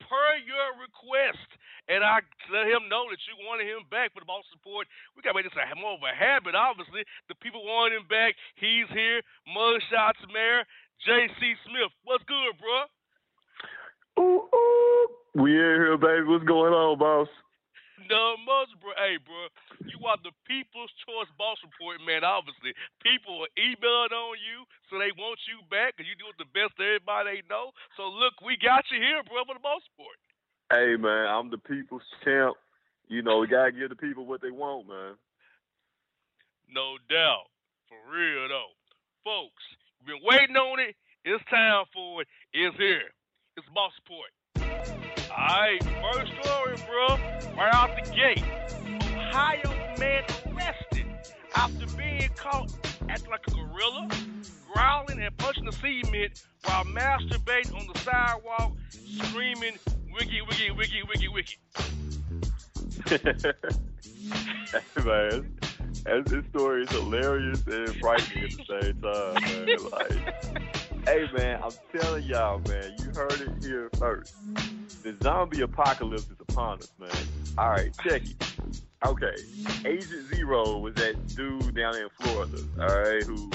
per 0.00 0.30
your 0.44 0.76
request, 0.78 1.48
and 1.88 2.04
I 2.04 2.20
let 2.52 2.68
him 2.68 2.88
know 2.88 3.08
that 3.10 3.20
you 3.26 3.34
wanted 3.44 3.66
him 3.68 3.84
back 3.90 4.12
for 4.12 4.20
the 4.20 4.28
ball 4.28 4.44
support. 4.52 4.86
We 5.16 5.24
got 5.24 5.32
to 5.32 5.38
make 5.40 5.48
this 5.48 5.56
a, 5.56 5.66
more 5.76 5.96
of 5.96 6.04
a 6.04 6.14
habit, 6.14 6.54
obviously. 6.54 7.04
The 7.28 7.36
people 7.40 7.64
want 7.64 7.96
him 7.96 8.06
back. 8.08 8.36
He's 8.56 8.88
here. 8.92 9.20
Mugshots 9.48 10.22
Mayor, 10.32 10.64
J.C. 11.04 11.40
Smith. 11.66 11.92
What's 12.04 12.24
good, 12.24 12.54
bro? 12.60 12.88
Ooh, 14.20 14.48
ooh. 14.48 15.06
We 15.34 15.50
in 15.50 15.82
here, 15.82 15.98
baby. 15.98 16.24
What's 16.28 16.44
going 16.44 16.72
on, 16.72 16.98
boss? 16.98 17.28
No 18.10 18.36
much, 18.36 18.68
bro. 18.80 18.92
Hey, 19.00 19.16
bro, 19.16 19.48
you 19.88 19.96
are 20.04 20.20
the 20.20 20.34
People's 20.44 20.92
Choice 21.04 21.30
Boss 21.40 21.56
Report, 21.64 22.00
man. 22.04 22.24
Obviously, 22.24 22.76
people 23.00 23.40
are 23.40 23.52
emailing 23.56 24.12
on 24.12 24.36
you, 24.40 24.68
so 24.90 25.00
they 25.00 25.12
want 25.16 25.40
you 25.48 25.64
back, 25.72 25.96
and 25.96 26.04
you 26.04 26.12
do 26.16 26.28
it 26.28 26.36
the 26.36 26.50
best 26.52 26.76
everybody 26.76 27.40
they 27.40 27.42
know. 27.48 27.72
So 27.96 28.12
look, 28.12 28.40
we 28.44 28.60
got 28.60 28.84
you 28.92 29.00
here, 29.00 29.24
bro, 29.24 29.48
for 29.48 29.56
the 29.56 29.64
Boss 29.64 29.80
Report. 29.96 30.18
Hey, 30.68 31.00
man, 31.00 31.28
I'm 31.28 31.48
the 31.48 31.60
People's 31.60 32.04
Champ. 32.24 32.56
You 33.08 33.22
know, 33.22 33.40
we 33.40 33.48
gotta 33.48 33.72
give 33.72 33.88
the 33.88 33.96
people 33.96 34.24
what 34.24 34.40
they 34.40 34.50
want, 34.50 34.88
man. 34.88 35.16
No 36.68 36.96
doubt, 37.08 37.48
for 37.88 38.00
real 38.10 38.48
though, 38.48 38.72
folks. 39.24 39.62
You've 40.00 40.20
been 40.20 40.24
waiting 40.24 40.56
on 40.56 40.80
it. 40.80 40.96
It's 41.24 41.44
time 41.48 41.84
for 41.92 42.22
it. 42.22 42.28
It's 42.52 42.76
here. 42.76 43.12
It's 43.56 43.68
Boss 43.72 43.92
Report. 44.04 44.32
Alright, 45.30 45.82
first 45.82 46.32
story, 46.32 46.53
bro. 46.94 47.18
Right 47.56 47.74
out 47.74 47.90
the 47.96 48.10
gate. 48.12 48.44
Ohio 49.02 49.74
man 49.98 50.22
arrested 50.46 51.06
after 51.56 51.86
being 51.96 52.30
caught 52.36 52.72
acting 53.08 53.30
like 53.30 53.46
a 53.48 53.50
gorilla, 53.50 54.08
growling 54.72 55.20
and 55.20 55.36
punching 55.36 55.64
the 55.64 55.72
cement 55.72 56.44
while 56.64 56.84
masturbating 56.84 57.74
on 57.74 57.86
the 57.92 57.98
sidewalk, 57.98 58.76
screaming, 58.90 59.76
wiggy, 60.12 60.40
wiggy, 60.48 60.70
wiggy, 60.70 61.02
wiggy, 61.08 61.28
wiggy. 61.28 61.58
man, 65.04 65.50
this 66.26 66.44
story 66.50 66.84
is 66.84 66.90
hilarious 66.90 67.66
and 67.66 67.96
frightening 67.96 68.44
at 68.44 68.50
the 68.50 68.64
same 68.80 69.00
time, 69.00 69.34
man. 69.42 69.66
Like, 69.90 70.74
Hey 71.06 71.28
man, 71.36 71.60
I'm 71.62 72.00
telling 72.00 72.24
y'all, 72.24 72.60
man, 72.66 72.94
you 72.98 73.10
heard 73.14 73.38
it 73.38 73.62
here 73.62 73.90
first. 73.98 74.34
The 75.02 75.14
zombie 75.22 75.60
apocalypse 75.60 76.22
is 76.30 76.38
upon 76.54 76.78
us, 76.78 76.92
man. 76.98 77.10
All 77.58 77.70
right, 77.70 77.90
check 78.02 78.22
it. 78.22 78.52
Okay, 79.04 79.34
Agent 79.84 80.34
Zero 80.34 80.78
was 80.78 80.94
that 80.94 81.14
dude 81.34 81.74
down 81.74 81.96
in 81.96 82.08
Florida, 82.20 82.58
all 82.80 82.86
right, 82.86 83.22
who 83.22 83.50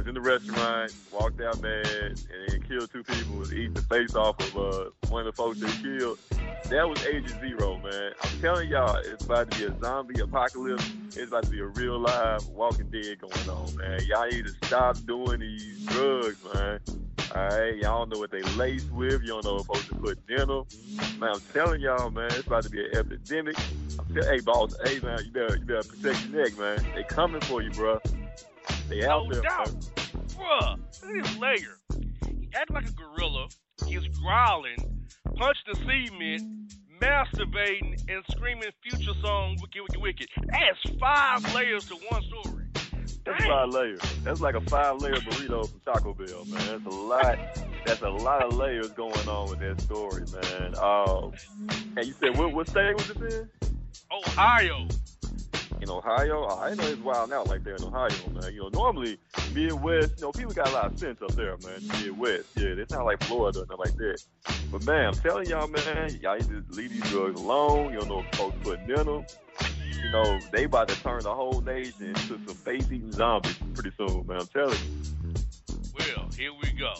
was 0.00 0.08
in 0.08 0.14
the 0.14 0.20
restaurant, 0.20 0.94
walked 1.12 1.42
out 1.42 1.60
mad, 1.60 2.18
and 2.48 2.66
killed 2.66 2.90
two 2.90 3.02
people, 3.02 3.36
was 3.36 3.52
eating 3.52 3.74
the 3.74 3.82
face 3.82 4.14
off 4.14 4.40
of 4.40 4.56
uh, 4.56 4.90
one 5.10 5.26
of 5.26 5.34
the 5.34 5.36
folks 5.36 5.60
they 5.60 5.70
killed. 5.82 6.18
That 6.70 6.88
was 6.88 7.04
Agent 7.04 7.38
Zero, 7.38 7.76
man. 7.78 8.12
I'm 8.22 8.40
telling 8.40 8.70
y'all, 8.70 8.96
it's 8.96 9.26
about 9.26 9.50
to 9.50 9.58
be 9.58 9.64
a 9.66 9.78
zombie 9.78 10.20
apocalypse. 10.20 10.90
It's 11.08 11.28
about 11.28 11.42
to 11.42 11.50
be 11.50 11.60
a 11.60 11.66
real 11.66 11.98
live 11.98 12.46
Walking 12.48 12.88
Dead 12.90 13.20
going 13.20 13.50
on, 13.50 13.76
man. 13.76 14.00
Y'all 14.06 14.26
need 14.26 14.46
to 14.46 14.66
stop 14.66 14.96
doing 15.04 15.40
these 15.40 15.84
drugs, 15.86 16.38
man. 16.54 16.80
Alright, 17.32 17.76
y'all 17.76 18.00
don't 18.00 18.14
know 18.14 18.18
what 18.20 18.30
they 18.30 18.42
laced 18.42 18.90
with. 18.90 19.20
You 19.22 19.28
don't 19.28 19.44
know 19.44 19.54
what 19.56 19.62
supposed 19.62 19.88
to 19.88 19.94
put 19.96 20.18
in 20.30 20.48
them. 20.48 20.64
Man, 21.20 21.34
I'm 21.34 21.40
telling 21.52 21.80
y'all, 21.82 22.10
man, 22.10 22.30
it's 22.32 22.46
about 22.46 22.62
to 22.62 22.70
be 22.70 22.80
an 22.80 22.96
epidemic. 22.96 23.56
I'm 23.98 24.14
telling, 24.14 24.30
hey, 24.30 24.40
boss, 24.40 24.74
hey, 24.84 24.98
man, 25.00 25.18
you 25.26 25.30
better, 25.30 25.56
you 25.56 25.64
better 25.66 25.86
protect 25.86 26.26
your 26.26 26.42
neck, 26.42 26.58
man. 26.58 26.84
They 26.94 27.04
coming 27.04 27.42
for 27.42 27.60
you, 27.60 27.70
bro. 27.70 28.00
They 28.90 29.06
out 29.06 29.28
no 29.28 29.34
there, 29.34 29.42
doubt. 29.42 29.68
Bruh, 30.34 30.78
look 31.02 31.16
at 31.16 31.26
his 31.26 31.38
layer. 31.38 31.78
He 32.26 32.48
acting 32.56 32.74
like 32.74 32.88
a 32.88 32.92
gorilla. 32.92 33.46
He's 33.86 34.06
growling, 34.18 35.06
punching 35.36 35.72
the 35.72 35.76
cement, 35.76 36.72
masturbating, 37.00 38.02
and 38.10 38.24
screaming 38.32 38.70
future 38.82 39.12
song 39.22 39.56
Wicked 39.60 39.80
Wicked 39.82 40.02
Wicked. 40.02 40.28
That's 40.46 40.98
five 40.98 41.54
layers 41.54 41.86
to 41.86 41.94
one 42.08 42.22
story. 42.24 42.64
That's 43.24 43.44
five 43.44 43.68
layers. 43.68 44.00
That's 44.24 44.40
like 44.40 44.56
a 44.56 44.60
five 44.62 45.00
layer 45.00 45.14
burrito 45.14 45.70
from 45.70 45.80
Taco 45.86 46.12
Bell, 46.12 46.44
man. 46.46 46.66
That's 46.66 46.86
a 46.86 46.98
lot. 46.98 47.38
that's 47.86 48.02
a 48.02 48.10
lot 48.10 48.42
of 48.42 48.56
layers 48.56 48.90
going 48.90 49.28
on 49.28 49.50
with 49.50 49.60
that 49.60 49.80
story, 49.80 50.24
man. 50.32 50.74
Um, 50.78 51.32
and 51.96 52.06
you 52.06 52.12
said 52.14 52.36
what, 52.36 52.52
what 52.52 52.68
state 52.68 52.96
was 52.96 53.06
this 53.06 53.34
in? 53.34 53.50
Ohio. 54.10 54.88
In 55.80 55.88
Ohio, 55.88 56.46
oh, 56.46 56.60
I 56.60 56.74
know 56.74 56.84
it's 56.84 57.00
wild 57.00 57.32
out 57.32 57.48
like 57.48 57.64
there 57.64 57.74
in 57.74 57.82
Ohio, 57.82 58.10
man. 58.34 58.52
You 58.52 58.64
know, 58.64 58.68
normally 58.68 59.18
Midwest, 59.54 60.18
you 60.18 60.26
know, 60.26 60.32
people 60.32 60.52
got 60.52 60.68
a 60.68 60.72
lot 60.72 60.92
of 60.92 60.98
sense 60.98 61.22
up 61.22 61.32
there, 61.32 61.56
man. 61.64 61.80
Midwest, 62.02 62.48
yeah, 62.54 62.74
it's 62.76 62.92
not 62.92 63.06
like 63.06 63.22
Florida 63.24 63.60
or 63.60 63.66
nothing 63.66 63.78
like 63.78 63.96
that. 63.96 64.22
But 64.70 64.84
man, 64.84 65.06
I'm 65.06 65.14
telling 65.14 65.46
y'all, 65.46 65.68
man, 65.68 66.18
y'all 66.20 66.36
need 66.36 66.48
to 66.48 66.64
leave 66.70 66.90
these 66.90 67.10
drugs 67.10 67.40
alone. 67.40 67.94
You 67.94 68.00
don't 68.00 68.08
know 68.08 68.24
folks 68.32 68.56
putting 68.62 68.90
in 68.90 69.06
them. 69.06 69.24
You 70.02 70.10
know, 70.12 70.38
they 70.52 70.64
about 70.64 70.88
to 70.88 71.02
turn 71.02 71.22
the 71.22 71.34
whole 71.34 71.62
nation 71.62 72.08
into 72.08 72.20
some 72.26 72.38
face-eating 72.38 73.12
zombies 73.12 73.58
pretty 73.74 73.92
soon, 73.96 74.26
man. 74.26 74.40
I'm 74.40 74.46
telling 74.48 74.78
you. 74.78 75.34
Well, 75.98 76.28
here 76.36 76.52
we 76.52 76.70
go. 76.72 76.94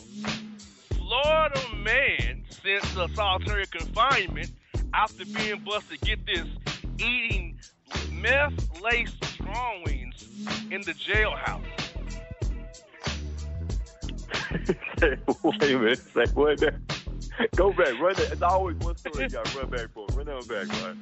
Florida 0.97 1.61
man 1.77 2.45
sent 2.49 2.83
to 2.83 3.09
solitary 3.15 3.67
confinement 3.67 4.53
after 4.95 5.25
being 5.25 5.63
busted. 5.65 6.01
Get 6.01 6.25
this, 6.25 6.47
eating 6.99 7.59
meth-laced 8.13 9.39
drawings 9.39 10.27
in 10.71 10.81
the 10.83 10.93
jailhouse. 10.93 11.63
Wait 15.45 15.73
a 15.75 15.79
minute. 15.79 15.99
Say 16.15 16.25
what? 16.35 16.59
Go 17.57 17.73
back. 17.73 17.99
Run 18.01 18.15
that. 18.15 18.29
It's 18.33 18.43
always 18.43 18.77
one 18.79 18.97
story 18.97 19.25
you 19.25 19.31
got 19.31 19.55
run 19.55 19.71
back 19.71 19.89
for. 19.95 20.07
Run 20.15 20.27
that 20.27 20.35
one 20.37 20.47
back, 20.47 20.83
right? 20.83 20.97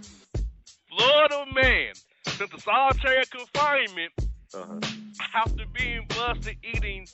Florida 0.88 1.44
man 1.54 1.92
sent 2.26 2.50
to 2.52 2.60
solitary 2.60 3.24
confinement 3.26 4.12
Uh-huh. 4.54 4.80
after 5.34 5.64
being 5.74 6.06
busted 6.08 6.56
eating 6.62 7.06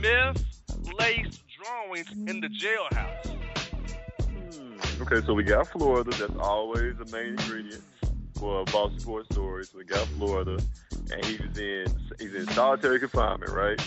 meth-laced 0.00 1.42
drawings 1.62 2.10
in 2.12 2.40
the 2.40 2.48
jailhouse. 2.48 3.26
Hmm. 4.56 5.02
Okay, 5.02 5.24
so 5.26 5.34
we 5.34 5.42
got 5.44 5.68
Florida. 5.68 6.10
That's 6.10 6.38
always 6.38 6.96
the 6.96 7.04
main 7.16 7.30
ingredient 7.38 7.82
for 8.42 8.64
Boston 8.64 8.98
sports 8.98 9.28
stories. 9.32 9.72
We 9.72 9.84
got 9.84 10.04
Florida, 10.08 10.58
and 11.12 11.24
he 11.24 11.36
was 11.46 11.56
in 11.56 11.86
he's 12.18 12.34
in 12.34 12.48
solitary 12.48 12.98
confinement, 12.98 13.52
right? 13.52 13.80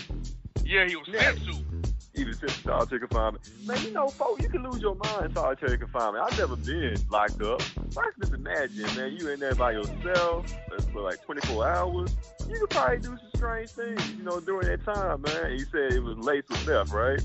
Yeah, 0.64 0.86
he 0.86 0.96
was 0.96 1.06
Yeah. 1.08 1.20
sent 1.34 1.44
to. 1.44 1.92
He 2.14 2.24
was 2.24 2.42
in 2.42 2.48
solitary 2.48 3.00
confinement. 3.00 3.44
Man, 3.66 3.76
you 3.84 3.92
know, 3.92 4.08
folks, 4.08 4.42
you 4.42 4.48
can 4.48 4.62
lose 4.62 4.80
your 4.80 4.94
mind 4.94 5.26
in 5.26 5.34
solitary 5.34 5.76
confinement. 5.76 6.24
I've 6.24 6.38
never 6.38 6.56
been 6.56 6.96
locked 7.10 7.42
up. 7.42 7.60
So 7.90 8.00
I 8.00 8.04
can 8.12 8.20
just 8.22 8.32
imagine, 8.32 8.86
man, 8.96 9.14
you 9.14 9.28
in 9.28 9.40
there 9.40 9.54
by 9.54 9.72
yourself 9.72 10.46
uh, 10.72 10.80
for 10.90 11.02
like 11.02 11.22
24 11.26 11.68
hours. 11.68 12.16
You 12.48 12.58
could 12.58 12.70
probably 12.70 12.98
do 13.00 13.08
some 13.18 13.30
strange 13.36 13.68
things, 13.72 14.10
you 14.16 14.22
know, 14.24 14.40
during 14.40 14.66
that 14.68 14.82
time, 14.86 15.20
man. 15.20 15.52
He 15.52 15.64
said 15.66 15.92
it 15.92 16.02
was 16.02 16.16
laced 16.16 16.48
with 16.48 16.66
meth, 16.66 16.90
right? 16.92 17.20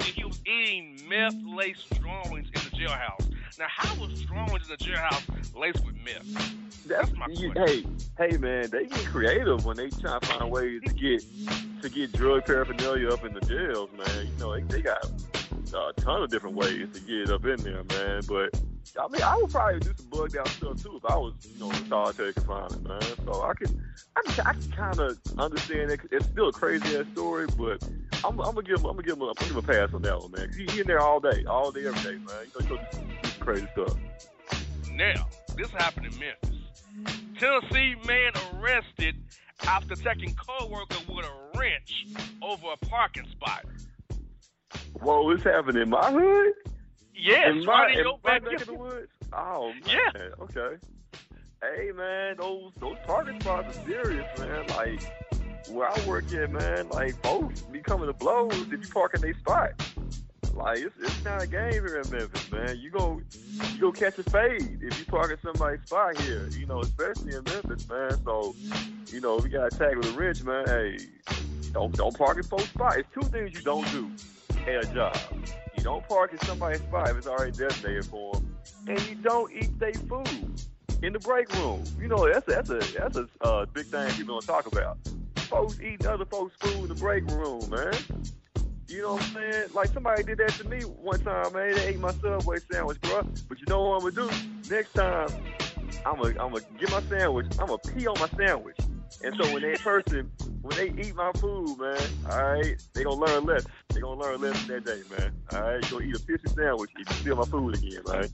And 0.00 0.08
he 0.08 0.24
was 0.24 0.40
eating 0.46 1.00
meth-laced 1.08 2.00
drawings 2.00 2.48
in 2.48 2.52
the 2.52 2.76
jailhouse. 2.76 3.30
Now, 3.58 3.66
how 3.68 3.94
was 4.00 4.22
drawings 4.22 4.68
in 4.68 4.76
the 4.78 4.84
jailhouse 4.84 5.56
laced 5.56 5.84
with 5.84 5.96
meth? 5.96 6.24
That's, 6.86 7.10
That's 7.10 7.12
my 7.12 7.26
you, 7.28 7.52
question. 7.52 7.96
hey, 8.18 8.28
hey, 8.30 8.36
man, 8.36 8.68
they 8.70 8.86
get 8.86 9.04
creative 9.06 9.64
when 9.64 9.76
they 9.76 9.90
try 9.90 10.18
to 10.18 10.26
find 10.26 10.50
ways 10.50 10.82
to 10.86 10.92
get 10.92 11.24
to 11.82 11.88
get 11.88 12.12
drug 12.12 12.44
paraphernalia 12.46 13.10
up 13.10 13.24
in 13.24 13.34
the 13.34 13.40
jails, 13.40 13.90
man. 13.96 14.26
You 14.26 14.38
know, 14.38 14.54
they, 14.54 14.62
they 14.62 14.82
got 14.82 15.04
a 15.74 15.92
ton 16.00 16.22
of 16.22 16.30
different 16.30 16.56
ways 16.56 16.88
to 16.94 17.00
get 17.00 17.30
up 17.30 17.44
in 17.44 17.60
there, 17.62 17.84
man. 17.84 18.22
But 18.26 18.58
I 18.98 19.08
mean, 19.08 19.22
I 19.22 19.36
would 19.36 19.50
probably 19.50 19.80
do 19.80 19.92
some 19.96 20.06
bug 20.08 20.32
down 20.32 20.46
stuff 20.46 20.82
too 20.82 20.96
if 20.96 21.04
I 21.04 21.16
was, 21.16 21.34
you 21.52 21.58
know, 21.58 21.70
in 21.70 21.88
solitary 21.88 22.32
confinement, 22.32 22.86
man. 22.86 23.00
So 23.24 23.42
I 23.42 23.54
can, 23.54 23.82
I 24.16 24.22
can, 24.22 24.46
I 24.46 24.52
can 24.52 24.70
kind 24.72 25.00
of 25.00 25.18
understand 25.38 25.90
it. 25.90 26.00
It's 26.12 26.26
still 26.26 26.48
a 26.48 26.52
crazy 26.52 26.96
ass 26.96 27.06
story, 27.12 27.46
but 27.58 27.82
I'm, 28.24 28.38
I'm 28.40 28.54
gonna 28.54 28.62
give 28.62 28.80
him, 28.80 28.86
I'm 28.86 28.92
gonna 28.96 29.02
give 29.02 29.16
him, 29.16 29.22
a, 29.22 29.28
I'm 29.28 29.34
gonna 29.34 29.48
give 29.48 29.50
him 29.50 29.58
a 29.58 29.62
pass 29.62 29.94
on 29.94 30.02
that 30.02 30.20
one, 30.20 30.30
man. 30.32 30.46
'Cause 30.48 30.56
he, 30.56 30.66
he 30.70 30.80
in 30.80 30.86
there 30.86 31.00
all 31.00 31.20
day, 31.20 31.44
all 31.48 31.70
day, 31.72 31.86
every 31.86 32.02
day, 32.02 32.18
man. 32.24 32.46
You 32.60 32.68
know, 32.70 32.76
he 32.78 32.96
do 33.22 33.28
some 33.28 33.40
crazy 33.40 33.66
stuff. 33.72 33.96
Now, 34.92 35.26
this 35.56 35.70
happened 35.70 36.06
in 36.06 36.18
Memphis. 36.18 36.50
Tennessee 37.38 37.96
man 38.06 38.32
arrested 38.54 39.16
after 39.66 39.94
attacking 39.94 40.34
co-worker 40.36 40.98
with 41.08 41.24
a 41.26 41.58
wrench 41.58 42.06
over 42.42 42.66
a 42.72 42.86
parking 42.86 43.26
spot. 43.30 43.64
Whoa, 45.00 45.30
it's 45.30 45.42
happening 45.42 45.82
in 45.82 45.90
my 45.90 46.10
hood. 46.10 46.52
Yes, 47.14 47.48
in 47.50 47.64
my, 47.64 47.72
right 47.72 47.92
in 47.92 47.98
in 47.98 48.04
your 48.04 48.18
backyard. 48.18 48.52
neck 48.52 48.60
of 48.62 48.66
the 48.66 48.74
woods. 48.74 49.08
Oh 49.32 49.72
man. 49.86 49.98
Yeah. 50.14 50.44
Okay. 50.44 50.76
Hey 51.62 51.92
man, 51.92 52.36
those 52.38 52.72
those 52.78 52.96
parking 53.06 53.40
spots 53.40 53.76
are 53.76 53.86
serious, 53.86 54.38
man. 54.38 54.66
Like 54.68 55.02
where 55.70 55.88
I 55.88 56.06
work 56.06 56.32
at, 56.32 56.50
man, 56.50 56.88
like 56.90 57.20
folks 57.22 57.62
be 57.62 57.80
coming 57.80 58.06
to 58.06 58.12
blows 58.12 58.52
if 58.54 58.70
you 58.70 58.92
park 58.92 59.14
in 59.14 59.22
their 59.22 59.34
spot. 59.34 59.72
Like 60.54 60.78
it's 60.78 60.94
it's 61.00 61.24
not 61.24 61.42
a 61.42 61.46
game 61.46 61.72
here 61.72 62.00
in 62.00 62.10
Memphis, 62.10 62.52
man. 62.52 62.78
You 62.78 62.90
go 62.90 63.20
you 63.72 63.80
go 63.80 63.92
catch 63.92 64.18
a 64.18 64.22
fade 64.24 64.78
if 64.82 64.98
you 64.98 65.04
park 65.06 65.32
in 65.32 65.38
somebody's 65.42 65.84
spot 65.86 66.20
here. 66.20 66.48
You 66.50 66.66
know, 66.66 66.80
especially 66.80 67.34
in 67.34 67.42
Memphis, 67.44 67.88
man. 67.88 68.22
So, 68.24 68.54
you 69.08 69.20
know, 69.20 69.36
we 69.36 69.48
got 69.48 69.72
attacked 69.72 69.96
with 69.96 70.14
a 70.14 70.18
rich, 70.18 70.44
man. 70.44 70.66
Hey, 70.66 70.98
don't 71.72 71.94
don't 71.96 72.16
park 72.16 72.36
in 72.36 72.44
folks' 72.44 72.68
spot. 72.68 72.98
It's 72.98 73.08
two 73.14 73.28
things 73.28 73.54
you 73.54 73.62
don't 73.62 73.90
do 73.90 74.10
at 74.66 74.84
a 74.84 74.94
job. 74.94 75.16
Don't 75.84 76.08
park 76.08 76.32
in 76.32 76.38
somebody's 76.46 76.80
spot 76.80 77.10
if 77.10 77.18
it's 77.18 77.26
already 77.26 77.52
designated 77.52 78.06
for 78.06 78.32
them, 78.32 78.56
and 78.88 79.06
you 79.06 79.16
don't 79.16 79.52
eat 79.52 79.78
their 79.78 79.92
food 79.92 80.62
in 81.02 81.12
the 81.12 81.18
break 81.18 81.54
room. 81.56 81.84
You 82.00 82.08
know 82.08 82.26
that's 82.26 82.48
a, 82.48 82.52
that's 82.52 82.70
a 82.70 82.78
that's 82.98 83.16
a 83.18 83.28
uh, 83.42 83.66
big 83.66 83.84
thing 83.88 84.10
people 84.12 84.40
don't 84.40 84.46
talk 84.46 84.66
about. 84.66 84.96
Folks 85.36 85.78
eating 85.80 86.06
other 86.06 86.24
folks' 86.24 86.54
food 86.58 86.84
in 86.84 86.88
the 86.88 86.94
break 86.94 87.26
room, 87.26 87.68
man. 87.68 87.92
You 88.88 89.02
know 89.02 89.12
what 89.12 89.24
I'm 89.24 89.34
saying? 89.34 89.68
Like 89.74 89.88
somebody 89.88 90.22
did 90.22 90.38
that 90.38 90.52
to 90.52 90.66
me 90.66 90.80
one 90.80 91.20
time, 91.20 91.52
man. 91.52 91.74
They 91.74 91.88
ate 91.88 92.00
my 92.00 92.12
Subway 92.12 92.60
sandwich, 92.72 92.98
bro. 93.02 93.22
But 93.46 93.60
you 93.60 93.66
know 93.68 93.82
what 93.82 94.04
I'm 94.04 94.14
gonna 94.14 94.30
do? 94.30 94.74
Next 94.74 94.94
time, 94.94 95.28
I'm 96.06 96.16
gonna 96.16 96.30
I'm 96.42 96.50
gonna 96.50 96.60
get 96.80 96.90
my 96.92 97.02
sandwich. 97.10 97.46
I'm 97.60 97.66
gonna 97.66 97.76
pee 97.76 98.06
on 98.06 98.18
my 98.18 98.28
sandwich. 98.38 98.78
And 99.22 99.36
so 99.38 99.52
when 99.52 99.60
that 99.62 99.80
person, 99.80 100.30
when 100.64 100.76
they 100.78 101.02
eat 101.02 101.14
my 101.14 101.30
food, 101.32 101.78
man, 101.78 102.00
all 102.30 102.42
right, 102.42 102.74
they 102.94 103.04
gonna 103.04 103.16
learn 103.16 103.42
a 103.42 103.46
lesson. 103.46 103.70
They 103.90 104.00
gonna 104.00 104.18
learn 104.18 104.34
a 104.36 104.38
lesson 104.38 104.68
that 104.68 104.84
day, 104.86 105.02
man. 105.10 105.32
All 105.52 105.60
right, 105.60 105.90
gonna 105.90 106.06
eat 106.06 106.16
a 106.16 106.18
pissy 106.20 106.54
sandwich 106.54 106.90
if 106.96 107.10
you 107.10 107.14
steal 107.16 107.36
my 107.36 107.44
food 107.44 107.76
again, 107.76 108.00
right? 108.06 108.30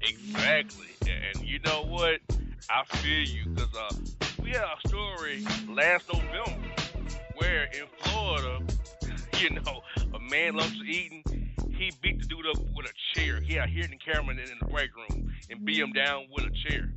Exactly. 0.00 0.86
And 1.02 1.46
you 1.46 1.58
know 1.58 1.84
what? 1.88 2.20
I 2.70 2.84
feel 2.96 3.22
you 3.22 3.50
because 3.50 3.74
uh, 3.76 3.94
we 4.42 4.50
had 4.50 4.62
a 4.62 4.88
story 4.88 5.44
last 5.68 6.10
November 6.10 6.68
where 7.34 7.64
in 7.64 7.84
Florida, 8.00 8.62
you 9.38 9.50
know, 9.50 9.82
a 10.14 10.18
man 10.18 10.56
loves 10.56 10.74
eating. 10.86 11.22
He 11.68 11.92
beat 12.00 12.18
the 12.18 12.26
dude 12.26 12.46
up 12.46 12.58
with 12.74 12.86
a 12.86 13.14
chair. 13.14 13.42
He 13.42 13.54
had 13.54 13.68
hidden 13.68 13.98
camera 14.02 14.34
in 14.34 14.58
the 14.58 14.66
break 14.66 14.88
room 14.96 15.30
and 15.50 15.62
beat 15.66 15.80
him 15.80 15.92
down 15.92 16.28
with 16.34 16.46
a 16.46 16.70
chair. 16.70 16.90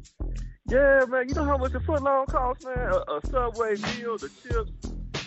Yeah, 0.70 1.06
man. 1.10 1.28
You 1.28 1.34
know 1.34 1.46
how 1.46 1.58
much 1.58 1.74
a 1.74 1.80
foot 1.80 2.04
long 2.04 2.28
costs, 2.28 2.64
man? 2.64 2.78
A, 2.78 3.14
a 3.14 3.22
Subway 3.26 3.76
meal, 3.76 4.18
the 4.18 4.30
chips, 4.44 4.72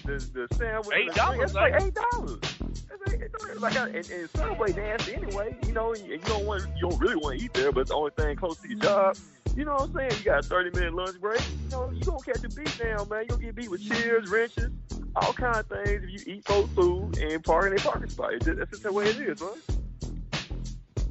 the 0.05 0.47
the 0.47 0.55
sandwich. 0.55 0.97
Eight 0.97 1.15
dollars, 1.15 1.41
It's 1.43 1.55
like 1.55 1.73
like- 1.73 1.83
eight 1.83 1.95
dollars. 1.95 2.39
It's 2.43 3.13
eight 3.13 3.33
dollars. 3.33 3.61
Like, 3.61 3.77
I- 3.77 3.89
and, 3.89 4.11
and 4.11 4.31
Subway 4.37 4.73
nasty 4.73 5.15
anyway. 5.15 5.57
You 5.67 5.73
know, 5.73 5.95
and 5.95 6.07
you 6.07 6.19
don't 6.19 6.47
want, 6.47 6.65
you 6.77 6.89
don't 6.89 7.01
really 7.01 7.17
want 7.17 7.39
to 7.39 7.45
eat 7.45 7.55
there, 7.55 7.73
but 7.73 7.81
it's 7.81 7.91
the 7.91 7.97
only 7.97 8.13
thing 8.17 8.37
close 8.37 8.59
to 8.59 8.69
your 8.69 8.79
mm-hmm. 8.79 8.87
job. 8.87 9.17
You 9.57 9.65
know 9.65 9.75
what 9.75 9.91
I'm 9.91 9.95
saying? 9.95 10.13
You 10.19 10.25
got 10.25 10.45
a 10.45 10.49
30 10.49 10.79
minute 10.79 10.95
lunch 10.95 11.21
break. 11.21 11.41
You 11.65 11.71
know, 11.71 11.91
you 11.91 12.05
gonna 12.05 12.21
catch 12.21 12.45
a 12.45 12.49
beat 12.49 12.79
down, 12.79 13.09
man. 13.09 13.23
You 13.23 13.29
gonna 13.29 13.43
get 13.43 13.55
beat 13.57 13.71
with 13.71 13.87
chairs, 13.87 14.31
wrenches, 14.31 14.71
all 15.17 15.33
kind 15.33 15.57
of 15.57 15.67
things 15.67 16.05
if 16.05 16.27
you 16.27 16.35
eat 16.35 16.47
folks 16.47 16.73
food 16.73 17.19
and 17.19 17.43
park 17.43 17.67
in 17.67 17.77
a 17.77 17.81
parking 17.81 18.09
spot. 18.09 18.33
It's 18.33 18.47
just, 18.47 18.59
that's 18.59 18.71
just 18.71 18.83
the 18.85 18.93
way 18.93 19.09
it 19.09 19.17
is, 19.19 19.41
man. 19.41 19.51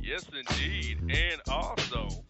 Yes, 0.01 0.25
indeed. 0.33 0.99
And 1.01 1.41
also, 1.49 2.23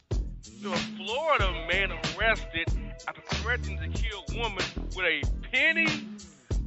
the 0.44 0.76
Florida 0.98 1.52
man 1.72 1.92
arrested 1.92 2.68
after 3.08 3.22
threatening 3.36 3.78
to 3.80 3.88
kill 3.90 4.24
a 4.30 4.40
woman 4.40 4.64
with 4.96 5.06
a 5.06 5.22
penny, 5.52 6.08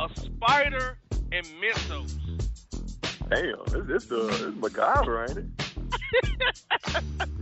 a 0.00 0.08
spider, 0.14 0.98
and 1.32 1.46
Mentos. 1.60 2.16
Damn, 3.30 3.60
it's, 3.80 3.90
it's 3.90 4.06
the 4.06 4.28
it's 4.28 4.56
MacGyver, 4.58 5.28
ain't 5.28 5.38
it? 5.38 5.46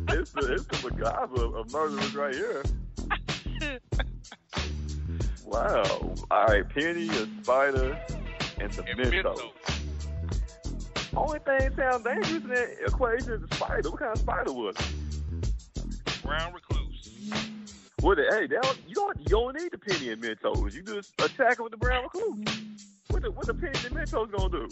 it's 0.09 0.31
the 0.31 0.53
it's 0.55 0.65
the 0.65 0.91
MacGyver 0.91 1.59
of, 1.59 1.73
murderers 1.73 2.15
right 2.15 2.35
here. 2.35 2.63
Wow. 5.45 6.15
All 6.31 6.47
right, 6.47 6.67
penny, 6.67 7.09
a 7.09 7.27
spider, 7.43 7.99
and 8.59 8.73
some 8.73 8.87
And 8.87 8.99
Mentos. 8.99 9.37
Mentos. 9.37 9.51
Only 11.15 11.41
thing 11.41 11.77
sound 11.77 12.05
dangerous 12.05 12.43
in 12.43 12.49
that 12.49 12.77
equation 12.87 13.33
is 13.33 13.43
a 13.43 13.55
spider. 13.55 13.91
What 13.91 13.99
kind 13.99 14.13
of 14.13 14.19
spider 14.19 14.53
was 14.53 14.77
it? 14.77 15.02
Brown 16.23 16.53
recluse. 16.53 17.11
What? 18.01 18.17
The, 18.17 18.25
hey, 18.31 18.47
that, 18.49 18.77
you 18.87 18.95
don't 18.95 19.19
you 19.19 19.27
don't 19.27 19.57
need 19.57 19.71
the 19.73 19.79
penny 19.79 20.11
and 20.11 20.23
Mentos. 20.23 20.75
You 20.75 20.83
just 20.83 21.13
attack 21.21 21.59
it 21.59 21.63
with 21.63 21.73
the 21.73 21.79
brown 21.79 22.05
recluse. 22.05 22.45
What 23.09 23.23
the 23.23 23.31
what 23.31 23.47
the 23.47 23.55
penny 23.55 23.79
and 23.87 23.95
Mentos 23.95 24.31
gonna 24.31 24.49
do? 24.49 24.69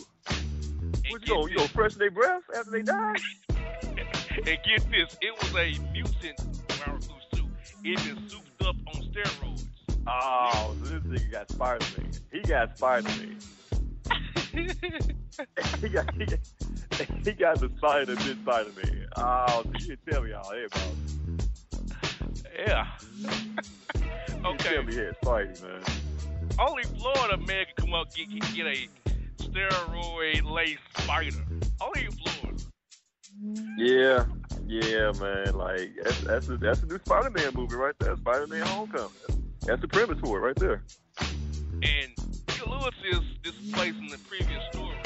What 1.08 1.26
you 1.26 1.34
gonna 1.34 1.50
you 1.50 1.56
gonna 1.56 1.68
freshen 1.68 1.98
their 1.98 2.10
breath 2.10 2.42
after 2.56 2.70
they 2.70 2.82
die? 2.82 3.14
and 3.50 4.46
get 4.46 4.90
this, 4.90 5.16
it 5.20 5.32
was 5.40 5.50
a 5.54 5.80
mutant 5.92 6.68
brown 6.68 6.96
recluse 6.96 7.26
too. 7.34 7.48
It 7.84 7.96
been 8.04 8.28
souped 8.28 8.62
up 8.62 8.76
on 8.88 9.02
steroids. 9.02 9.64
Oh, 10.06 10.74
so 10.82 10.98
this 10.98 11.02
nigga 11.04 11.32
got 11.32 11.50
Spider 11.50 11.86
Man. 11.98 12.10
He 12.32 12.40
got 12.40 12.76
Spider 12.76 13.08
Man. 13.08 13.38
he 15.80 15.88
got 15.88 16.14
he 16.14 16.26
got, 16.26 16.38
he 17.24 17.32
got 17.32 17.60
the 17.60 17.70
spider 17.76 18.16
bit 18.16 18.36
Spider 18.42 18.70
Man. 18.76 19.06
Oh, 19.16 19.64
you 19.80 19.96
tell 20.10 20.22
me 20.22 20.32
all 20.32 20.50
that 20.50 20.66
about. 20.66 21.19
Yeah. 22.58 22.86
You 24.42 24.46
okay. 24.46 24.82
he 24.88 24.96
had 24.96 25.20
Spidey, 25.20 25.62
man. 25.62 25.82
Only 26.58 26.82
Florida 26.84 27.36
man 27.36 27.66
can 27.66 27.74
come 27.76 27.94
up 27.94 28.14
get 28.14 28.30
get, 28.30 28.54
get 28.54 28.66
a 28.66 28.88
steroid 29.42 30.50
laced 30.50 30.80
spider. 30.96 31.36
Only 31.80 32.06
in 32.06 32.12
Florida. 32.12 32.62
Yeah, 33.76 34.24
yeah, 34.66 35.12
man. 35.20 35.54
Like 35.54 35.90
that's 36.02 36.20
that's 36.22 36.48
a, 36.48 36.56
that's 36.56 36.82
a 36.82 36.86
new 36.86 36.98
Spider 37.04 37.30
Man 37.30 37.52
movie 37.54 37.76
right 37.76 37.94
there. 37.98 38.16
Spider 38.16 38.46
Man 38.46 38.62
Homecoming. 38.66 39.10
That's 39.66 39.80
the 39.82 39.88
premise 39.88 40.18
for 40.20 40.38
it 40.38 40.40
right 40.40 40.56
there. 40.56 40.82
And 41.20 42.12
you 42.56 42.64
alluded 42.64 42.94
to 43.02 43.20
this, 43.20 43.24
this 43.44 43.72
place 43.72 43.94
in 43.94 44.08
the 44.08 44.18
previous 44.28 44.62
story. 44.72 44.96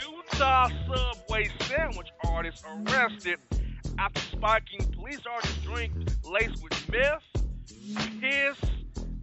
Utah 0.00 0.68
Subway 0.86 1.50
sandwich 1.60 2.08
artist 2.24 2.64
arrested 2.66 3.38
after 4.00 4.20
spiking 4.32 4.80
police 4.92 5.20
artist 5.30 5.62
drink 5.62 5.92
laced 6.24 6.62
with 6.62 6.90
meth, 6.90 7.22
piss, 8.18 8.56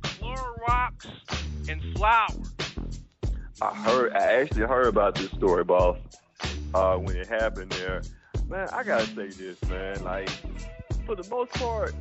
Clorox, 0.01 1.07
and 1.67 1.81
flour. 1.95 2.27
I 3.59 3.73
heard. 3.73 4.13
I 4.13 4.41
actually 4.41 4.67
heard 4.67 4.85
about 4.85 5.15
this 5.15 5.31
story, 5.31 5.63
boss. 5.63 5.97
Uh, 6.75 6.95
when 6.97 7.15
it 7.15 7.27
happened 7.27 7.71
there, 7.71 8.03
man. 8.47 8.67
I 8.71 8.83
gotta 8.83 9.07
say 9.07 9.29
this, 9.29 9.59
man. 9.67 10.03
Like 10.03 10.29
for 11.07 11.15
the 11.15 11.27
most 11.27 11.53
part, 11.53 11.95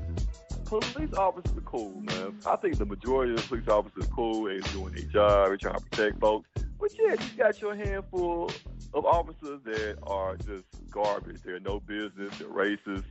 police 0.67 1.15
officers 1.15 1.57
are 1.57 1.61
cool, 1.63 1.99
man. 2.03 2.39
I 2.45 2.57
think 2.57 2.77
the 2.77 2.85
majority 2.85 3.33
of 3.33 3.41
the 3.41 3.49
police 3.49 3.69
officers 3.69 4.05
are 4.05 4.11
cool. 4.15 4.45
They're 4.45 4.61
doing 4.61 4.93
their 4.93 5.05
job. 5.05 5.49
They're 5.49 5.57
trying 5.57 5.79
to 5.79 5.85
protect 5.87 6.21
folks. 6.21 6.51
But 6.79 6.91
yeah, 6.99 7.13
you 7.13 7.39
got 7.39 7.59
your 7.63 7.75
handful 7.75 8.51
of 8.97 9.05
officers 9.05 9.61
that 9.65 9.99
are 10.05 10.37
just 10.37 10.65
garbage. 10.91 11.43
They're 11.45 11.61
no 11.61 11.81
business. 11.81 12.37
They're 12.39 12.49
racist. 12.49 13.05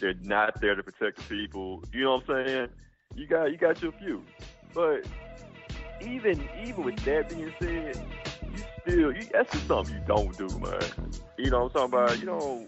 They're 0.00 0.14
not 0.22 0.60
there 0.60 0.74
to 0.74 0.82
protect 0.82 1.18
the 1.18 1.22
people. 1.24 1.84
You 1.92 2.04
know 2.04 2.16
what 2.26 2.36
I'm 2.36 2.46
saying? 2.46 2.68
You 3.14 3.26
got 3.26 3.50
you 3.50 3.58
got 3.58 3.82
your 3.82 3.92
few, 3.92 4.22
but 4.72 5.04
even 6.00 6.48
even 6.64 6.84
with 6.84 6.96
that 7.04 7.28
being 7.28 7.52
said, 7.60 8.00
you 8.54 8.62
still 8.82 9.12
you, 9.12 9.26
that's 9.32 9.52
just 9.52 9.66
something 9.66 9.94
you 9.94 10.02
don't 10.06 10.36
do, 10.36 10.48
man. 10.58 10.80
You 11.36 11.50
know 11.50 11.64
what 11.64 11.76
I'm 11.82 11.90
talking 11.90 11.94
about? 11.94 12.18
You 12.20 12.26
don't 12.26 12.60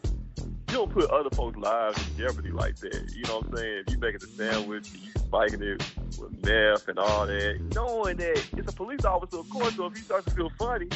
you 0.70 0.76
don't 0.76 0.92
put 0.92 1.10
other 1.10 1.30
folks' 1.30 1.56
lives 1.56 2.08
in 2.08 2.16
jeopardy 2.16 2.50
like 2.50 2.76
that. 2.76 3.12
You 3.14 3.22
know 3.24 3.38
what 3.38 3.48
I'm 3.48 3.56
saying? 3.56 3.84
If 3.86 3.94
you 3.94 3.98
making 3.98 4.22
a 4.22 4.26
sandwich 4.26 4.90
you 4.92 5.10
spiking 5.16 5.62
it 5.62 5.82
with 6.18 6.44
meth 6.44 6.88
and 6.88 6.98
all 6.98 7.26
that, 7.26 7.60
knowing 7.74 8.16
that 8.18 8.44
it's 8.56 8.72
a 8.72 8.74
police 8.74 9.04
officer, 9.04 9.38
of 9.38 9.48
course. 9.48 9.76
So 9.76 9.86
if 9.86 9.94
he 9.94 10.02
starts 10.02 10.26
to 10.26 10.34
feel 10.34 10.50
funny, 10.58 10.88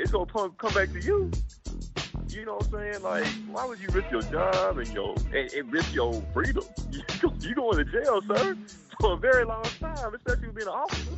it's 0.00 0.10
gonna 0.10 0.26
come 0.26 0.52
come 0.58 0.72
back 0.72 0.90
to 0.92 1.00
you. 1.00 1.30
You 2.28 2.44
know 2.44 2.56
what 2.56 2.66
I'm 2.66 2.72
saying? 2.72 3.02
Like, 3.02 3.26
why 3.50 3.66
would 3.66 3.80
you 3.80 3.88
risk 3.92 4.10
your 4.10 4.22
job 4.22 4.78
and 4.78 4.88
your 4.88 5.14
and, 5.34 5.52
and 5.52 5.72
risk 5.72 5.94
your 5.94 6.22
freedom? 6.32 6.64
You 6.90 7.02
go, 7.20 7.32
you 7.40 7.54
going 7.54 7.78
to 7.78 7.84
jail, 7.84 8.20
sir, 8.22 8.56
for 9.00 9.12
a 9.12 9.16
very 9.16 9.44
long 9.44 9.62
time, 9.62 10.12
especially 10.14 10.48
being 10.48 10.66
an 10.66 10.74
officer. 10.74 11.10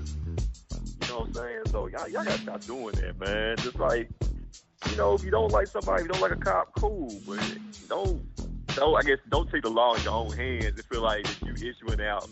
You 1.01 1.09
know 1.09 1.20
what 1.20 1.28
I'm 1.28 1.35
saying? 1.35 1.62
So 1.68 1.87
y'all, 1.87 2.09
y'all 2.09 2.24
gotta 2.24 2.39
stop 2.39 2.61
doing 2.66 2.95
that, 2.97 3.18
man. 3.18 3.57
Just 3.57 3.78
like, 3.78 4.11
you 4.91 4.97
know, 4.97 5.14
if 5.14 5.24
you 5.24 5.30
don't 5.30 5.51
like 5.51 5.68
somebody, 5.68 6.03
if 6.03 6.09
you 6.09 6.12
don't 6.12 6.20
like 6.20 6.33
a 6.33 6.37
cop, 6.37 6.72
cool, 6.78 7.11
but 7.26 7.41
don't, 7.89 8.22
don't. 8.74 8.96
I 8.96 9.02
guess 9.02 9.18
don't 9.30 9.50
take 9.50 9.62
the 9.62 9.70
law 9.70 9.94
in 9.94 10.02
your 10.02 10.12
own 10.12 10.32
hands 10.32 10.64
and 10.64 10.84
feel 10.84 11.02
like 11.02 11.24
that 11.24 11.42
you 11.42 11.54
issuing 11.54 12.00
out 12.00 12.28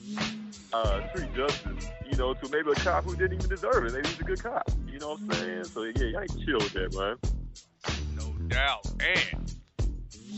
uh, 0.73 1.09
street 1.09 1.35
justice, 1.35 1.89
you 2.11 2.17
know, 2.17 2.35
to 2.35 2.49
maybe 2.49 2.71
a 2.71 2.75
cop 2.75 3.05
who 3.05 3.17
didn't 3.17 3.35
even 3.35 3.49
deserve 3.49 3.85
it. 3.87 3.93
Maybe 3.93 4.09
he's 4.09 4.21
a 4.21 4.25
good 4.25 4.43
cop. 4.43 4.71
You 4.87 4.99
know 4.99 5.11
what 5.11 5.21
I'm 5.21 5.33
saying? 5.33 5.65
So 5.65 5.83
yeah, 5.85 6.05
y'all 6.05 6.27
chill 6.45 6.59
with 6.59 6.73
that, 6.73 6.95
man. 6.95 7.17
No 8.17 8.33
doubt. 8.49 8.87
And 9.01 9.53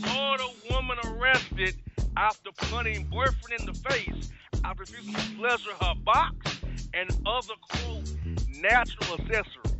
Florida 0.03 0.45
woman 0.69 0.97
arrested 1.05 1.75
after 2.17 2.51
punting 2.55 3.05
boyfriend 3.05 3.59
in 3.59 3.65
the 3.65 3.73
face 3.73 4.31
after 4.63 4.81
refusing 4.81 5.13
to 5.13 5.37
pleasure 5.37 5.71
her 5.81 5.95
box 6.03 6.35
and 6.93 7.09
other 7.25 7.53
quote 7.69 8.11
natural 8.59 9.19
accessories. 9.19 9.73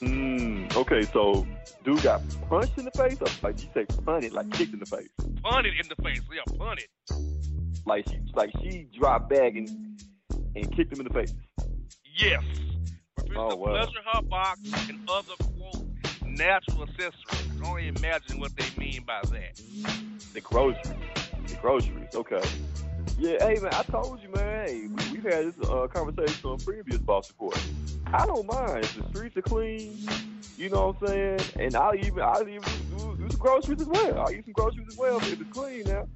Mm, 0.00 0.76
okay, 0.76 1.02
so 1.02 1.46
dude 1.86 2.02
got 2.02 2.20
punched 2.50 2.76
in 2.76 2.84
the 2.84 2.90
face, 2.90 3.16
or 3.20 3.28
like 3.42 3.62
you 3.62 3.68
say 3.72 3.86
punted, 4.04 4.32
like 4.32 4.50
kicked 4.50 4.74
in 4.74 4.80
the 4.80 4.86
face, 4.86 5.08
Punted 5.42 5.72
in 5.80 5.88
the 5.88 6.02
face. 6.02 6.20
Yeah, 6.34 6.58
punted. 6.58 6.88
like 7.86 8.04
she 8.08 8.18
like 8.34 8.50
she 8.60 8.88
dropped 8.98 9.30
back 9.30 9.54
and 9.54 9.68
and 10.56 10.76
kicked 10.76 10.92
him 10.92 11.00
in 11.00 11.06
the 11.06 11.14
face. 11.14 11.32
Yes. 12.18 12.42
Oh, 13.36 13.50
to 13.50 13.56
wow. 13.56 13.66
pleasure 13.66 14.00
her 14.12 14.22
box 14.22 14.60
and 14.88 14.98
other 15.08 15.34
quote 15.58 15.86
natural 16.24 16.82
accessories. 16.82 17.14
I 17.30 17.36
can 17.54 17.64
only 17.64 17.88
imagine 17.88 18.40
what 18.40 18.52
they 18.56 18.66
mean 18.76 19.04
by 19.06 19.20
that. 19.22 19.60
The 20.34 20.40
groceries, 20.40 20.92
the 21.46 21.54
groceries. 21.56 22.14
Okay. 22.14 22.42
Yeah, 23.18 23.46
hey 23.46 23.58
man, 23.60 23.72
I 23.72 23.82
told 23.84 24.20
you, 24.22 24.28
man. 24.28 24.66
Hey, 24.66 24.88
we, 24.88 25.12
we've 25.12 25.22
had 25.24 25.46
this 25.54 25.68
uh, 25.70 25.86
conversation 25.86 26.50
on 26.50 26.58
previous 26.58 26.98
boss 26.98 27.30
report. 27.30 27.58
I 28.12 28.26
don't 28.26 28.46
mind 28.46 28.84
if 28.84 28.94
the 28.94 29.08
streets 29.08 29.36
are 29.36 29.42
clean. 29.42 30.06
You 30.58 30.68
know 30.70 30.88
what 30.88 31.02
I'm 31.02 31.08
saying? 31.08 31.40
And 31.58 31.76
I'll 31.76 31.94
even 31.94 32.20
I'll 32.20 32.42
even 32.46 32.62
do, 32.96 33.16
do 33.16 33.30
some 33.30 33.38
groceries 33.38 33.80
as 33.80 33.86
well. 33.86 34.18
I'll 34.20 34.30
eat 34.30 34.44
some 34.44 34.52
groceries 34.52 34.86
as 34.88 34.96
well 34.96 35.16
if 35.18 35.32
it's 35.40 35.50
clean 35.50 35.84
now. 35.84 36.06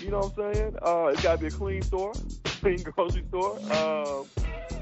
You 0.00 0.10
know 0.10 0.20
what 0.20 0.46
I'm 0.46 0.54
saying? 0.54 0.76
Uh, 0.82 1.06
it's 1.12 1.22
gotta 1.22 1.38
be 1.38 1.46
a 1.46 1.50
clean 1.50 1.82
store, 1.82 2.12
clean 2.44 2.82
grocery 2.82 3.24
store. 3.28 3.58
Um, 3.72 4.26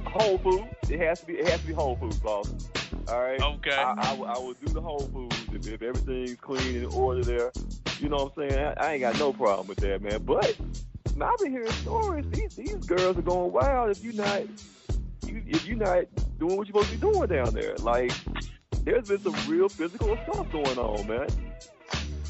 Whole 0.06 0.38
Foods. 0.38 0.90
It 0.90 1.00
has 1.00 1.20
to 1.20 1.26
be. 1.26 1.34
It 1.34 1.48
has 1.48 1.60
to 1.60 1.66
be 1.66 1.72
Whole 1.72 1.96
Foods, 1.96 2.18
boss. 2.18 2.52
All 3.08 3.20
right. 3.20 3.40
Okay. 3.40 3.72
I, 3.72 3.94
I, 3.98 4.12
will- 4.14 4.26
I 4.26 4.38
will 4.38 4.54
do 4.54 4.72
the 4.72 4.80
Whole 4.80 5.00
Foods 5.12 5.36
if, 5.52 5.66
if 5.66 5.82
everything's 5.82 6.38
clean 6.40 6.76
and 6.76 6.84
in 6.84 6.92
order 6.92 7.22
there. 7.24 7.52
You 7.98 8.08
know 8.08 8.24
what 8.24 8.44
I'm 8.44 8.48
saying? 8.50 8.74
I, 8.78 8.84
I 8.86 8.92
ain't 8.92 9.00
got 9.00 9.18
no 9.18 9.32
problem 9.32 9.66
with 9.66 9.78
that, 9.78 10.02
man. 10.02 10.22
But 10.24 10.56
I've 11.22 11.38
been 11.38 11.52
hearing 11.52 11.70
stories. 11.70 12.26
These 12.30 12.56
these 12.56 12.74
girls 12.86 13.16
are 13.16 13.22
going 13.22 13.52
wild 13.52 13.90
if 13.90 14.02
you're 14.02 14.14
not 14.14 14.42
you, 15.26 15.42
if 15.46 15.66
you're 15.66 15.76
not 15.76 16.04
doing 16.38 16.56
what 16.56 16.66
you're 16.68 16.82
supposed 16.84 16.90
to 16.90 16.96
be 16.96 17.12
doing 17.12 17.28
down 17.28 17.54
there. 17.54 17.74
Like 17.76 18.12
there's 18.84 19.08
been 19.08 19.20
some 19.22 19.36
real 19.48 19.68
physical 19.68 20.16
stuff 20.24 20.50
going 20.50 20.78
on, 20.78 21.06
man. 21.06 21.28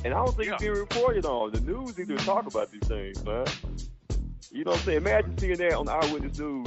And 0.05 0.13
I 0.13 0.19
don't 0.25 0.37
think 0.37 0.51
it's 0.53 0.63
Yeah. 0.63 0.69
being 0.69 0.79
reported 0.81 1.25
on. 1.25 1.53
The 1.53 1.61
news 1.61 1.97
need 1.97 2.09
to 2.09 2.17
talk 2.17 2.47
about 2.47 2.71
these 2.71 2.83
things, 2.83 3.25
man. 3.25 3.47
You 4.53 4.65
know 4.65 4.73
what 4.73 4.81
I'm 4.81 4.85
saying? 4.85 4.99
Imagine 4.99 5.39
seeing 5.39 5.57
that 5.57 5.73
on 5.75 5.89
Eyewitness 5.89 6.39
News. 6.39 6.67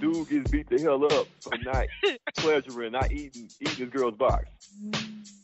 Dude 0.00 0.28
gets 0.28 0.50
beat 0.50 0.68
the 0.68 0.80
hell 0.80 1.04
up 1.04 1.26
for 1.40 1.56
not 1.62 1.86
pleasuring, 2.36 2.92
not 2.92 3.10
eating 3.12 3.48
eating 3.60 3.76
his 3.76 3.88
girl's 3.88 4.14
box. 4.14 4.44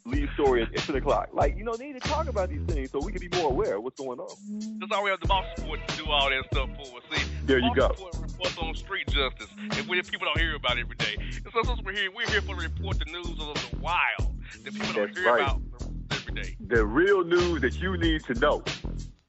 Leave 0.04 0.28
story 0.34 0.62
at, 0.62 0.74
at 0.74 0.80
10 0.80 0.96
o'clock. 0.96 1.28
Like, 1.32 1.56
you 1.56 1.64
know, 1.64 1.76
they 1.76 1.86
need 1.92 2.02
to 2.02 2.08
talk 2.08 2.28
about 2.28 2.48
these 2.50 2.62
things 2.62 2.90
so 2.90 2.98
we 3.00 3.12
can 3.12 3.20
be 3.20 3.28
more 3.38 3.50
aware 3.50 3.76
of 3.76 3.84
what's 3.84 3.98
going 4.00 4.18
on. 4.18 4.78
That's 4.80 4.90
why 4.90 5.02
we 5.02 5.10
have 5.10 5.20
the 5.20 5.28
Boss 5.28 5.46
Report 5.58 5.80
to 5.88 5.96
do 5.96 6.10
all 6.10 6.28
that 6.28 6.44
stuff 6.52 6.68
for 6.74 6.96
us. 6.98 7.02
See, 7.12 7.24
There 7.44 7.58
you 7.60 7.72
go. 7.74 7.88
Reports 7.88 8.58
on 8.58 8.74
street 8.74 9.06
justice, 9.06 9.46
and 9.58 9.88
we 9.88 10.02
people 10.02 10.26
don't 10.26 10.38
hear 10.38 10.56
about 10.56 10.76
it 10.78 10.82
every 10.82 10.96
day. 10.96 11.16
And 11.18 11.52
so 11.52 11.62
since 11.62 11.80
we're 11.82 11.92
here, 11.92 12.10
we're 12.14 12.26
here 12.28 12.42
for 12.42 12.56
to 12.56 12.62
report 12.62 12.98
the 12.98 13.04
news 13.06 13.28
of 13.28 13.54
the 13.54 13.76
wild 13.80 14.34
that 14.64 14.74
people 14.74 14.92
don't 14.92 15.06
That's 15.06 15.18
hear 15.18 15.32
right. 15.32 15.42
about 15.42 15.62
every 16.10 16.34
day. 16.34 16.56
The 16.66 16.84
real 16.84 17.22
news 17.24 17.60
that 17.62 17.80
you 17.80 17.96
need 17.96 18.24
to 18.24 18.34
know 18.34 18.64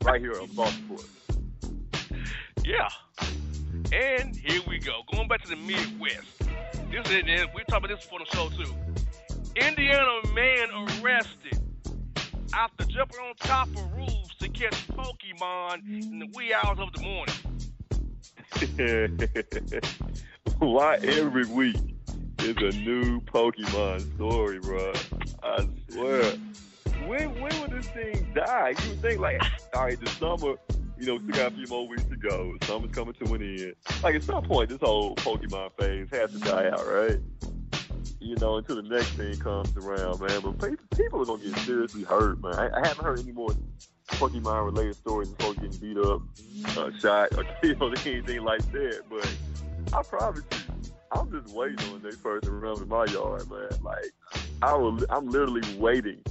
right 0.03 0.19
here 0.19 0.39
on 0.41 0.47
Boss 0.47 0.75
Report. 0.89 1.05
Yeah. 2.65 2.89
And 3.93 4.35
here 4.35 4.61
we 4.67 4.79
go. 4.79 5.01
Going 5.11 5.27
back 5.27 5.43
to 5.43 5.49
the 5.49 5.55
Midwest. 5.55 6.39
This 6.89 7.05
is 7.05 7.23
it. 7.27 7.49
We're 7.53 7.63
talking 7.65 7.85
about 7.85 7.89
this 7.89 8.03
for 8.03 8.17
the 8.17 8.25
show 8.33 8.49
too. 8.49 8.73
Indiana 9.55 10.33
man 10.33 10.69
arrested 11.03 11.61
after 12.55 12.85
jumping 12.85 13.19
on 13.19 13.35
top 13.35 13.67
of 13.67 13.93
roofs 13.93 14.35
to 14.39 14.49
catch 14.49 14.87
Pokemon 14.87 15.83
in 15.85 16.17
the 16.17 16.27
wee 16.33 16.51
hours 16.55 16.79
of 16.79 16.91
the 16.93 17.01
morning. 17.03 17.35
Why 20.57 20.95
every 20.95 21.45
week 21.45 21.77
is 22.39 22.57
a 22.57 22.75
new 22.79 23.21
Pokemon 23.21 24.15
story, 24.15 24.57
bro? 24.59 24.93
I 25.43 25.67
swear. 25.89 26.33
When 27.05 27.39
when 27.39 27.69
this 27.69 27.87
thing 27.89 28.31
die? 28.33 28.69
You 28.69 28.89
would 28.89 29.01
think 29.01 29.19
like, 29.19 29.39
all 29.75 29.83
right, 29.85 29.99
the 29.99 30.09
summer, 30.09 30.55
you 30.97 31.05
know, 31.05 31.15
we 31.15 31.31
still 31.31 31.43
got 31.43 31.51
a 31.51 31.55
few 31.55 31.67
more 31.67 31.87
weeks 31.87 32.03
to 32.05 32.15
go. 32.15 32.55
Summer's 32.63 32.91
coming 32.91 33.13
to 33.13 33.33
an 33.33 33.41
end. 33.41 33.75
Like 34.03 34.15
at 34.15 34.23
some 34.23 34.43
point, 34.43 34.69
this 34.69 34.79
whole 34.81 35.15
Pokemon 35.15 35.71
phase 35.79 36.09
has 36.11 36.31
to 36.31 36.39
die 36.39 36.69
out, 36.69 36.85
right? 36.87 37.17
You 38.19 38.35
know, 38.37 38.57
until 38.57 38.77
the 38.77 38.83
next 38.83 39.09
thing 39.09 39.37
comes 39.37 39.75
around, 39.75 40.21
man. 40.21 40.41
But 40.41 40.59
pe- 40.59 40.97
people 40.97 41.21
are 41.21 41.25
gonna 41.25 41.43
get 41.43 41.57
seriously 41.59 42.03
hurt, 42.03 42.41
man. 42.41 42.55
I, 42.55 42.69
I 42.79 42.87
haven't 42.87 43.03
heard 43.03 43.19
any 43.19 43.31
more 43.31 43.49
Pokemon 44.07 44.65
related 44.65 44.95
stories 44.95 45.29
of 45.29 45.37
folks 45.39 45.59
getting 45.59 45.77
beat 45.77 45.97
up, 45.97 46.21
uh, 46.77 46.91
shot, 46.99 47.35
or 47.37 47.43
killed, 47.61 47.99
anything 48.05 48.43
like 48.43 48.61
that. 48.71 49.01
But 49.09 49.35
I 49.93 50.03
promise 50.03 50.43
you, 50.51 50.91
I'm 51.11 51.31
just 51.31 51.53
waiting 51.53 51.79
on 51.89 52.01
the 52.01 52.09
next 52.09 52.23
person 52.23 52.59
run 52.59 52.87
my 52.87 53.05
yard, 53.05 53.49
man. 53.49 53.69
Like 53.81 54.11
I 54.61 54.73
will, 54.75 54.99
I'm 55.09 55.29
literally 55.29 55.61
waiting 55.77 56.21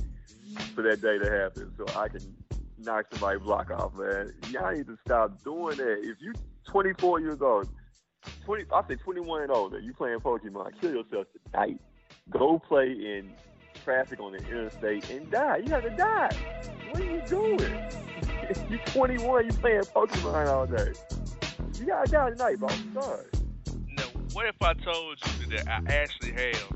for 0.74 0.82
that 0.82 1.00
day 1.00 1.18
to 1.18 1.30
happen 1.30 1.72
so 1.76 1.86
I 1.98 2.08
can 2.08 2.20
knock 2.84 3.06
somebody's 3.10 3.42
block 3.42 3.70
off, 3.70 3.94
man. 3.94 4.32
Y'all 4.50 4.72
need 4.72 4.86
to 4.86 4.98
stop 5.04 5.42
doing 5.42 5.76
that. 5.76 5.98
If 6.02 6.18
you 6.20 6.32
24 6.70 7.20
years 7.20 7.40
old, 7.40 7.68
20, 8.44 8.64
I 8.72 8.82
say 8.88 8.96
21 8.96 9.42
and 9.42 9.50
older, 9.50 9.78
you 9.78 9.92
playing 9.92 10.20
Pokemon, 10.20 10.80
kill 10.80 10.92
yourself 10.92 11.26
tonight. 11.50 11.80
go 12.30 12.58
play 12.58 12.90
in 12.90 13.32
traffic 13.84 14.20
on 14.20 14.32
the 14.32 14.38
interstate 14.38 15.08
and 15.10 15.30
die. 15.30 15.58
You 15.58 15.72
have 15.72 15.82
to 15.82 15.90
die. 15.90 16.30
What 16.90 17.00
are 17.00 17.04
you 17.04 17.22
doing? 17.26 17.58
You're 18.70 18.78
21. 18.86 19.46
You 19.46 19.52
playing 19.52 19.82
Pokemon 19.82 20.48
all 20.48 20.66
day. 20.66 20.92
You 21.78 21.86
gotta 21.86 22.10
die 22.10 22.30
tonight, 22.30 22.58
bro. 22.58 22.68
I'm 22.68 22.94
sorry. 22.94 23.26
Now, 23.88 24.04
what 24.32 24.46
if 24.46 24.56
I 24.60 24.74
told 24.74 25.18
you 25.40 25.56
that 25.56 25.68
I 25.68 25.92
actually 25.92 26.32
have 26.32 26.72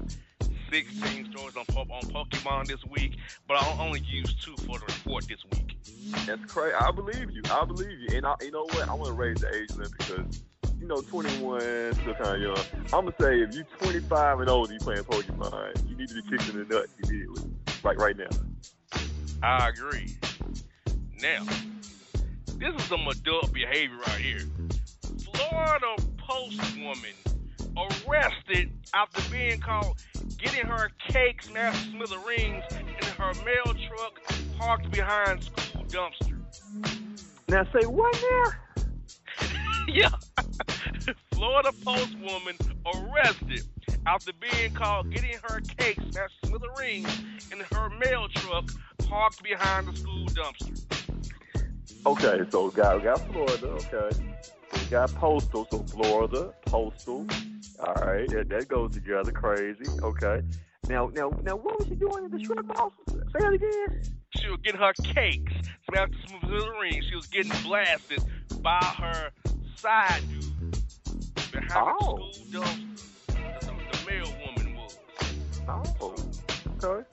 16 0.70 1.30
stories 1.32 1.56
on, 1.56 1.90
on 1.90 2.02
Pokemon 2.10 2.66
this 2.66 2.84
week, 2.86 3.16
but 3.46 3.62
I 3.62 3.76
only 3.80 4.00
used 4.00 4.42
two 4.42 4.56
for 4.56 4.78
the 4.78 4.86
report 4.86 5.26
this 5.28 5.44
week? 5.52 5.76
That's 6.26 6.44
crazy. 6.52 6.74
I 6.74 6.90
believe 6.90 7.30
you. 7.30 7.42
I 7.50 7.64
believe 7.64 7.98
you. 7.98 8.16
And 8.16 8.26
I, 8.26 8.34
you 8.40 8.50
know 8.50 8.64
what? 8.64 8.88
I 8.88 8.94
want 8.94 9.08
to 9.08 9.12
raise 9.14 9.40
the 9.40 9.54
age 9.54 9.70
limit 9.72 9.92
because 9.96 10.42
you 10.80 10.86
know, 10.86 11.00
21, 11.00 11.60
still 11.94 12.14
kind 12.14 12.36
of 12.36 12.40
young. 12.40 12.58
I'm 12.92 13.06
gonna 13.06 13.14
say 13.20 13.40
if 13.40 13.54
you're 13.54 13.64
25 13.78 14.40
and 14.40 14.48
older, 14.48 14.72
you 14.72 14.78
playing 14.78 15.04
Pokemon, 15.04 15.88
you 15.88 15.96
need 15.96 16.08
to 16.08 16.14
be 16.14 16.22
kicked 16.22 16.48
in 16.50 16.58
the 16.58 16.74
nuts 16.74 16.92
immediately, 17.02 17.50
right, 17.82 17.96
right 17.96 18.16
now. 18.16 18.28
I 19.42 19.68
agree. 19.68 20.14
Now, 21.20 21.44
this 22.58 22.74
is 22.74 22.82
some 22.84 23.06
adult 23.08 23.52
behavior 23.52 23.96
right 24.06 24.20
here. 24.20 24.40
Florida 25.32 25.96
post 26.18 26.60
woman 26.76 27.14
arrested 27.76 28.72
after 28.94 29.30
being 29.30 29.60
caught 29.60 30.02
getting 30.38 30.66
her 30.66 30.90
cakes, 31.08 31.46
smashed 31.46 31.90
smithereens 31.90 32.64
in 32.72 33.06
her 33.18 33.32
mail 33.44 33.74
truck 33.88 34.20
parked 34.58 34.90
behind 34.90 35.42
school 35.42 35.84
dumpster. 35.84 36.38
Now 37.48 37.64
say 37.72 37.86
what 37.86 38.18
now? 38.30 39.46
yeah. 39.88 40.10
Florida 41.32 41.72
Post 41.84 42.16
woman 42.18 42.56
arrested 42.94 43.62
after 44.06 44.32
being 44.40 44.72
caught 44.72 45.10
getting 45.10 45.36
her 45.48 45.60
cakes, 45.60 46.02
smashed 46.10 46.34
smithereens 46.46 47.24
in 47.52 47.60
her 47.76 47.90
mail 47.90 48.28
truck 48.34 48.70
parked 49.08 49.42
behind 49.42 49.88
the 49.88 49.96
school 49.96 50.26
dumpster. 50.26 50.82
Okay, 52.06 52.48
so 52.50 52.70
got, 52.70 52.98
we 52.98 53.02
got 53.02 53.32
Florida, 53.32 53.66
okay. 53.66 54.16
We 54.84 54.90
got 54.90 55.14
postal, 55.14 55.66
so 55.70 55.78
Florida, 55.84 56.52
postal. 56.66 57.26
All 57.80 57.94
right, 57.94 58.28
that, 58.28 58.48
that 58.48 58.68
goes 58.68 58.92
together, 58.92 59.32
crazy. 59.32 59.84
Okay. 60.02 60.42
Now, 60.88 61.10
now, 61.14 61.30
now, 61.42 61.56
what 61.56 61.78
was 61.78 61.88
she 61.88 61.94
doing 61.96 62.24
in 62.26 62.30
the 62.30 62.38
truck, 62.38 62.64
boss? 62.66 62.92
Say 63.08 63.40
that 63.40 63.52
again. 63.52 64.02
She 64.36 64.48
was 64.48 64.60
getting 64.62 64.80
her 64.80 64.92
cakes 65.02 65.52
smashed 65.90 66.14
smithereens. 66.28 67.04
She 67.08 67.16
was 67.16 67.26
getting 67.26 67.52
blasted 67.62 68.22
by 68.62 68.78
her 68.98 69.30
side 69.76 70.22
dude 70.28 70.78
behind 71.52 71.96
Oh. 72.00 72.28
the 72.28 72.34
school 72.34 72.62
dumpster. 72.62 73.06
The, 73.26 73.66
the, 73.66 74.22
the 74.22 74.34
woman 74.46 74.76
was. 74.76 74.98
Oh, 75.68 76.14
okay. 76.84 77.06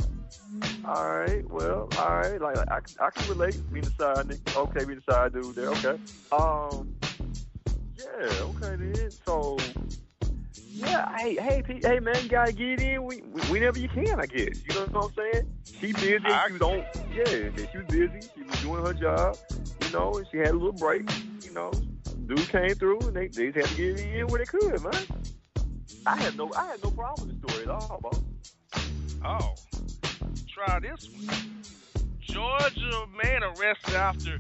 All 0.86 1.18
right. 1.18 1.50
Well, 1.50 1.90
all 1.98 2.16
right. 2.18 2.40
Like 2.40 2.58
I, 2.70 2.80
I 3.00 3.10
can 3.10 3.30
relate. 3.30 3.60
Being 3.72 3.86
the 3.86 3.92
side. 3.92 4.40
Okay, 4.56 4.86
being 4.86 5.02
the 5.06 5.12
side 5.12 5.34
dude 5.34 5.56
there. 5.56 5.70
Okay. 5.70 5.98
Um. 6.32 6.96
Yeah. 8.20 8.44
Okay 8.44 8.76
then. 8.78 9.12
So. 9.26 9.58
Yeah. 10.72 11.18
Hey. 11.18 11.36
Hey. 11.36 11.64
Hey. 11.82 12.00
Man. 12.00 12.16
You 12.24 12.30
gotta 12.30 12.54
get 12.54 12.82
in 12.82 13.04
whenever 13.50 13.80
you 13.80 13.90
can. 13.90 14.20
I 14.20 14.26
guess. 14.26 14.60
You 14.68 14.76
know 14.76 14.86
what 14.86 15.06
I'm 15.06 15.14
saying? 15.16 15.50
She 15.80 15.94
busy. 15.94 16.26
I 16.26 16.48
She 16.48 16.54
was 16.54 16.62
on. 16.62 16.86
Yeah. 17.14 17.26
She 17.26 17.78
was 17.78 17.88
busy. 17.88 18.30
She 18.36 18.44
was 18.44 18.62
doing 18.62 18.86
her 18.86 18.94
job. 18.94 19.38
You 19.82 19.92
know, 19.92 20.14
and 20.14 20.28
she 20.32 20.38
had 20.38 20.50
a 20.50 20.54
little 20.54 20.74
break. 20.74 21.10
You 21.44 21.52
know. 21.54 21.72
Dude 22.28 22.48
came 22.50 22.74
through, 22.76 23.00
and 23.00 23.16
they 23.16 23.28
they 23.28 23.52
just 23.52 23.68
had 23.68 23.78
to 23.78 23.96
get 23.96 24.00
in 24.00 24.28
where 24.28 24.40
they 24.40 24.46
could, 24.46 24.82
man. 24.82 25.06
I 26.06 26.18
had 26.18 26.38
no 26.38 26.52
I 26.56 26.68
had 26.68 26.84
no 26.84 26.92
problem 26.92 27.28
with 27.28 27.42
the 27.42 27.50
story 27.50 27.64
at 27.64 27.70
all, 27.70 28.00
boss. 28.02 28.22
Oh, 29.26 29.56
try 30.48 30.80
this 30.80 31.10
one. 31.10 31.64
Georgia 32.22 33.06
man 33.24 33.44
arrested 33.44 33.96
after 33.96 34.40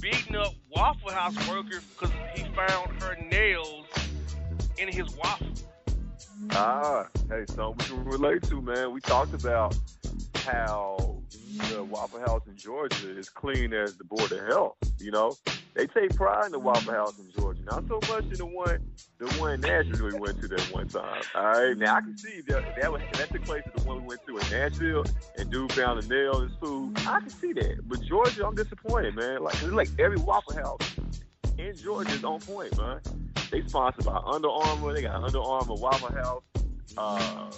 beating 0.00 0.36
up 0.36 0.54
Waffle 0.74 1.10
House 1.10 1.36
worker 1.48 1.80
because 1.98 2.14
he 2.34 2.44
found 2.54 3.02
her 3.02 3.16
nails 3.30 3.86
in 4.78 4.88
his 4.88 5.14
waffle. 5.16 5.46
Ah, 6.52 7.06
hey, 7.28 7.44
something 7.48 7.76
we 7.78 8.02
can 8.02 8.04
relate 8.04 8.42
to, 8.44 8.60
man. 8.60 8.92
We 8.92 9.00
talked 9.00 9.34
about 9.34 9.76
how 10.36 11.20
the 11.68 11.84
Waffle 11.84 12.20
House 12.20 12.42
in 12.46 12.56
Georgia 12.56 13.16
is 13.16 13.28
clean 13.28 13.72
as 13.72 13.96
the 13.96 14.04
Board 14.04 14.32
of 14.32 14.46
Health. 14.46 14.76
You 14.98 15.10
know, 15.10 15.36
they 15.74 15.86
take 15.86 16.14
pride 16.16 16.46
in 16.46 16.52
the 16.52 16.58
Waffle 16.58 16.92
House 16.92 17.18
in 17.18 17.30
Georgia, 17.30 17.62
not 17.64 17.86
so 17.86 18.00
much 18.08 18.24
in 18.24 18.38
the 18.38 18.46
one, 18.46 18.80
the 19.18 19.26
one 19.38 19.60
Nashville 19.60 20.06
we 20.06 20.18
went 20.18 20.40
to 20.40 20.48
that 20.48 20.62
one 20.72 20.88
time. 20.88 21.22
All 21.34 21.44
right, 21.44 21.76
now 21.76 21.96
I 21.96 22.00
can 22.00 22.16
see 22.16 22.40
that 22.48 22.74
that, 22.76 22.92
was, 22.92 23.02
that 23.12 23.30
took 23.30 23.44
place 23.44 23.62
at 23.66 23.74
the 23.74 23.86
one 23.86 24.00
we 24.00 24.08
went 24.08 24.26
to 24.26 24.38
in 24.38 24.50
Nashville, 24.50 25.04
and 25.36 25.50
dude 25.50 25.72
found 25.72 26.02
a 26.02 26.08
nail 26.08 26.40
in 26.40 26.48
his 26.48 26.58
food. 26.58 26.92
I 27.06 27.20
can 27.20 27.30
see 27.30 27.52
that, 27.52 27.88
but 27.88 28.02
Georgia, 28.02 28.46
I'm 28.46 28.54
disappointed, 28.54 29.14
man. 29.14 29.42
Like, 29.42 29.54
it's 29.54 29.72
like 29.72 29.90
every 29.98 30.18
Waffle 30.18 30.56
House 30.56 30.96
in 31.58 31.76
Georgia 31.76 32.12
is 32.12 32.24
on 32.24 32.40
point, 32.40 32.76
man. 32.78 33.00
They 33.50 33.66
sponsored 33.66 34.04
by 34.04 34.16
Under 34.16 34.48
Armour. 34.48 34.92
They 34.94 35.02
got 35.02 35.22
Under 35.22 35.40
Armour 35.40 35.74
Waffle 35.74 36.12
House 36.12 36.42
uh, 36.96 37.50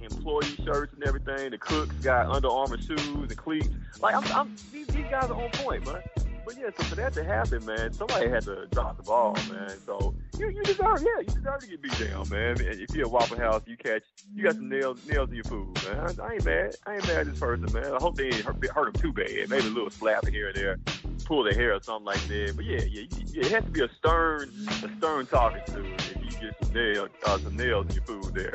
employee 0.00 0.46
shirts 0.64 0.94
and 0.94 1.04
everything. 1.04 1.50
The 1.50 1.58
cooks 1.58 1.94
got 1.96 2.26
Under 2.26 2.48
Armour 2.48 2.78
shoes 2.78 3.00
and 3.00 3.36
cleats. 3.36 3.68
Like 4.00 4.14
I'm, 4.14 4.24
I'm 4.32 4.56
these, 4.72 4.86
these 4.88 5.06
guys 5.10 5.30
are 5.30 5.40
on 5.42 5.50
point, 5.50 5.86
man. 5.86 6.02
But 6.44 6.58
yeah, 6.58 6.70
so 6.76 6.84
for 6.84 6.94
that 6.96 7.12
to 7.14 7.24
happen, 7.24 7.64
man, 7.64 7.92
somebody 7.92 8.28
had 8.28 8.44
to 8.44 8.66
drop 8.70 8.98
the 8.98 9.02
ball, 9.02 9.34
man. 9.50 9.70
So 9.86 10.14
you, 10.38 10.50
you 10.50 10.62
deserve, 10.62 11.02
yeah, 11.02 11.20
you 11.20 11.24
deserve 11.24 11.60
to 11.60 11.66
get 11.66 11.82
beat 11.82 11.98
down, 11.98 12.28
man. 12.28 12.56
If 12.60 12.94
you're 12.94 13.06
at 13.06 13.10
Waffle 13.10 13.38
House, 13.38 13.62
you 13.66 13.76
catch, 13.76 14.02
you 14.34 14.44
got 14.44 14.54
some 14.54 14.68
nails, 14.68 14.98
nails 15.06 15.30
in 15.30 15.36
your 15.36 15.44
food, 15.44 15.74
man. 15.84 15.98
I, 15.98 16.22
I 16.22 16.32
ain't 16.34 16.44
mad. 16.44 16.76
I 16.86 16.94
ain't 16.96 17.06
mad 17.06 17.16
at 17.16 17.26
this 17.26 17.38
person, 17.38 17.72
man. 17.72 17.92
I 17.92 17.96
hope 17.98 18.16
they 18.16 18.26
ain't 18.26 18.40
hurt, 18.40 18.66
hurt 18.66 18.92
them 18.92 19.02
too 19.02 19.12
bad. 19.12 19.48
Maybe 19.48 19.66
a 19.66 19.70
little 19.70 19.90
slap 19.90 20.26
here 20.26 20.48
and 20.48 20.56
there, 20.56 20.78
pull 21.24 21.44
their 21.44 21.54
hair 21.54 21.74
or 21.74 21.82
something 21.82 22.04
like 22.04 22.20
that. 22.28 22.52
But 22.56 22.64
yeah, 22.66 22.82
yeah, 22.82 23.06
yeah 23.32 23.46
it 23.46 23.50
has 23.52 23.64
to 23.64 23.70
be 23.70 23.82
a 23.82 23.88
stern, 23.96 24.52
a 24.68 24.98
stern 24.98 25.26
talking 25.26 25.62
to 25.66 25.94
if 25.94 26.16
you 26.20 26.30
get 26.40 26.54
some 26.62 26.74
nails, 26.74 27.08
uh, 27.24 27.38
some 27.38 27.56
nails 27.56 27.86
in 27.88 27.94
your 27.94 28.04
food 28.04 28.34
there 28.34 28.52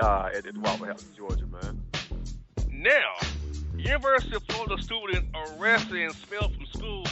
uh, 0.00 0.30
at, 0.34 0.46
at 0.46 0.54
the 0.54 0.60
Waffle 0.60 0.86
House 0.86 1.04
in 1.04 1.14
Georgia, 1.14 1.46
man. 1.46 1.82
Now, 2.70 3.14
University 3.88 4.36
of 4.36 4.42
Florida 4.44 4.82
student 4.82 5.34
arrested 5.34 5.96
and 5.96 6.10
expelled 6.10 6.54
from 6.54 6.66
school 6.66 7.06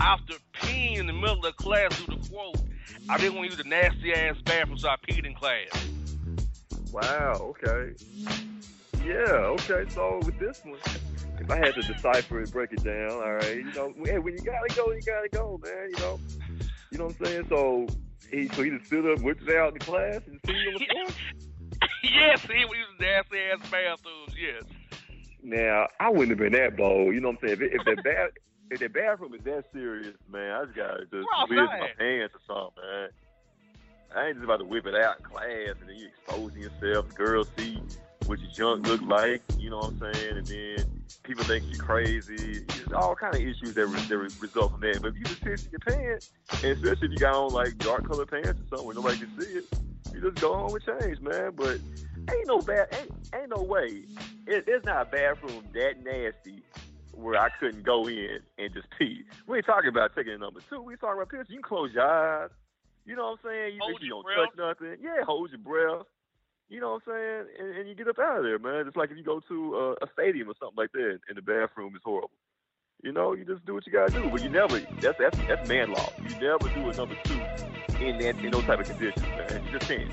after 0.00 0.34
peeing 0.52 0.98
in 0.98 1.06
the 1.06 1.12
middle 1.12 1.46
of 1.46 1.56
class 1.56 1.96
due 1.96 2.12
to 2.12 2.28
quote, 2.28 2.56
I 3.08 3.18
didn't 3.18 3.36
want 3.36 3.50
to 3.50 3.56
use 3.56 3.62
the 3.62 3.68
nasty 3.68 4.12
ass 4.12 4.36
bathroom, 4.44 4.78
so 4.78 4.88
I 4.88 4.96
peed 4.96 5.24
in 5.24 5.34
class. 5.34 5.88
Wow. 6.90 7.54
Okay. 7.62 7.94
Yeah. 9.04 9.54
Okay. 9.54 9.84
So 9.90 10.20
with 10.24 10.36
this 10.40 10.60
one, 10.64 10.80
if 11.38 11.48
I 11.52 11.56
had 11.56 11.74
to 11.74 11.82
decipher 11.82 12.42
it, 12.42 12.50
break 12.50 12.72
it 12.72 12.82
down, 12.82 13.12
all 13.12 13.34
right, 13.34 13.56
you 13.56 13.72
know, 13.72 13.94
hey, 14.04 14.18
when 14.18 14.34
you 14.34 14.40
gotta 14.40 14.74
go, 14.74 14.90
you 14.90 15.00
gotta 15.02 15.28
go, 15.28 15.60
man. 15.62 15.90
You 15.90 15.98
know, 15.98 16.20
you 16.90 16.98
know 16.98 17.04
what 17.06 17.16
I'm 17.20 17.26
saying. 17.26 17.46
So 17.48 17.86
he, 18.28 18.48
so 18.48 18.62
he 18.64 18.70
just 18.70 18.86
stood 18.86 19.06
up, 19.06 19.22
whipped 19.22 19.42
it 19.42 19.56
out 19.56 19.68
in 19.68 19.74
the 19.74 19.84
class, 19.84 20.20
and 20.26 20.40
seen 20.44 20.56
on 20.56 20.74
the 20.74 20.84
floor. 20.84 21.06
yes, 22.02 22.42
he 22.42 22.64
was 22.64 22.76
using 22.76 22.98
nasty 23.00 23.38
ass 23.38 23.70
bathrooms, 23.70 24.34
yes. 24.36 24.64
Now 25.42 25.86
I 26.00 26.10
wouldn't 26.10 26.30
have 26.30 26.38
been 26.38 26.60
that 26.60 26.76
bold. 26.76 27.14
You 27.14 27.20
know 27.20 27.28
what 27.28 27.38
I'm 27.42 27.48
saying? 27.48 27.60
If, 27.62 27.80
if 27.80 27.84
that 27.84 28.04
bath, 28.04 28.30
if 28.70 28.80
that 28.80 28.92
bathroom 28.92 29.34
is 29.34 29.42
that 29.44 29.64
serious, 29.72 30.14
man, 30.30 30.50
I 30.52 30.64
just 30.64 30.76
gotta 30.76 31.02
just 31.04 31.12
whip 31.12 31.50
my 31.50 31.90
pants 31.98 32.34
or 32.34 32.40
something, 32.46 32.82
man. 32.82 33.08
I 34.14 34.26
ain't 34.26 34.36
just 34.36 34.44
about 34.44 34.58
to 34.58 34.64
whip 34.64 34.86
it 34.86 34.94
out 34.94 35.18
in 35.18 35.24
class 35.24 35.74
and 35.80 35.88
then 35.88 35.96
you 35.96 36.08
exposing 36.08 36.62
yourself. 36.62 37.14
Girls 37.14 37.48
see 37.56 37.80
what 38.26 38.38
your 38.40 38.50
junk 38.50 38.86
look 38.86 39.02
like. 39.02 39.42
You 39.58 39.70
know 39.70 39.78
what 39.78 39.92
I'm 40.02 40.14
saying? 40.14 40.38
And 40.38 40.46
then 40.46 41.02
people 41.22 41.44
think 41.44 41.64
you're 41.68 41.84
crazy. 41.84 42.60
There's 42.60 42.92
all 42.92 43.14
kind 43.14 43.34
of 43.34 43.40
issues 43.40 43.74
that, 43.74 43.86
re- 43.86 44.00
that 44.00 44.18
result 44.18 44.72
from 44.72 44.80
that. 44.80 45.00
But 45.02 45.08
if 45.08 45.18
you 45.18 45.24
just 45.24 45.42
piss 45.42 45.66
in 45.66 45.72
your 45.72 45.80
pants, 45.80 46.30
and 46.62 46.72
especially 46.72 47.08
if 47.08 47.12
you 47.12 47.18
got 47.18 47.34
on 47.34 47.52
like 47.52 47.76
dark 47.78 48.06
colored 48.06 48.30
pants 48.30 48.48
or 48.48 48.68
something 48.70 48.86
where 48.86 48.94
nobody 48.94 49.18
can 49.18 49.40
see 49.40 49.50
it, 49.58 49.64
you 50.14 50.20
just 50.20 50.40
go 50.40 50.54
home 50.54 50.74
and 50.74 51.00
change, 51.00 51.20
man. 51.20 51.52
But 51.54 51.78
ain't 52.30 52.46
no 52.46 52.62
bad, 52.62 52.88
ain't, 52.92 53.12
ain't 53.34 53.50
no 53.50 53.62
way. 53.62 54.04
It, 54.46 54.64
it's 54.66 54.84
not 54.84 55.02
a 55.02 55.04
bathroom 55.04 55.64
that 55.74 55.94
nasty 56.02 56.62
where 57.12 57.40
I 57.40 57.48
couldn't 57.58 57.84
go 57.84 58.06
in 58.06 58.38
and 58.58 58.72
just 58.72 58.86
pee. 58.98 59.24
We 59.46 59.58
ain't 59.58 59.66
talking 59.66 59.88
about 59.88 60.14
taking 60.14 60.34
a 60.34 60.38
number 60.38 60.60
two. 60.70 60.80
We 60.80 60.96
talking 60.96 61.20
about 61.20 61.30
piss. 61.30 61.46
You 61.48 61.56
can 61.56 61.62
close 61.62 61.90
your 61.92 62.04
eyes. 62.04 62.50
You 63.04 63.16
know 63.16 63.36
what 63.36 63.40
I'm 63.44 63.50
saying? 63.50 63.74
You 63.74 63.80
Hold 63.82 64.02
you 64.02 64.10
don't 64.10 64.26
touch 64.36 64.56
nothing. 64.56 64.96
Yeah, 65.02 65.24
hold 65.24 65.50
your 65.50 65.58
breath. 65.58 66.06
You 66.68 66.80
know 66.80 67.00
what 67.00 67.02
I'm 67.08 67.14
saying? 67.14 67.44
And, 67.58 67.78
and 67.78 67.88
you 67.88 67.94
get 67.94 68.08
up 68.08 68.18
out 68.18 68.38
of 68.38 68.44
there, 68.44 68.58
man. 68.58 68.86
It's 68.86 68.96
like 68.96 69.10
if 69.10 69.16
you 69.16 69.24
go 69.24 69.40
to 69.48 69.76
uh, 69.76 70.04
a 70.04 70.08
stadium 70.12 70.48
or 70.48 70.54
something 70.60 70.76
like 70.76 70.92
that, 70.92 71.18
and 71.28 71.36
the 71.36 71.42
bathroom 71.42 71.96
is 71.96 72.02
horrible. 72.04 72.30
You 73.02 73.12
know, 73.12 73.32
you 73.32 73.44
just 73.44 73.64
do 73.64 73.74
what 73.74 73.86
you 73.86 73.92
gotta 73.92 74.12
do. 74.12 74.28
But 74.30 74.42
you 74.42 74.50
never. 74.50 74.80
That's 75.00 75.16
that's 75.18 75.36
that's 75.46 75.62
man 75.62 75.90
law. 75.90 76.12
You 76.20 76.34
never 76.38 76.68
do 76.68 76.90
a 76.90 76.92
number 76.92 77.16
two 77.26 77.40
in 78.00 78.18
that 78.18 78.34
in 78.42 78.50
those 78.50 78.64
type 78.66 78.80
of 78.80 78.86
conditions, 78.86 79.32
man. 79.36 79.62
You 79.64 79.70
just 79.70 79.88
can't. 79.88 80.10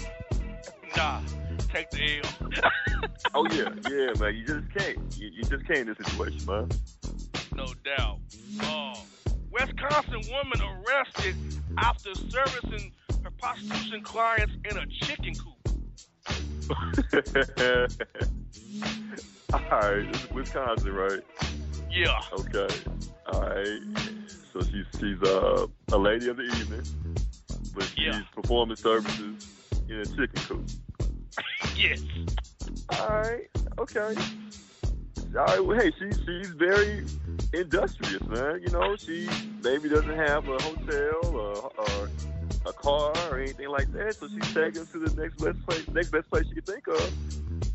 Nah, 0.95 1.19
take 1.59 1.89
the 1.91 2.21
L. 2.23 2.49
Oh 3.33 3.45
yeah, 3.51 3.69
yeah, 3.89 4.13
man. 4.19 4.35
You 4.35 4.45
just 4.45 4.69
can't. 4.77 4.97
You, 5.17 5.27
you 5.33 5.43
just 5.43 5.65
can't 5.67 5.79
in 5.79 5.87
this 5.87 5.97
situation, 6.07 6.45
man. 6.45 6.69
no 7.53 7.65
doubt. 7.83 8.19
Uh, 8.61 8.95
Wisconsin 9.51 10.21
woman 10.31 10.61
arrested 10.87 11.35
after 11.77 12.13
servicing 12.15 12.91
her 13.23 13.31
prostitution 13.31 14.01
clients 14.03 14.53
in 14.69 14.77
a 14.77 14.85
chicken 15.05 15.33
coop. 15.35 15.51
All 19.53 19.59
right, 19.71 20.11
this 20.11 20.23
is 20.23 20.31
Wisconsin, 20.31 20.93
right? 20.93 21.19
Yeah. 21.91 22.19
Okay. 22.33 22.67
All 23.31 23.41
right. 23.41 23.79
So 24.53 24.61
she's 24.61 24.85
she's 24.99 25.21
uh, 25.23 25.67
a 25.91 25.97
lady 25.97 26.29
of 26.29 26.37
the 26.37 26.43
evening, 26.43 26.83
but 27.73 27.83
she's 27.83 28.05
Yeah. 28.05 28.21
performing 28.33 28.75
services 28.77 29.47
in 29.89 29.99
a 29.99 30.05
chicken 30.05 30.29
coop. 30.47 30.65
Yes. 31.75 31.99
All 32.99 33.09
right. 33.09 33.49
Okay. 33.79 34.15
All 35.37 35.63
right. 35.63 35.81
Hey, 35.81 35.91
she 35.99 36.11
she's 36.25 36.49
very 36.51 37.05
industrious, 37.53 38.23
man. 38.27 38.61
You 38.61 38.71
know, 38.71 38.95
she 38.95 39.27
maybe 39.61 39.89
doesn't 39.89 40.15
have 40.15 40.47
a 40.47 40.57
hotel 40.61 41.35
or, 41.35 41.71
or 41.77 42.09
a 42.65 42.73
car 42.73 43.13
or 43.29 43.39
anything 43.39 43.69
like 43.69 43.91
that, 43.93 44.15
so 44.19 44.27
she's 44.27 44.53
taking 44.53 44.81
us 44.81 44.87
to 44.93 44.99
the 44.99 45.21
next 45.21 45.37
best 45.43 45.61
place, 45.67 45.87
next 45.93 46.09
best 46.11 46.29
place 46.29 46.45
she 46.47 46.55
can 46.55 46.63
think 46.63 46.87
of, 46.87 47.13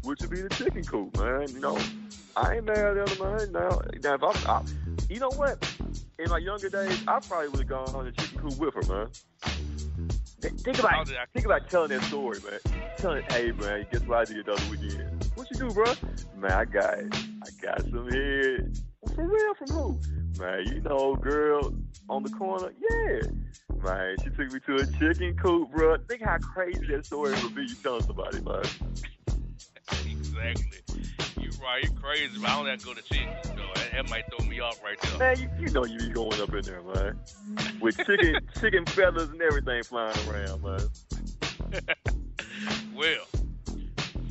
which 0.04 0.20
would 0.20 0.30
be 0.30 0.40
the 0.42 0.48
chicken 0.50 0.84
coop, 0.84 1.16
man. 1.18 1.48
You 1.50 1.60
know, 1.60 1.78
I 2.36 2.56
ain't 2.56 2.64
mad 2.64 2.78
at 2.78 2.94
the 2.94 3.02
other 3.02 3.38
man. 3.38 3.52
Now, 3.52 3.80
now 4.02 4.14
if 4.14 4.22
I'm, 4.22 4.50
I, 4.50 4.62
you 5.08 5.20
know 5.20 5.30
what? 5.30 5.64
In 6.18 6.30
my 6.30 6.38
younger 6.38 6.68
days, 6.70 7.02
I 7.06 7.20
probably 7.20 7.48
would 7.48 7.60
have 7.60 7.68
gone 7.68 7.94
on 7.94 8.04
the 8.06 8.12
chicken 8.12 8.38
coop 8.40 8.58
with 8.58 8.74
her, 8.74 8.94
man. 8.94 9.08
Th- 10.40 10.54
Think 10.54 10.78
about 10.78 11.06
think 11.34 11.46
about 11.46 11.68
telling 11.68 11.90
that 11.90 12.02
story, 12.04 12.38
man. 12.44 12.79
Telling, 13.00 13.24
hey 13.30 13.52
man, 13.52 13.86
guess 13.90 14.02
what 14.02 14.18
I 14.18 14.24
did 14.24 14.44
the 14.44 14.52
other 14.52 14.70
weekend? 14.70 15.24
What 15.34 15.50
you 15.50 15.56
do, 15.56 15.72
bro? 15.72 15.86
Man, 16.36 16.52
I 16.52 16.66
got 16.66 16.98
I 16.98 17.48
got 17.62 17.80
some 17.80 18.10
head. 18.10 18.78
For 19.14 19.26
real, 19.26 19.54
from 19.54 19.68
who? 19.70 20.00
Man, 20.38 20.66
you 20.66 20.80
know, 20.82 21.16
girl 21.16 21.72
on 22.10 22.22
the 22.24 22.28
corner. 22.28 22.72
Yeah. 22.90 23.20
Man, 23.82 24.16
she 24.22 24.28
took 24.28 24.52
me 24.52 24.60
to 24.66 24.74
a 24.82 24.86
chicken 24.98 25.34
coop, 25.42 25.70
bro. 25.70 25.96
Think 26.08 26.22
how 26.22 26.36
crazy 26.38 26.84
that 26.90 27.06
story 27.06 27.32
would 27.42 27.54
be. 27.54 27.62
You 27.62 27.74
telling 27.76 28.02
somebody, 28.02 28.42
man. 28.42 28.64
Exactly. 30.06 30.80
You're 31.38 31.52
right. 31.52 31.82
You're 31.82 31.92
crazy, 31.92 32.38
but 32.38 32.50
I 32.50 32.56
don't 32.58 32.66
have 32.66 32.80
to 32.80 32.84
go 32.84 32.92
to 32.92 33.02
chicken. 33.02 33.28
though. 33.56 33.70
That, 33.76 33.92
that 33.94 34.10
might 34.10 34.24
throw 34.28 34.46
me 34.46 34.60
off 34.60 34.78
right 34.84 35.00
there. 35.00 35.18
Man, 35.18 35.38
you, 35.40 35.48
you 35.58 35.72
know 35.72 35.86
you 35.86 35.98
be 35.98 36.10
going 36.10 36.38
up 36.38 36.52
in 36.52 36.60
there, 36.60 36.82
man. 36.82 37.18
With 37.80 37.96
chicken 37.96 38.40
chicken 38.60 38.84
feathers 38.84 39.30
and 39.30 39.40
everything 39.40 39.82
flying 39.84 40.18
around, 40.28 40.62
man. 40.62 41.82
Well, 43.00 43.24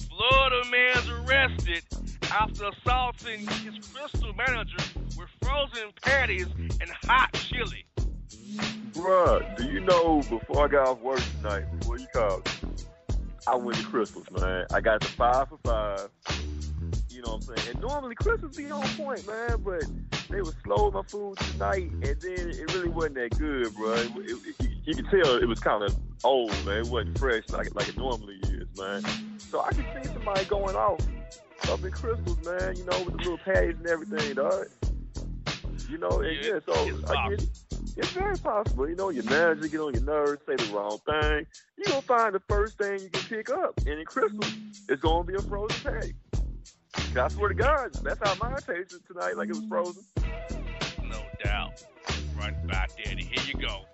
Florida 0.09 0.69
man's 0.69 1.09
arrested 1.09 1.81
after 2.31 2.67
assaulting 2.67 3.39
his 3.39 3.79
Krystal 3.79 4.37
manager 4.37 4.77
with 5.17 5.27
frozen 5.41 5.89
patties 6.03 6.45
and 6.79 6.87
hot 7.03 7.33
chili. 7.33 7.87
Bruh, 8.91 9.57
do 9.57 9.65
you 9.71 9.79
know 9.79 10.21
before 10.29 10.65
I 10.65 10.67
got 10.67 10.87
off 10.87 10.99
work 10.99 11.19
tonight, 11.41 11.65
before 11.79 11.97
you 11.97 12.05
called, 12.13 12.47
I 13.47 13.55
went 13.55 13.75
to 13.79 13.83
Krystals, 13.85 14.29
man. 14.39 14.67
I 14.71 14.81
got 14.81 15.01
the 15.01 15.07
five 15.07 15.49
for 15.49 15.57
five. 15.63 16.09
You 17.09 17.23
know 17.23 17.37
what 17.37 17.49
I'm 17.49 17.57
saying? 17.57 17.69
And 17.71 17.81
normally 17.81 18.13
Krystals 18.13 18.55
be 18.55 18.69
on 18.69 18.87
point, 18.89 19.25
man, 19.25 19.63
but 19.63 19.83
they 20.29 20.43
were 20.43 20.53
slow 20.63 20.85
with 20.85 20.93
my 20.93 21.01
food 21.01 21.39
tonight, 21.39 21.89
and 21.91 22.21
then 22.21 22.49
it 22.51 22.71
really 22.75 22.89
wasn't 22.89 23.15
that 23.15 23.35
good, 23.35 23.73
bro. 23.73 23.93
It, 23.93 24.11
it, 24.15 24.55
it, 24.59 24.78
you 24.89 24.95
can 24.95 25.05
tell 25.05 25.35
it 25.35 25.47
was 25.47 25.59
kind 25.59 25.83
of 25.83 25.95
old, 26.23 26.49
man. 26.65 26.79
It 26.79 26.87
wasn't 26.87 27.19
fresh 27.19 27.47
like 27.49 27.75
like 27.75 27.89
it 27.89 27.97
normally 27.97 28.39
is, 28.41 28.67
man. 28.75 29.03
So 29.37 29.61
I 29.61 29.69
could 29.69 29.85
see 29.95 30.09
somebody 30.11 30.45
going 30.45 30.75
off 30.75 30.99
up 31.69 31.83
in 31.83 31.91
Krystals, 31.91 32.43
man. 32.43 32.75
You 32.75 32.85
know, 32.85 33.03
with 33.03 33.17
the 33.17 33.17
little 33.17 33.37
patties 33.37 33.75
and 33.77 33.85
everything, 33.85 34.33
dog. 34.33 34.65
You 35.87 35.99
know, 35.99 36.21
and 36.21 36.43
Yeah, 36.43 36.53
yeah, 36.53 36.59
so 36.65 36.87
it's 36.87 37.09
I 37.09 37.29
get 37.29 37.43
it. 37.43 37.49
It's 37.97 38.11
very 38.13 38.37
possible. 38.37 38.89
You 38.89 38.95
know, 38.95 39.09
your 39.09 39.25
manager 39.25 39.67
get 39.67 39.79
on 39.79 39.93
your 39.93 40.03
nerves, 40.03 40.41
say 40.47 40.55
the 40.55 40.73
wrong 40.73 40.97
thing. 41.05 41.45
you 41.77 41.83
to 41.83 42.01
find 42.01 42.33
the 42.33 42.41
first 42.47 42.79
thing 42.79 42.99
you 42.99 43.09
can 43.09 43.21
pick 43.29 43.51
up. 43.51 43.77
And 43.85 43.99
in 43.99 44.05
Krystal, 44.05 44.43
it's 44.89 45.01
going 45.01 45.25
to 45.27 45.31
be 45.31 45.37
a 45.37 45.41
frozen 45.41 45.77
patty. 45.83 46.13
I 47.15 47.27
swear 47.27 47.49
to 47.49 47.55
God, 47.55 47.93
that's 48.01 48.19
how 48.23 48.35
mine 48.41 48.55
tasted 48.55 49.01
tonight, 49.07 49.37
like 49.37 49.49
it 49.49 49.55
was 49.55 49.65
frozen. 49.69 50.03
No 51.03 51.21
doubt. 51.43 51.83
Right 52.37 52.55
about 52.63 52.89
that. 52.89 53.07
And 53.07 53.19
here 53.19 53.43
you 53.45 53.67
go. 53.67 53.85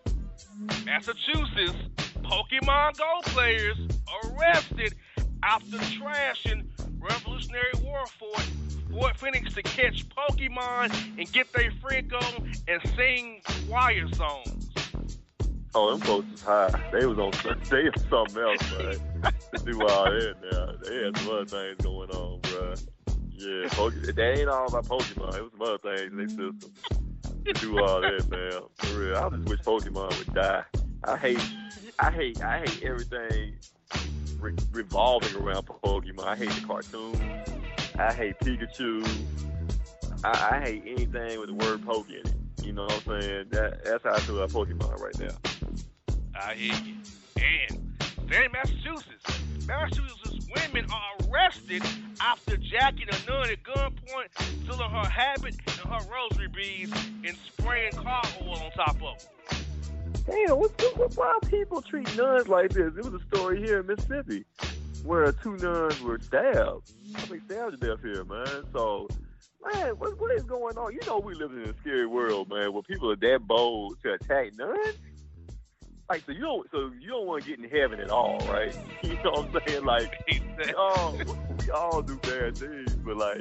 Massachusetts 0.85 1.75
Pokemon 2.21 2.97
Go 2.97 3.21
players 3.23 3.77
arrested 4.23 4.95
after 5.43 5.77
trashing 5.77 6.65
Revolutionary 6.99 7.71
War 7.83 8.05
Fort, 8.07 8.45
Fort 8.91 9.17
Phoenix 9.17 9.53
to 9.55 9.63
catch 9.63 10.07
Pokemon 10.09 10.93
and 11.19 11.31
get 11.31 11.51
their 11.53 11.71
freak 11.81 12.13
on 12.13 12.51
and 12.67 12.81
sing 12.95 13.41
choir 13.67 14.07
songs. 14.13 14.69
Oh, 15.73 15.91
them 15.91 16.01
folks 16.01 16.31
was 16.31 16.41
high. 16.41 16.89
They 16.91 17.05
was 17.05 17.19
on 17.19 17.31
they 17.69 17.89
was 17.89 18.03
something 18.09 18.41
else, 18.41 18.71
man. 18.71 19.33
to 19.53 19.71
do 19.71 19.81
all 19.81 20.05
that 20.05 20.35
now. 20.51 20.71
They 20.83 21.03
had 21.03 21.17
some 21.17 21.29
other 21.31 21.45
things 21.45 21.75
going 21.83 22.09
on, 22.11 22.39
bruh. 22.41 22.87
Yeah, 23.37 24.13
they 24.13 24.39
ain't 24.39 24.49
all 24.49 24.67
about 24.67 24.85
Pokemon. 24.85 25.35
It 25.35 25.43
was 25.43 25.51
some 25.51 25.61
other 25.61 25.77
things 25.77 26.11
in 26.11 26.17
their 26.17 26.29
system. 26.29 26.73
Do 27.53 27.79
all 27.79 28.01
that, 28.01 28.27
man. 28.29 28.61
For 28.77 28.99
real. 28.99 29.15
I 29.17 29.29
just 29.29 29.49
wish 29.49 29.59
Pokemon 29.59 30.17
would 30.17 30.33
die. 30.33 30.63
I 31.03 31.17
hate 31.17 31.41
I 31.99 32.11
hate 32.11 32.41
I 32.41 32.59
hate 32.59 32.83
everything 32.83 33.55
re- 34.39 34.55
revolving 34.71 35.35
around 35.35 35.65
Pokemon. 35.65 36.25
I 36.25 36.35
hate 36.35 36.49
the 36.49 36.65
cartoons. 36.65 37.19
I 37.97 38.13
hate 38.13 38.39
Pikachu. 38.39 39.07
I, 40.23 40.55
I 40.55 40.59
hate 40.61 40.83
anything 40.87 41.39
with 41.39 41.49
the 41.49 41.53
word 41.55 41.85
poke 41.85 42.09
in 42.09 42.15
it. 42.15 42.33
You 42.63 42.73
know 42.73 42.85
what 42.85 43.03
I'm 43.07 43.21
saying? 43.21 43.45
That 43.51 43.83
that's 43.83 44.03
how 44.03 44.13
I 44.13 44.19
feel 44.21 44.41
about 44.41 44.49
Pokemon 44.49 44.99
right 44.99 45.19
now. 45.19 46.15
I 46.39 46.55
hear 46.55 46.73
you. 46.83 46.95
And 47.37 47.95
then 48.27 48.51
Massachusetts. 48.51 49.34
Massachusetts 49.67 50.47
women 50.55 50.85
are 50.91 51.27
arrested 51.29 51.83
after 52.21 52.57
jacking 52.57 53.07
a 53.09 53.29
nun 53.29 53.49
at 53.49 53.63
gunpoint, 53.63 54.63
stealing 54.63 54.89
her 54.89 55.09
habit 55.09 55.55
and 55.67 55.91
her 55.91 55.99
rosary 56.11 56.47
beads, 56.47 56.93
and 57.25 57.35
spraying 57.47 57.93
car 57.93 58.23
oil 58.41 58.59
on 58.59 58.71
top 58.71 58.95
of 59.01 59.19
them. 59.19 59.63
Damn, 60.27 60.57
what, 60.57 60.71
what, 60.95 61.15
why 61.15 61.37
people 61.47 61.81
treat 61.81 62.15
nuns 62.17 62.47
like 62.47 62.71
this? 62.71 62.93
It 62.97 63.05
was 63.05 63.21
a 63.21 63.35
story 63.35 63.59
here 63.59 63.79
in 63.79 63.87
Mississippi 63.87 64.45
where 65.03 65.31
two 65.31 65.55
nuns 65.57 66.01
were 66.01 66.19
stabbed. 66.19 66.91
I 67.15 67.29
mean, 67.29 67.41
stabbed 67.45 67.79
to 67.79 67.87
death 67.87 68.01
here, 68.01 68.23
man. 68.23 68.65
So, 68.73 69.07
man, 69.71 69.89
what, 69.97 70.19
what 70.19 70.31
is 70.31 70.43
going 70.43 70.77
on? 70.77 70.93
You 70.93 70.99
know, 71.05 71.19
we 71.19 71.35
live 71.35 71.51
in 71.51 71.61
a 71.61 71.73
scary 71.81 72.07
world, 72.07 72.49
man, 72.49 72.73
where 72.73 72.81
people 72.81 73.11
are 73.11 73.15
that 73.15 73.47
bold 73.47 74.01
to 74.01 74.13
attack 74.13 74.57
nuns. 74.57 74.95
Like, 76.09 76.23
so 76.25 76.31
you 76.33 76.41
don't, 76.41 76.69
so 76.71 76.91
you 76.99 77.07
don't 77.09 77.25
want 77.25 77.43
to 77.43 77.49
get 77.49 77.59
in 77.59 77.69
heaven 77.69 77.99
at 77.99 78.09
all, 78.11 78.39
right? 78.47 78.75
You 79.03 79.15
know 79.23 79.31
what 79.31 79.55
I'm 79.55 79.67
saying? 79.67 79.85
Like, 79.85 80.11
we 80.57 80.73
all, 80.73 81.17
we 81.59 81.69
all 81.71 82.01
do 82.01 82.15
bad 82.17 82.57
things, 82.57 82.95
but 82.95 83.17
like, 83.17 83.39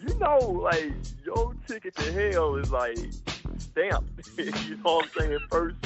you 0.00 0.14
know, 0.18 0.38
like 0.38 0.92
your 1.24 1.54
ticket 1.66 1.94
to 1.96 2.12
hell 2.12 2.56
is 2.56 2.70
like 2.70 2.98
stamped. 3.58 4.28
you 4.38 4.76
know 4.76 4.96
what 4.96 5.08
I'm 5.16 5.20
saying? 5.20 5.38
First, 5.50 5.76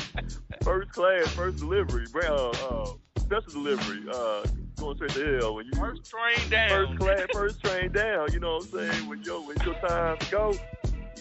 first 0.63 0.91
class, 0.93 1.29
first 1.29 1.59
delivery, 1.59 2.07
bro. 2.13 2.53
Uh, 2.63 2.69
uh, 2.69 2.93
special 3.19 3.53
delivery. 3.53 4.03
Uh, 4.13 4.45
going 4.79 4.97
straight 4.97 5.11
to 5.13 5.39
hell 5.39 5.55
when 5.55 5.67
you 5.67 5.73
First 5.73 6.11
train 6.11 6.51
down. 6.51 6.69
first 6.69 6.99
class, 6.99 7.27
first 7.33 7.65
train 7.65 7.93
down. 7.93 8.33
You 8.33 8.41
know 8.41 8.57
what 8.57 8.65
I'm 8.65 8.91
saying? 8.91 9.09
When 9.09 9.23
your 9.23 9.41
when 9.47 9.57
your 9.65 9.75
time 9.75 10.19
to 10.19 10.31
go, 10.31 10.55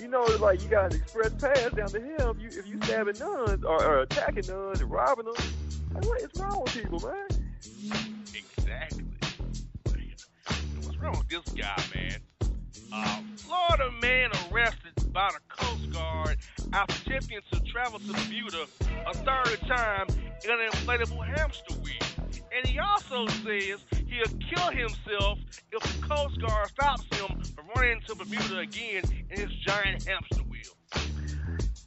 you 0.01 0.07
know, 0.07 0.23
like 0.39 0.63
you 0.63 0.69
got 0.69 0.93
an 0.93 0.99
express 0.99 1.31
pass 1.33 1.71
down 1.73 1.87
the 1.91 2.01
hill. 2.17 2.31
If 2.31 2.41
you 2.41 2.59
if 2.59 2.67
you 2.67 2.79
stabbing 2.83 3.19
nuns 3.19 3.63
or, 3.63 3.83
or 3.83 3.99
attacking 4.01 4.47
nuns 4.47 4.81
and 4.81 4.89
robbing 4.89 5.25
them, 5.25 5.35
like, 5.93 6.05
what 6.05 6.21
is 6.21 6.29
wrong 6.39 6.61
with 6.63 6.73
people, 6.73 6.99
man? 6.99 7.27
Exactly. 8.33 9.05
What's 10.81 10.97
wrong 10.97 11.17
with 11.17 11.29
this 11.29 11.53
guy, 11.53 11.83
man? 11.93 12.17
Uh, 12.91 13.21
Florida 13.37 13.91
man 14.01 14.31
arrested 14.51 15.13
by 15.13 15.29
the 15.33 15.55
Coast 15.55 15.91
Guard 15.91 16.37
after 16.73 16.95
attempting 17.05 17.39
to 17.51 17.59
travel 17.61 17.99
to 17.99 18.13
Bermuda 18.13 18.65
a 19.07 19.13
third 19.13 19.59
time 19.67 20.07
in 20.43 20.51
an 20.51 20.69
inflatable 20.71 21.25
hamster 21.25 21.73
wheel. 21.75 22.10
And 22.55 22.67
he 22.67 22.79
also 22.79 23.27
says 23.27 23.79
he'll 24.07 24.39
kill 24.53 24.71
himself 24.71 25.39
if 25.71 25.81
the 25.81 26.07
Coast 26.07 26.41
Guard 26.41 26.67
stops 26.67 27.03
him 27.17 27.41
from 27.55 27.65
running 27.75 27.99
into 28.01 28.15
Bermuda 28.15 28.59
again 28.59 29.03
in 29.29 29.39
his 29.39 29.49
giant 29.65 30.05
hamster 30.05 30.43
wheel. 30.49 30.61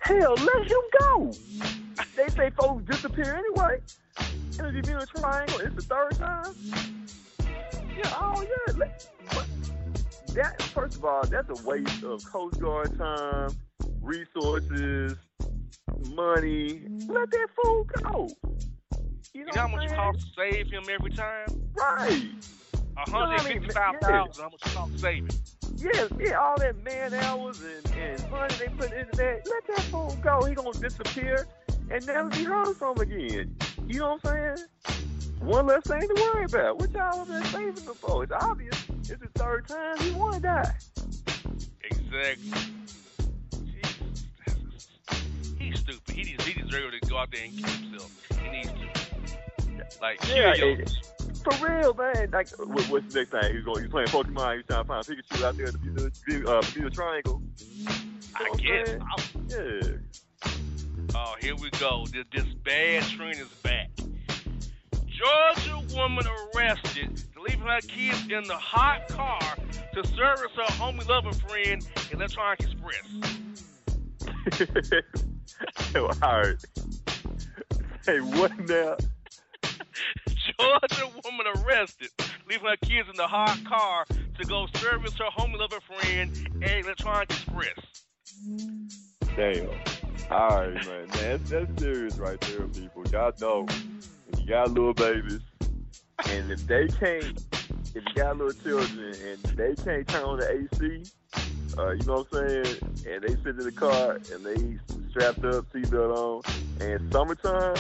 Hell, 0.01 0.35
let 0.35 0.67
him 0.67 0.81
go. 1.01 1.33
They 2.17 2.29
say 2.29 2.51
folks 2.51 2.85
disappear 2.85 3.35
anyway. 3.35 3.81
In 4.59 4.75
the 4.75 4.83
Bermuda 4.83 5.07
Triangle, 5.07 5.59
it's 5.61 5.75
the 5.75 5.83
third 5.83 6.17
time. 6.17 6.55
Yeah, 7.97 8.13
oh 8.19 8.43
yeah. 8.43 8.75
Let, 8.77 9.07
that 10.35 10.63
first 10.63 10.97
of 10.97 11.05
all, 11.05 11.25
that's 11.25 11.49
a 11.61 11.67
waste 11.67 12.03
of 12.03 12.25
Coast 12.25 12.61
Guard 12.61 12.97
time, 12.99 13.51
resources, 14.01 15.15
money. 16.11 16.83
Let 17.07 17.31
that 17.31 17.49
fool 17.55 17.85
go. 18.03 18.31
You 19.35 19.41
know, 19.41 19.47
You 19.47 19.57
know 19.57 19.63
how 19.63 19.69
much 19.69 19.91
it 19.91 19.95
costs 19.97 20.25
to 20.25 20.31
save 20.37 20.71
him 20.71 20.85
every 20.89 21.11
time? 21.11 21.47
Right. 21.75 22.23
A 23.07 23.11
know 23.11 23.19
what 23.19 23.31
I 23.31 23.37
hundred 23.37 23.45
mean? 23.45 23.59
fifty-five 23.63 24.01
thousand. 24.01 24.45
How 24.45 24.49
much 24.49 24.61
it 24.65 24.75
costs 24.75 24.95
to 24.95 24.99
save 25.01 25.25
him? 25.25 25.31
Yeah, 25.77 26.07
yeah, 26.21 26.39
all 26.39 26.57
that 26.59 26.81
man 26.85 27.13
hours 27.15 27.61
and, 27.61 27.97
and 27.97 28.31
money 28.31 28.55
they 28.61 28.69
put 28.69 28.93
into 28.93 29.17
that. 29.17 29.43
Let 29.47 29.67
that 29.67 29.81
fool 29.91 30.17
go. 30.23 30.45
He 30.45 30.55
gonna 30.55 30.73
disappear 30.73 31.49
and 31.91 32.07
never 32.07 32.29
be 32.29 32.45
heard 32.45 32.75
from 32.77 32.97
again. 32.99 33.57
You 33.89 33.99
know 33.99 34.19
what 34.23 34.31
I'm 34.33 34.57
saying? 34.57 34.69
one 35.41 35.67
less 35.67 35.83
thing 35.83 36.01
to 36.01 36.15
worry 36.15 36.45
about. 36.45 36.79
What 36.79 36.93
y'all 36.93 37.19
have 37.19 37.29
been 37.29 37.45
saving 37.47 37.85
him 37.85 37.95
for? 37.95 38.23
It's 38.23 38.33
obvious. 38.33 38.85
It's 39.01 39.09
the 39.09 39.29
third 39.35 39.67
time 39.67 39.99
he 39.99 40.13
want 40.13 40.37
to 40.37 40.41
die. 40.41 40.75
Exactly. 41.83 42.53
Jesus. 43.67 44.89
He's 45.59 45.81
stupid. 45.81 46.15
He, 46.15 46.23
needs, 46.23 46.45
he 46.47 46.63
deserves 46.63 47.01
to 47.01 47.09
go 47.09 47.19
out 47.19 47.31
there 47.33 47.45
and 47.45 47.59
kill 47.59 47.69
himself. 47.69 48.29
He 48.43 48.49
needs 48.51 48.69
to. 48.69 49.04
Like, 50.01 50.27
Yeah, 50.29 50.55
for 51.45 51.67
real, 51.67 51.95
man. 51.95 52.31
Like, 52.33 52.49
what, 52.59 52.89
what's 52.89 53.13
the 53.15 53.21
next 53.21 53.31
thing? 53.31 53.55
He's 53.57 53.65
going. 53.65 53.83
He's 53.83 53.91
playing 53.91 54.09
Pokemon. 54.09 54.57
He's 54.57 54.67
trying 54.67 54.83
to 54.83 54.85
find 54.85 55.05
Pikachu 55.05 55.43
out 55.45 55.57
there 55.57 55.67
in 55.67 55.73
the 55.73 56.11
Bermuda, 56.27 56.51
uh, 56.51 56.63
Bermuda 56.73 56.91
Triangle. 56.95 57.43
I 58.37 58.49
Oh, 58.51 58.55
guess. 58.57 58.97
Yeah. 59.49 60.51
Oh, 61.17 61.35
here 61.41 61.55
we 61.57 61.71
go. 61.79 62.05
This, 62.13 62.25
this 62.33 62.45
bad 62.65 63.03
trend 63.05 63.39
is 63.39 63.49
back. 63.63 63.91
Georgia 65.07 65.95
woman 65.95 66.25
arrested 66.57 67.23
for 67.33 67.41
leaving 67.43 67.61
her 67.67 67.81
kids 67.83 68.23
in 68.25 68.43
the 68.45 68.57
hot 68.57 69.07
car 69.09 69.39
to 69.95 70.07
service 70.09 70.51
her 70.57 70.65
homie 70.75 71.07
loving 71.09 71.33
friend 71.35 71.87
Electronic 72.13 72.61
Express. 72.61 73.07
All 75.97 76.09
right. 76.19 76.57
Hey, 78.05 78.19
what 78.21 78.59
now? 78.69 78.97
Georgia 80.61 81.11
woman 81.25 81.47
arrested, 81.57 82.11
leaving 82.49 82.67
her 82.67 82.77
kids 82.77 83.09
in 83.09 83.17
the 83.17 83.27
hot 83.27 83.59
car 83.65 84.05
to 84.39 84.45
go 84.47 84.67
service 84.77 85.15
her 85.15 85.31
homie 85.37 85.59
loving 85.59 85.81
friend 85.81 86.63
at 86.63 86.85
Electronic 86.85 87.31
Express. 87.31 87.79
Damn. 89.37 89.69
All 90.31 90.49
right, 90.49 90.75
man. 90.75 90.87
man 90.87 91.09
that's, 91.09 91.51
that's 91.51 91.83
serious 91.83 92.17
right 92.17 92.41
there, 92.41 92.67
people. 92.69 93.05
Y'all 93.13 93.33
know 93.41 93.67
when 93.67 94.41
you 94.41 94.47
got 94.47 94.71
little 94.71 94.95
babies, 94.95 95.41
and 96.29 96.51
if 96.51 96.67
they 96.67 96.89
can't, 96.89 97.43
if 97.95 98.03
you 98.07 98.15
got 98.15 98.37
little 98.39 98.53
children 98.63 99.15
and 99.27 99.43
they 99.57 99.75
can't 99.75 100.07
turn 100.09 100.25
on 100.25 100.39
the 100.39 100.51
AC, 100.51 101.03
uh, 101.77 101.91
you 101.91 102.05
know 102.07 102.25
what 102.29 102.41
I'm 102.41 102.49
saying, 102.49 102.77
and 103.09 103.23
they 103.23 103.35
sit 103.43 103.59
in 103.59 103.65
the 103.65 103.73
car 103.73 104.19
and 104.33 104.45
they 104.45 104.79
strapped 105.11 105.45
up, 105.45 105.71
seatbelt 105.73 106.17
on, 106.17 106.43
and 106.81 107.13
summertime, 107.13 107.77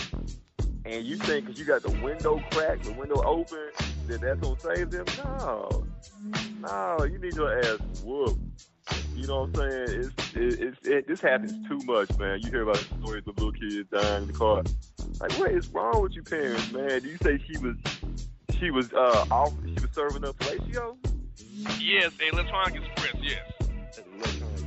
and 0.85 1.05
you 1.05 1.17
think 1.17 1.47
'cause 1.47 1.59
you 1.59 1.65
got 1.65 1.83
the 1.83 1.91
window 2.03 2.43
cracked, 2.51 2.85
the 2.85 2.93
window 2.93 3.23
open, 3.25 3.71
that 4.07 4.21
that's 4.21 4.41
gonna 4.41 4.61
save 4.61 4.91
them? 4.91 5.05
No, 5.25 5.87
no, 6.61 7.05
you 7.05 7.19
need 7.19 7.35
your 7.35 7.59
ass 7.59 7.79
whooped. 8.03 8.41
You 9.15 9.27
know 9.29 9.43
what 9.47 9.61
I'm 9.61 9.71
saying? 9.89 10.01
It's 10.03 10.35
it, 10.37 10.61
it's 10.61 10.87
it, 10.87 11.09
this 11.09 11.21
happens 11.21 11.53
too 11.69 11.79
much, 11.85 12.17
man. 12.19 12.41
You 12.43 12.51
hear 12.51 12.63
about 12.63 12.77
the 12.77 12.85
stories 13.01 13.23
of 13.27 13.37
little 13.39 13.53
kids 13.53 13.89
dying 13.91 14.23
in 14.25 14.27
the 14.29 14.33
car. 14.39 14.63
Like, 15.21 15.33
what 15.39 15.53
is 15.53 15.69
wrong 15.69 16.03
with 16.03 16.15
you, 16.15 16.23
parents, 16.23 16.73
man? 16.73 17.01
Do 17.01 17.09
you 17.09 17.17
say 17.23 17.39
she 17.47 17.57
was 17.59 17.77
she 18.59 18.71
was 18.71 18.93
uh 18.93 19.25
off? 19.31 19.53
She 19.65 19.75
was 19.75 19.91
serving 19.93 20.25
up 20.25 20.37
fellatio? 20.39 20.97
Yes, 21.81 22.13
Electronic 22.33 22.83
Express, 22.83 23.15
yes. 23.23 23.39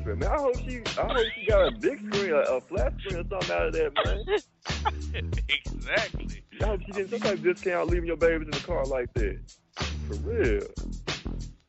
That's 0.08 0.22
an 0.22 0.22
electronic 0.22 0.22
experiment. 0.22 0.22
Man, 0.22 0.32
I 0.32 0.38
hope 0.38 0.56
she 0.58 0.82
I 0.98 1.14
hope 1.14 1.28
she 1.36 1.46
got 1.46 1.68
a 1.68 1.72
big 1.72 2.14
screen, 2.14 2.32
a, 2.32 2.40
a 2.40 2.62
flat 2.62 2.94
screen 3.00 3.20
or 3.20 3.28
something 3.30 3.52
out 3.52 3.68
of 3.68 3.74
that, 3.74 3.92
man. 4.06 4.24
exactly. 5.66 6.44
I 6.62 6.66
hope 6.66 6.82
she 6.82 6.92
getting 6.92 7.10
some 7.10 7.20
type 7.20 7.34
of 7.34 7.44
discount 7.44 7.90
leaving 7.90 8.08
your 8.08 8.18
babies 8.18 8.46
in 8.46 8.52
the 8.52 8.60
car 8.60 8.86
like 8.86 9.14
that. 9.16 9.40
For 10.08 10.16
real. 10.16 10.68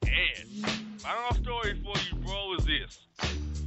And 0.02 0.66
final 1.00 1.34
story 1.42 1.80
for 1.82 1.94
you, 1.98 2.14
bro, 2.24 2.54
is 2.54 2.64
this. 2.64 3.06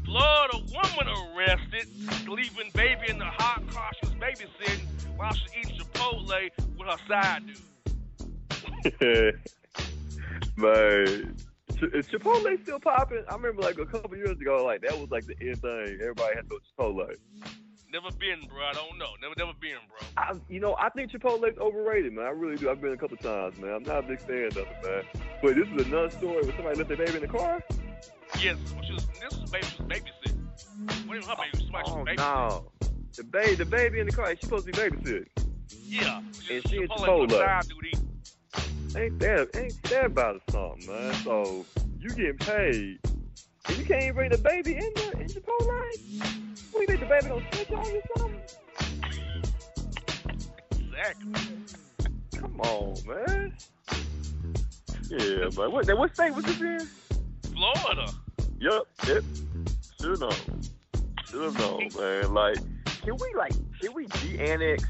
Florida 0.06 0.58
woman 0.74 1.08
arrested 1.08 1.88
leaving 2.28 2.72
baby 2.74 3.10
in 3.10 3.18
the 3.18 3.26
hot 3.26 3.62
car 3.70 3.92
she 4.02 4.10
was 4.10 4.16
babysitting 4.16 4.86
while 5.16 5.34
she 5.34 5.60
eats 5.60 5.72
Chipotle 5.72 6.50
with 6.78 6.88
her 6.88 6.98
side 7.08 7.44
dude. 7.48 7.58
Man, 10.58 11.36
is 11.82 12.08
Chipotle 12.08 12.62
still 12.64 12.80
popping? 12.80 13.24
I 13.30 13.36
remember 13.36 13.62
like 13.62 13.78
a 13.78 13.86
couple 13.86 14.16
years 14.18 14.40
ago, 14.40 14.64
like 14.66 14.82
that 14.82 14.98
was 15.00 15.10
like 15.12 15.26
the 15.26 15.36
end 15.42 15.62
thing. 15.62 15.98
Everybody 16.02 16.36
had 16.36 16.50
to 16.50 16.50
go 16.50 16.58
to 16.60 16.64
Chipotle. 16.78 17.16
Never 17.92 18.10
been, 18.18 18.48
bro. 18.48 18.64
I 18.64 18.72
don't 18.74 18.98
know. 18.98 19.10
Never, 19.22 19.34
never 19.38 19.52
been, 19.60 19.76
bro. 19.90 20.08
I, 20.16 20.34
you 20.48 20.62
know, 20.62 20.78
I 20.80 20.90
think 20.90 21.12
Chipotle's 21.12 21.58
overrated, 21.58 22.14
man. 22.14 22.26
I 22.26 22.30
really 22.30 22.56
do. 22.56 22.70
I've 22.70 22.80
been 22.80 22.94
a 22.94 22.98
couple 22.98 23.18
times, 23.18 23.58
man. 23.60 23.74
I'm 23.74 23.84
not 23.84 24.06
a 24.06 24.08
big 24.08 24.20
fan 24.22 24.46
of 24.46 24.58
it, 24.58 24.68
man. 24.84 25.04
But 25.42 25.56
this 25.56 25.68
is 25.68 25.88
another 25.88 26.10
story 26.10 26.36
where 26.44 26.56
somebody 26.56 26.78
left 26.78 26.88
their 26.88 26.98
baby 26.98 27.16
in 27.16 27.22
the 27.22 27.28
car. 27.28 27.62
Yes, 28.40 28.56
when 28.74 28.86
she 28.86 28.94
was, 28.94 29.06
this 29.08 29.38
was 29.38 29.52
baby, 29.52 29.66
she 29.68 29.84
was 29.84 29.92
babysitting. 29.92 31.08
What 31.08 31.18
even 31.18 31.30
her 31.30 31.36
baby? 31.36 31.50
Oh, 31.54 31.60
somebody 31.60 31.86
she 31.86 31.92
Oh 31.92 31.98
was 31.98 32.08
babysitting. 32.08 32.18
no, 32.18 32.72
the 33.18 33.24
baby, 33.26 33.56
the 33.56 33.66
baby 33.66 34.00
in 34.00 34.06
the 34.06 34.14
car. 34.14 34.30
She's 34.32 34.40
supposed 34.42 34.66
to 34.68 34.72
be 34.72 34.78
babysitting. 34.78 35.26
Yeah. 35.84 36.22
And 36.50 36.70
she 36.70 36.78
Chipotle 36.80 37.22
with 37.22 37.32
Chipotle. 37.32 38.08
Side 38.92 39.20
dude 39.20 39.20
eating. 39.20 39.20
Ain't 39.20 39.20
that 39.20 39.56
ain't 39.56 39.84
that 39.84 40.06
about 40.06 40.42
something, 40.52 40.88
man? 40.88 41.14
So 41.24 41.66
you 42.00 42.10
getting 42.10 42.38
paid, 42.38 43.00
and 43.68 43.78
you 43.78 43.86
can't 43.86 44.04
even 44.04 44.16
bring 44.16 44.32
the 44.32 44.38
baby 44.38 44.76
in 44.76 44.94
the 44.96 45.12
in 45.20 45.28
Chipotle. 45.28 46.42
What 46.72 46.82
you 46.82 46.88
think 46.88 47.00
the 47.00 47.06
baby 47.06 47.28
gonna 47.28 47.46
switch 47.52 47.72
on 47.72 47.86
you 47.86 48.02
something? 48.18 48.42
Exactly. 50.80 51.58
Come 52.38 52.62
on, 52.62 52.96
man. 53.08 53.54
Yeah, 55.10 55.50
but 55.56 55.72
what 55.72 55.98
what 55.98 56.14
state 56.14 56.34
was 56.34 56.46
this 56.46 56.62
in? 56.62 56.88
Florida. 57.54 58.12
Yep, 58.60 58.84
yep. 59.08 59.24
Should 60.00 60.20
know. 60.20 60.32
Should 61.26 61.54
know, 61.58 61.80
man. 62.00 62.34
Like, 62.34 62.58
can 62.86 63.16
we 63.20 63.34
like 63.36 63.54
can 63.82 63.94
we 63.94 64.06
de-annex 64.06 64.84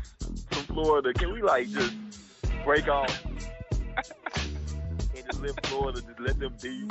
from 0.51 0.63
Florida? 0.63 1.13
Can 1.13 1.33
we 1.33 1.41
like 1.41 1.69
just 1.69 1.95
break 2.63 2.87
off 2.87 3.25
just 5.31 5.43
let 5.43 5.65
Florida 5.67 6.01
just 6.01 6.19
let 6.19 6.39
them 6.39 6.53
be? 6.61 6.87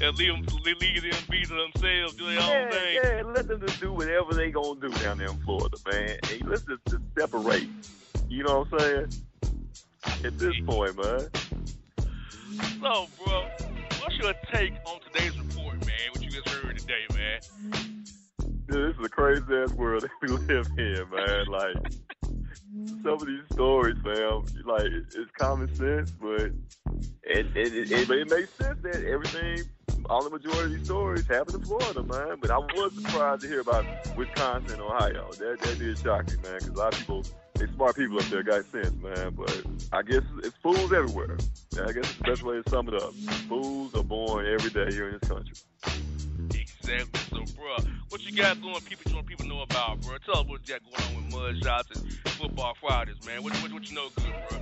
and 0.02 0.16
leave 0.16 0.32
them, 0.32 0.46
leave 0.64 1.02
them 1.02 1.12
be 1.30 1.44
to 1.44 1.54
themselves, 1.54 2.14
do 2.14 2.24
their 2.26 2.34
Yeah, 2.34 2.64
own 2.64 2.70
thing. 2.70 3.00
yeah, 3.02 3.22
let 3.34 3.48
them 3.48 3.60
just 3.66 3.80
do 3.80 3.92
whatever 3.92 4.34
they 4.34 4.50
gonna 4.50 4.80
do 4.80 4.88
down 5.02 5.18
there 5.18 5.28
in 5.28 5.38
Florida, 5.38 5.76
man. 5.90 6.18
Hey, 6.24 6.40
let's 6.46 6.62
just, 6.62 6.80
just 6.88 7.02
separate. 7.18 7.68
You 8.28 8.44
know 8.44 8.60
what 8.60 8.82
I'm 8.82 8.88
saying? 8.88 9.06
At 10.24 10.38
this 10.38 10.54
point, 10.66 10.96
man. 10.96 11.28
So, 12.80 13.06
bro, 13.24 13.46
what's 14.00 14.18
your 14.18 14.34
take 14.52 14.72
on 14.86 15.00
today's 15.12 15.38
report, 15.38 15.84
man? 15.86 16.10
What 16.12 16.22
you 16.22 16.30
just 16.30 16.48
heard 16.48 16.78
today, 16.78 17.06
man? 17.14 17.40
Dude, 18.68 18.94
this 18.94 18.98
is 19.00 19.04
a 19.04 19.08
crazy 19.08 19.42
ass 19.54 19.72
world 19.72 20.02
that 20.02 20.10
we 20.22 20.28
live 20.28 20.68
in, 20.76 21.10
man. 21.10 21.46
Like 21.46 21.76
some 23.02 23.14
of 23.14 23.26
these 23.26 23.42
stories, 23.52 23.96
fam, 24.02 24.44
like 24.64 24.86
it's 24.86 25.30
common 25.38 25.74
sense, 25.74 26.10
but 26.10 26.50
it 27.22 27.46
it, 27.56 27.92
it, 27.92 28.08
but 28.08 28.18
it 28.18 28.30
makes 28.30 28.52
sense 28.54 28.78
that 28.82 29.04
everything, 29.04 29.62
all 30.08 30.22
the 30.22 30.30
majority 30.30 30.64
of 30.64 30.78
these 30.78 30.84
stories 30.86 31.26
happen 31.26 31.56
in 31.56 31.62
Florida, 31.64 32.02
man. 32.02 32.38
But 32.40 32.50
I 32.50 32.58
was 32.58 32.92
surprised 32.94 33.42
to 33.42 33.48
hear 33.48 33.60
about 33.60 33.84
Wisconsin 34.16 34.72
and 34.72 34.82
Ohio. 34.82 35.30
That 35.32 35.60
that 35.60 35.78
did 35.78 35.98
shock 35.98 36.28
me, 36.28 36.36
man, 36.42 36.58
because 36.58 36.68
a 36.68 36.78
lot 36.78 36.92
of 36.94 37.00
people, 37.00 37.24
they 37.54 37.66
smart 37.74 37.96
people 37.96 38.18
up 38.18 38.24
there, 38.24 38.42
got 38.42 38.64
sense, 38.66 38.94
man. 39.02 39.34
But 39.34 39.62
I 39.92 40.02
guess 40.02 40.22
it's 40.42 40.56
fools 40.62 40.92
everywhere. 40.92 41.36
I 41.74 41.92
guess 41.92 42.04
it's 42.04 42.16
the 42.16 42.24
best 42.24 42.42
way 42.42 42.62
to 42.62 42.70
sum 42.70 42.88
it 42.88 42.94
up. 42.94 43.14
Fools 43.48 43.94
are 43.94 44.02
born 44.02 44.46
every 44.46 44.70
day 44.70 44.92
here 44.92 45.08
in 45.08 45.18
this 45.20 45.28
country. 45.28 45.54
Exactly. 46.88 47.44
So, 47.46 47.54
bro, 47.54 47.76
what 48.08 48.22
you 48.22 48.36
got 48.36 48.60
going? 48.62 48.80
People, 48.80 49.10
you 49.10 49.14
want 49.16 49.26
people 49.26 49.46
know 49.46 49.62
about, 49.62 50.00
bro. 50.00 50.16
Tell 50.24 50.40
us 50.40 50.46
what 50.46 50.60
you 50.66 50.74
got 50.74 50.82
going 50.84 51.16
on 51.16 51.24
with 51.24 51.62
Mugshots 51.62 52.00
and 52.00 52.12
Football 52.30 52.74
Fridays, 52.80 53.16
man. 53.26 53.42
What, 53.42 53.54
what, 53.56 53.72
what 53.72 53.88
you 53.88 53.94
know 53.94 54.08
good, 54.16 54.34
bro? 54.48 54.58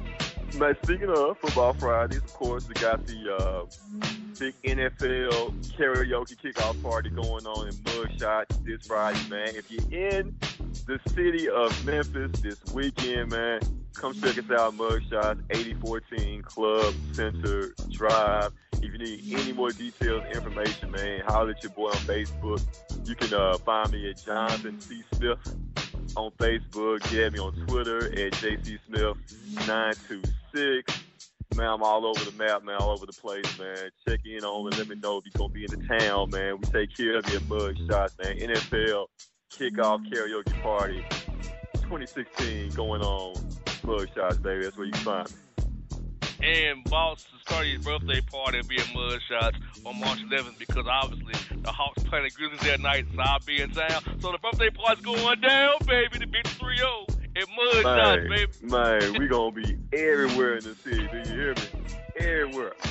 Man, 0.58 0.76
speaking 0.82 1.10
of 1.10 1.38
football 1.38 1.74
Fridays, 1.74 2.18
of 2.18 2.32
course, 2.32 2.66
we 2.66 2.74
got 2.74 3.06
the 3.06 3.34
uh, 3.34 3.64
big 4.38 4.54
NFL 4.62 5.52
karaoke 5.76 6.36
kickoff 6.36 6.82
party 6.82 7.10
going 7.10 7.46
on 7.46 7.68
in 7.68 7.74
Mugshot 7.74 8.44
this 8.64 8.86
Friday, 8.86 9.28
man. 9.28 9.48
If 9.54 9.70
you're 9.70 9.92
in 9.92 10.34
the 10.86 10.98
city 11.10 11.48
of 11.48 11.84
Memphis 11.84 12.40
this 12.40 12.64
weekend, 12.72 13.32
man, 13.32 13.58
come 13.94 14.14
check 14.14 14.38
us 14.38 14.48
out, 14.52 14.76
Mugshots, 14.76 15.42
8014 15.50 16.42
Club 16.42 16.94
Center 17.12 17.74
Drive. 17.90 18.52
If 18.74 18.92
you 18.92 18.98
need 18.98 19.24
any 19.32 19.52
more 19.52 19.70
details, 19.70 20.22
information, 20.32 20.92
man, 20.92 21.22
holler 21.26 21.50
at 21.50 21.60
your 21.62 21.72
boy 21.72 21.88
on 21.88 21.96
Facebook. 21.96 22.62
You 23.04 23.16
can 23.16 23.34
uh, 23.34 23.58
find 23.58 23.90
me 23.90 24.08
at 24.10 24.18
Johnathan 24.18 24.80
C. 24.80 25.02
Smith 25.14 25.56
on 26.16 26.30
Facebook. 26.32 27.10
Get 27.10 27.32
me 27.32 27.38
on 27.40 27.54
Twitter 27.66 28.06
at 28.06 28.32
JCSmith926. 28.34 31.00
Man, 31.56 31.68
I'm 31.68 31.82
all 31.82 32.06
over 32.06 32.30
the 32.30 32.36
map, 32.36 32.62
man, 32.62 32.76
all 32.76 32.90
over 32.90 33.06
the 33.06 33.12
place, 33.12 33.58
man. 33.58 33.90
Check 34.06 34.20
in 34.24 34.44
on 34.44 34.70
me. 34.70 34.76
Let 34.76 34.86
me 34.88 34.94
know 34.96 35.18
if 35.18 35.24
you're 35.24 35.32
going 35.36 35.50
to 35.50 35.54
be 35.54 35.64
in 35.64 35.70
the 35.70 35.78
town, 35.98 36.30
man. 36.30 36.58
We 36.58 36.64
take 36.66 36.96
care 36.96 37.16
of 37.16 37.28
your 37.32 37.40
mug 37.42 37.76
shots, 37.88 38.14
man. 38.22 38.38
NFL 38.38 39.06
kickoff 39.58 40.00
karaoke 40.10 40.62
party 40.62 41.04
2016 41.82 42.70
going 42.72 43.02
on. 43.02 43.34
Mug 43.84 44.08
shots, 44.14 44.36
baby. 44.38 44.64
That's 44.64 44.76
where 44.76 44.86
you 44.86 44.92
find 44.94 45.28
me. 45.28 45.36
And 46.42 46.84
Boss 46.84 47.26
started 47.46 47.76
his 47.76 47.84
birthday 47.84 48.20
party 48.20 48.58
at 48.58 48.68
being 48.68 48.80
Mud 48.94 49.18
Shots 49.28 49.56
on 49.86 49.98
March 50.00 50.18
11th 50.30 50.58
because 50.58 50.84
obviously 50.90 51.32
the 51.62 51.72
Hawks 51.72 52.02
playing 52.04 52.24
the 52.24 52.30
Grizzlies 52.30 52.60
that 52.60 52.80
night, 52.80 53.06
so 53.14 53.20
I'll 53.22 53.38
be 53.46 53.60
in 53.62 53.70
town. 53.70 54.02
So 54.20 54.32
the 54.32 54.38
birthday 54.38 54.68
party's 54.70 55.04
going 55.04 55.40
down, 55.40 55.74
baby. 55.86 56.18
The 56.18 56.26
big 56.26 56.46
3 56.46 56.76
0 56.76 57.06
And 57.36 57.46
mugshots, 57.46 58.28
Man, 58.28 58.28
baby. 58.28 58.52
man, 58.62 59.18
we 59.18 59.28
gonna 59.28 59.52
be 59.52 59.78
everywhere 59.96 60.56
in 60.56 60.64
the 60.64 60.74
city. 60.74 61.08
Do 61.10 61.18
you 61.18 61.24
hear 61.40 61.54
me? 61.54 61.62
Everywhere. 62.18 62.72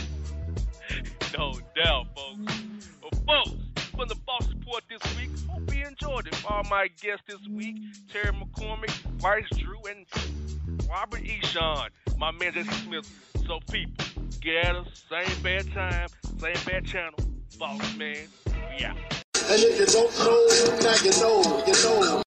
No 1.38 1.52
doubt, 1.76 2.06
folks. 2.16 2.54
Well, 3.02 3.44
folks, 3.44 3.62
from 3.96 4.08
the 4.10 4.16
Boss 4.16 4.48
Report 4.50 4.84
this 4.90 5.18
week, 5.18 5.30
hope 5.50 5.74
you 5.74 5.86
enjoyed 5.86 6.28
it. 6.28 6.36
All 6.50 6.64
my 6.70 6.88
guests 7.02 7.24
this 7.28 7.48
week, 7.50 7.78
Terry 8.12 8.34
McCormick, 8.34 8.94
Bryce 9.20 9.48
Drew, 9.56 9.80
and 9.90 10.06
Robert 10.90 11.24
Ehsan, 11.24 11.90
my 12.18 12.32
man 12.32 12.54
J.C. 12.54 12.72
Smith. 12.84 13.32
So, 13.48 13.60
people, 13.72 14.06
get 14.42 14.76
us, 14.76 15.04
same 15.10 15.42
bad 15.42 15.72
time, 15.74 16.08
same 16.40 16.58
bad 16.66 16.86
channel. 16.86 17.20
Boss 17.58 17.96
man, 17.96 18.28
out. 18.84 18.98
And 19.48 19.62
if 19.62 19.80
you 19.80 19.86
don't 19.86 20.18
know, 20.20 20.48
now 20.82 20.96
you 21.04 21.12
know, 21.22 21.64
you 21.66 21.74
know. 21.84 22.22